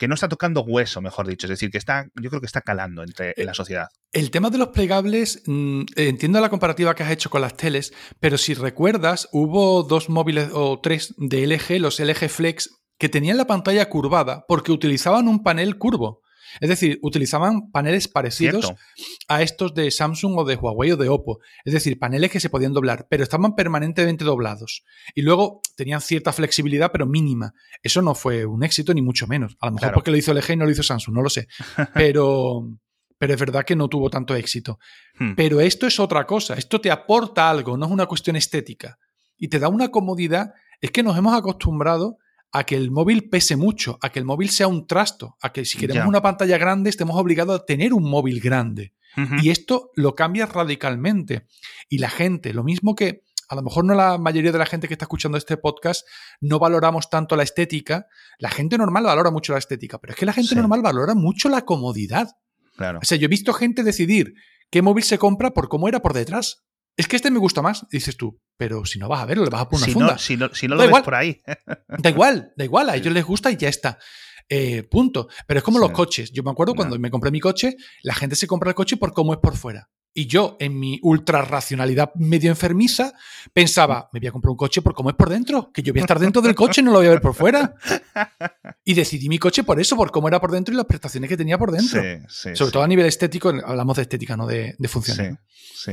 que 0.00 0.08
no 0.08 0.14
está 0.14 0.30
tocando 0.30 0.62
hueso, 0.62 1.02
mejor 1.02 1.26
dicho. 1.26 1.46
Es 1.46 1.50
decir, 1.50 1.70
que 1.70 1.76
está, 1.76 2.06
yo 2.18 2.30
creo 2.30 2.40
que 2.40 2.46
está 2.46 2.62
calando 2.62 3.02
entre 3.02 3.34
en 3.36 3.44
la 3.44 3.52
sociedad. 3.52 3.88
El 4.12 4.30
tema 4.30 4.48
de 4.48 4.56
los 4.56 4.68
plegables, 4.68 5.42
mm, 5.44 5.82
entiendo 5.94 6.40
la 6.40 6.48
comparativa 6.48 6.94
que 6.94 7.02
has 7.02 7.10
hecho 7.10 7.28
con 7.28 7.42
las 7.42 7.54
teles, 7.54 7.92
pero 8.18 8.38
si 8.38 8.54
recuerdas, 8.54 9.28
hubo 9.30 9.82
dos 9.82 10.08
móviles 10.08 10.48
o 10.54 10.80
tres 10.80 11.14
de 11.18 11.46
LG, 11.46 11.80
los 11.80 12.00
LG 12.00 12.30
Flex, 12.30 12.70
que 12.98 13.10
tenían 13.10 13.36
la 13.36 13.46
pantalla 13.46 13.90
curvada 13.90 14.46
porque 14.48 14.72
utilizaban 14.72 15.28
un 15.28 15.42
panel 15.42 15.76
curvo. 15.76 16.22
Es 16.60 16.68
decir, 16.68 16.98
utilizaban 17.02 17.70
paneles 17.70 18.08
parecidos 18.08 18.74
a 19.28 19.42
estos 19.42 19.74
de 19.74 19.90
Samsung 19.90 20.38
o 20.38 20.44
de 20.44 20.56
Huawei 20.56 20.92
o 20.92 20.96
de 20.96 21.08
Oppo. 21.08 21.38
Es 21.64 21.72
decir, 21.72 21.98
paneles 21.98 22.30
que 22.30 22.40
se 22.40 22.50
podían 22.50 22.72
doblar, 22.72 23.06
pero 23.08 23.22
estaban 23.22 23.54
permanentemente 23.54 24.24
doblados. 24.24 24.84
Y 25.14 25.22
luego 25.22 25.60
tenían 25.76 26.00
cierta 26.00 26.32
flexibilidad, 26.32 26.90
pero 26.92 27.06
mínima. 27.06 27.54
Eso 27.82 28.02
no 28.02 28.14
fue 28.14 28.44
un 28.46 28.64
éxito, 28.64 28.92
ni 28.94 29.02
mucho 29.02 29.26
menos. 29.26 29.56
A 29.60 29.66
lo 29.66 29.72
mejor 29.72 29.92
porque 29.92 30.10
lo 30.10 30.16
hizo 30.16 30.34
LG 30.34 30.50
y 30.50 30.56
no 30.56 30.64
lo 30.64 30.70
hizo 30.70 30.82
Samsung, 30.82 31.14
no 31.14 31.22
lo 31.22 31.30
sé. 31.30 31.48
Pero, 31.94 32.68
pero 33.18 33.34
es 33.34 33.40
verdad 33.40 33.64
que 33.64 33.76
no 33.76 33.88
tuvo 33.88 34.08
tanto 34.08 34.34
éxito. 34.34 34.78
Hmm. 35.18 35.34
Pero 35.34 35.60
esto 35.60 35.86
es 35.86 36.00
otra 36.00 36.26
cosa. 36.26 36.54
Esto 36.54 36.80
te 36.80 36.90
aporta 36.90 37.50
algo, 37.50 37.76
no 37.76 37.84
es 37.84 37.92
una 37.92 38.06
cuestión 38.06 38.36
estética. 38.36 38.98
Y 39.36 39.48
te 39.48 39.58
da 39.58 39.68
una 39.68 39.90
comodidad. 39.90 40.54
Es 40.80 40.90
que 40.90 41.02
nos 41.02 41.16
hemos 41.18 41.36
acostumbrado 41.36 42.16
a 42.52 42.64
que 42.64 42.76
el 42.76 42.90
móvil 42.90 43.28
pese 43.28 43.56
mucho, 43.56 43.98
a 44.02 44.10
que 44.10 44.18
el 44.18 44.24
móvil 44.24 44.50
sea 44.50 44.66
un 44.66 44.86
trasto, 44.86 45.36
a 45.40 45.52
que 45.52 45.64
si 45.64 45.78
queremos 45.78 46.06
una 46.06 46.22
pantalla 46.22 46.58
grande 46.58 46.90
estemos 46.90 47.16
obligados 47.16 47.60
a 47.60 47.64
tener 47.64 47.92
un 47.94 48.08
móvil 48.08 48.40
grande. 48.40 48.94
Y 49.42 49.50
esto 49.50 49.90
lo 49.96 50.14
cambia 50.14 50.46
radicalmente. 50.46 51.46
Y 51.88 51.98
la 51.98 52.08
gente, 52.10 52.54
lo 52.54 52.62
mismo 52.62 52.94
que 52.94 53.24
a 53.48 53.56
lo 53.56 53.62
mejor 53.62 53.84
no 53.84 53.94
la 53.94 54.16
mayoría 54.16 54.52
de 54.52 54.58
la 54.58 54.66
gente 54.66 54.86
que 54.86 54.94
está 54.94 55.06
escuchando 55.06 55.36
este 55.36 55.56
podcast 55.56 56.06
no 56.40 56.60
valoramos 56.60 57.10
tanto 57.10 57.34
la 57.34 57.42
estética, 57.42 58.06
la 58.38 58.48
gente 58.48 58.78
normal 58.78 59.02
valora 59.02 59.32
mucho 59.32 59.52
la 59.52 59.58
estética, 59.58 59.98
pero 59.98 60.12
es 60.12 60.18
que 60.18 60.26
la 60.26 60.32
gente 60.32 60.54
normal 60.54 60.82
valora 60.82 61.16
mucho 61.16 61.48
la 61.48 61.62
comodidad. 61.62 62.28
Claro. 62.76 63.00
O 63.02 63.04
sea, 63.04 63.18
yo 63.18 63.24
he 63.24 63.28
visto 63.28 63.52
gente 63.52 63.82
decidir 63.82 64.34
qué 64.70 64.82
móvil 64.82 65.02
se 65.02 65.18
compra 65.18 65.50
por 65.50 65.68
cómo 65.68 65.88
era 65.88 66.00
por 66.00 66.14
detrás 66.14 66.64
es 66.96 67.08
que 67.08 67.16
este 67.16 67.30
me 67.30 67.38
gusta 67.38 67.62
más, 67.62 67.86
dices 67.90 68.16
tú, 68.16 68.40
pero 68.60 68.84
si 68.84 68.98
no 68.98 69.08
vas 69.08 69.22
a 69.22 69.24
verlo, 69.24 69.42
le 69.42 69.48
vas 69.48 69.62
a 69.62 69.68
poner 69.70 69.88
una 69.88 69.94
funda. 69.94 70.18
si 70.18 70.36
no, 70.36 70.54
si 70.54 70.68
no 70.68 70.74
lo 70.74 70.86
ves 70.86 71.00
por 71.00 71.14
ahí. 71.14 71.40
da 71.96 72.10
igual, 72.10 72.52
da 72.54 72.64
igual, 72.66 72.90
a 72.90 72.96
ellos 72.96 73.14
les 73.14 73.24
gusta 73.24 73.50
y 73.50 73.56
ya 73.56 73.70
está. 73.70 73.98
Eh, 74.50 74.82
punto. 74.82 75.28
Pero 75.46 75.56
es 75.56 75.64
como 75.64 75.78
los 75.78 75.92
coches. 75.92 76.30
Yo 76.30 76.42
me 76.42 76.50
acuerdo 76.50 76.74
cuando 76.74 76.98
me 76.98 77.10
compré 77.10 77.30
mi 77.30 77.40
coche, 77.40 77.78
la 78.02 78.12
gente 78.12 78.36
se 78.36 78.46
compra 78.46 78.68
el 78.68 78.74
coche 78.74 78.98
por 78.98 79.14
cómo 79.14 79.32
es 79.32 79.38
por 79.38 79.56
fuera. 79.56 79.88
Y 80.12 80.26
yo, 80.26 80.58
en 80.60 80.78
mi 80.78 80.98
ultra 81.02 81.40
racionalidad 81.40 82.12
medio 82.16 82.50
enfermiza, 82.50 83.14
pensaba, 83.54 84.10
me 84.12 84.20
voy 84.20 84.26
a 84.26 84.32
comprar 84.32 84.50
un 84.50 84.58
coche 84.58 84.82
por 84.82 84.92
cómo 84.92 85.08
es 85.08 85.16
por 85.16 85.30
dentro, 85.30 85.72
que 85.72 85.82
yo 85.82 85.94
voy 85.94 86.00
a 86.00 86.02
estar 86.02 86.18
dentro 86.18 86.42
del 86.42 86.54
coche 86.54 86.82
y 86.82 86.84
no 86.84 86.90
lo 86.90 86.98
voy 86.98 87.06
a 87.06 87.10
ver 87.10 87.22
por 87.22 87.34
fuera. 87.34 87.76
Y 88.84 88.92
decidí 88.92 89.30
mi 89.30 89.38
coche 89.38 89.64
por 89.64 89.80
eso, 89.80 89.96
por 89.96 90.10
cómo 90.10 90.28
era 90.28 90.38
por 90.38 90.50
dentro 90.50 90.74
y 90.74 90.76
las 90.76 90.86
prestaciones 90.86 91.30
que 91.30 91.36
tenía 91.36 91.56
por 91.56 91.70
dentro. 91.70 92.02
Sobre 92.28 92.72
todo 92.72 92.82
a 92.82 92.88
nivel 92.88 93.06
estético, 93.06 93.48
hablamos 93.64 93.96
de 93.96 94.02
estética, 94.02 94.36
no 94.36 94.46
de, 94.46 94.74
de 94.78 94.88
función. 94.88 95.16
Sí, 95.16 95.92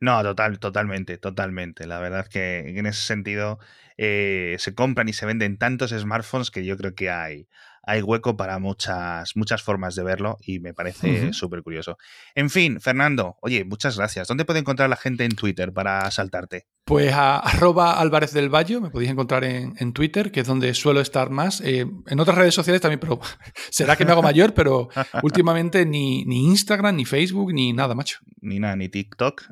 No, 0.00 0.22
total, 0.22 0.58
totalmente, 0.58 1.18
totalmente. 1.18 1.86
La 1.86 1.98
verdad 2.00 2.26
que 2.26 2.58
en 2.60 2.86
ese 2.86 3.02
sentido 3.02 3.58
eh, 3.96 4.56
se 4.58 4.74
compran 4.74 5.08
y 5.08 5.12
se 5.12 5.26
venden 5.26 5.58
tantos 5.58 5.90
smartphones 5.90 6.50
que 6.50 6.64
yo 6.64 6.76
creo 6.76 6.94
que 6.94 7.10
hay, 7.10 7.48
hay 7.82 8.02
hueco 8.02 8.36
para 8.36 8.58
muchas, 8.58 9.36
muchas 9.36 9.62
formas 9.62 9.94
de 9.94 10.04
verlo 10.04 10.36
y 10.40 10.60
me 10.60 10.74
parece 10.74 11.32
súper 11.32 11.62
curioso. 11.62 11.98
En 12.34 12.50
fin, 12.50 12.80
Fernando, 12.80 13.36
oye, 13.40 13.64
muchas 13.64 13.96
gracias. 13.96 14.28
¿Dónde 14.28 14.44
puede 14.44 14.60
encontrar 14.60 14.90
la 14.90 14.96
gente 14.96 15.24
en 15.24 15.34
Twitter 15.36 15.72
para 15.72 16.10
saltarte? 16.10 16.66
Pues 16.86 17.12
a 17.12 17.40
arroba 17.40 17.98
Álvarez 17.98 18.32
del 18.32 18.48
Valle, 18.48 18.78
me 18.78 18.90
podéis 18.90 19.10
encontrar 19.10 19.42
en, 19.42 19.92
Twitter, 19.92 20.30
que 20.30 20.38
es 20.38 20.46
donde 20.46 20.72
suelo 20.72 21.00
estar 21.00 21.30
más. 21.30 21.60
Eh, 21.62 21.84
en 22.06 22.20
otras 22.20 22.38
redes 22.38 22.54
sociales 22.54 22.80
también, 22.80 23.00
pero 23.00 23.18
será 23.70 23.96
que 23.96 24.04
me 24.04 24.12
hago 24.12 24.22
mayor, 24.22 24.54
pero 24.54 24.88
últimamente 25.24 25.84
ni, 25.84 26.24
ni 26.26 26.44
Instagram, 26.44 26.94
ni 26.94 27.04
Facebook, 27.04 27.52
ni 27.52 27.72
nada, 27.72 27.96
macho. 27.96 28.20
Ni 28.40 28.60
nada, 28.60 28.76
ni 28.76 28.88
TikTok. 28.88 29.42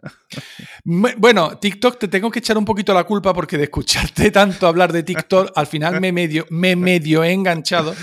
bueno, 0.85 1.59
TikTok 1.59 1.99
te 1.99 2.07
tengo 2.07 2.31
que 2.31 2.39
echar 2.39 2.57
un 2.57 2.65
poquito 2.65 2.95
la 2.95 3.03
culpa 3.03 3.35
porque 3.35 3.59
de 3.59 3.65
escucharte 3.65 4.31
tanto 4.31 4.69
hablar 4.69 4.93
de 4.93 5.03
TikTok, 5.03 5.51
al 5.57 5.67
final 5.67 6.01
me 6.01 6.13
medio, 6.13 6.47
me 6.51 6.77
medio 6.77 7.25
he 7.25 7.33
enganchado. 7.33 7.97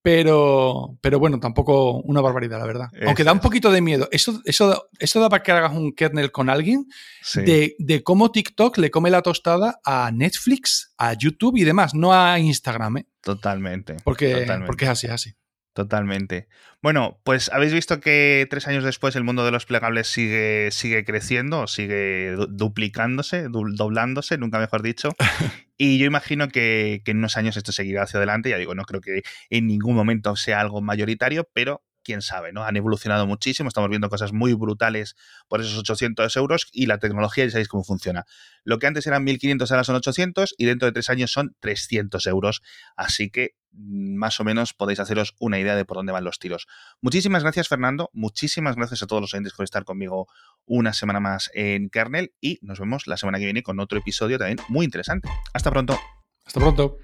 Pero, 0.00 0.96
pero 1.00 1.18
bueno, 1.18 1.40
tampoco 1.40 2.00
una 2.02 2.20
barbaridad, 2.20 2.58
la 2.58 2.66
verdad. 2.66 2.88
Aunque 3.04 3.24
da 3.24 3.32
un 3.32 3.40
poquito 3.40 3.70
de 3.70 3.80
miedo. 3.80 4.08
Eso, 4.12 4.40
eso, 4.44 4.88
eso 4.98 5.20
da 5.20 5.28
para 5.28 5.42
que 5.42 5.52
hagas 5.52 5.72
un 5.72 5.92
kernel 5.92 6.30
con 6.30 6.48
alguien 6.48 6.86
de, 7.34 7.74
de, 7.78 8.02
cómo 8.02 8.30
TikTok 8.30 8.78
le 8.78 8.90
come 8.90 9.10
la 9.10 9.22
tostada 9.22 9.80
a 9.84 10.10
Netflix, 10.12 10.94
a 10.98 11.14
YouTube 11.14 11.56
y 11.56 11.64
demás, 11.64 11.94
no 11.94 12.12
a 12.14 12.38
Instagram. 12.38 12.98
¿eh? 12.98 13.06
Totalmente. 13.20 13.96
Porque, 14.04 14.46
porque 14.66 14.84
es 14.84 14.90
así, 14.90 15.08
así. 15.08 15.34
Totalmente. 15.78 16.48
Bueno, 16.82 17.20
pues 17.22 17.52
habéis 17.52 17.72
visto 17.72 18.00
que 18.00 18.48
tres 18.50 18.66
años 18.66 18.82
después 18.82 19.14
el 19.14 19.22
mundo 19.22 19.44
de 19.44 19.52
los 19.52 19.64
plegables 19.64 20.08
sigue, 20.08 20.70
sigue 20.72 21.04
creciendo, 21.04 21.68
sigue 21.68 22.34
duplicándose, 22.48 23.46
doblándose, 23.48 24.38
nunca 24.38 24.58
mejor 24.58 24.82
dicho. 24.82 25.10
Y 25.80 25.98
yo 25.98 26.06
imagino 26.06 26.48
que, 26.48 27.02
que, 27.04 27.12
en 27.12 27.18
unos 27.18 27.36
años 27.36 27.56
esto 27.56 27.70
seguirá 27.70 28.02
hacia 28.02 28.18
adelante. 28.18 28.50
Ya 28.50 28.58
digo, 28.58 28.74
no 28.74 28.82
creo 28.82 29.00
que 29.00 29.22
en 29.48 29.68
ningún 29.68 29.94
momento 29.94 30.34
sea 30.34 30.58
algo 30.60 30.80
mayoritario, 30.80 31.48
pero 31.54 31.84
quién 32.08 32.22
sabe, 32.22 32.54
¿no? 32.54 32.64
Han 32.64 32.74
evolucionado 32.74 33.26
muchísimo, 33.26 33.68
estamos 33.68 33.90
viendo 33.90 34.08
cosas 34.08 34.32
muy 34.32 34.54
brutales 34.54 35.14
por 35.46 35.60
esos 35.60 35.76
800 35.76 36.34
euros 36.38 36.66
y 36.72 36.86
la 36.86 36.96
tecnología 36.96 37.44
ya 37.44 37.50
sabéis 37.50 37.68
cómo 37.68 37.84
funciona. 37.84 38.24
Lo 38.64 38.78
que 38.78 38.86
antes 38.86 39.06
eran 39.06 39.24
1500 39.24 39.70
ahora 39.70 39.84
son 39.84 39.96
800 39.96 40.54
y 40.56 40.64
dentro 40.64 40.86
de 40.86 40.92
tres 40.92 41.10
años 41.10 41.30
son 41.30 41.54
300 41.60 42.26
euros. 42.28 42.62
Así 42.96 43.28
que 43.28 43.56
mm, 43.72 44.16
más 44.16 44.40
o 44.40 44.44
menos 44.44 44.72
podéis 44.72 45.00
haceros 45.00 45.34
una 45.38 45.58
idea 45.58 45.76
de 45.76 45.84
por 45.84 45.98
dónde 45.98 46.12
van 46.12 46.24
los 46.24 46.38
tiros. 46.38 46.66
Muchísimas 47.02 47.42
gracias, 47.42 47.68
Fernando. 47.68 48.08
Muchísimas 48.14 48.76
gracias 48.76 49.02
a 49.02 49.06
todos 49.06 49.20
los 49.20 49.34
oyentes 49.34 49.52
por 49.52 49.64
estar 49.64 49.84
conmigo 49.84 50.28
una 50.64 50.94
semana 50.94 51.20
más 51.20 51.50
en 51.52 51.90
Kernel 51.90 52.32
y 52.40 52.58
nos 52.62 52.80
vemos 52.80 53.06
la 53.06 53.18
semana 53.18 53.38
que 53.38 53.44
viene 53.44 53.62
con 53.62 53.80
otro 53.80 53.98
episodio 53.98 54.38
también 54.38 54.60
muy 54.68 54.86
interesante. 54.86 55.28
Hasta 55.52 55.70
pronto. 55.70 56.00
Hasta 56.46 56.58
pronto. 56.58 56.96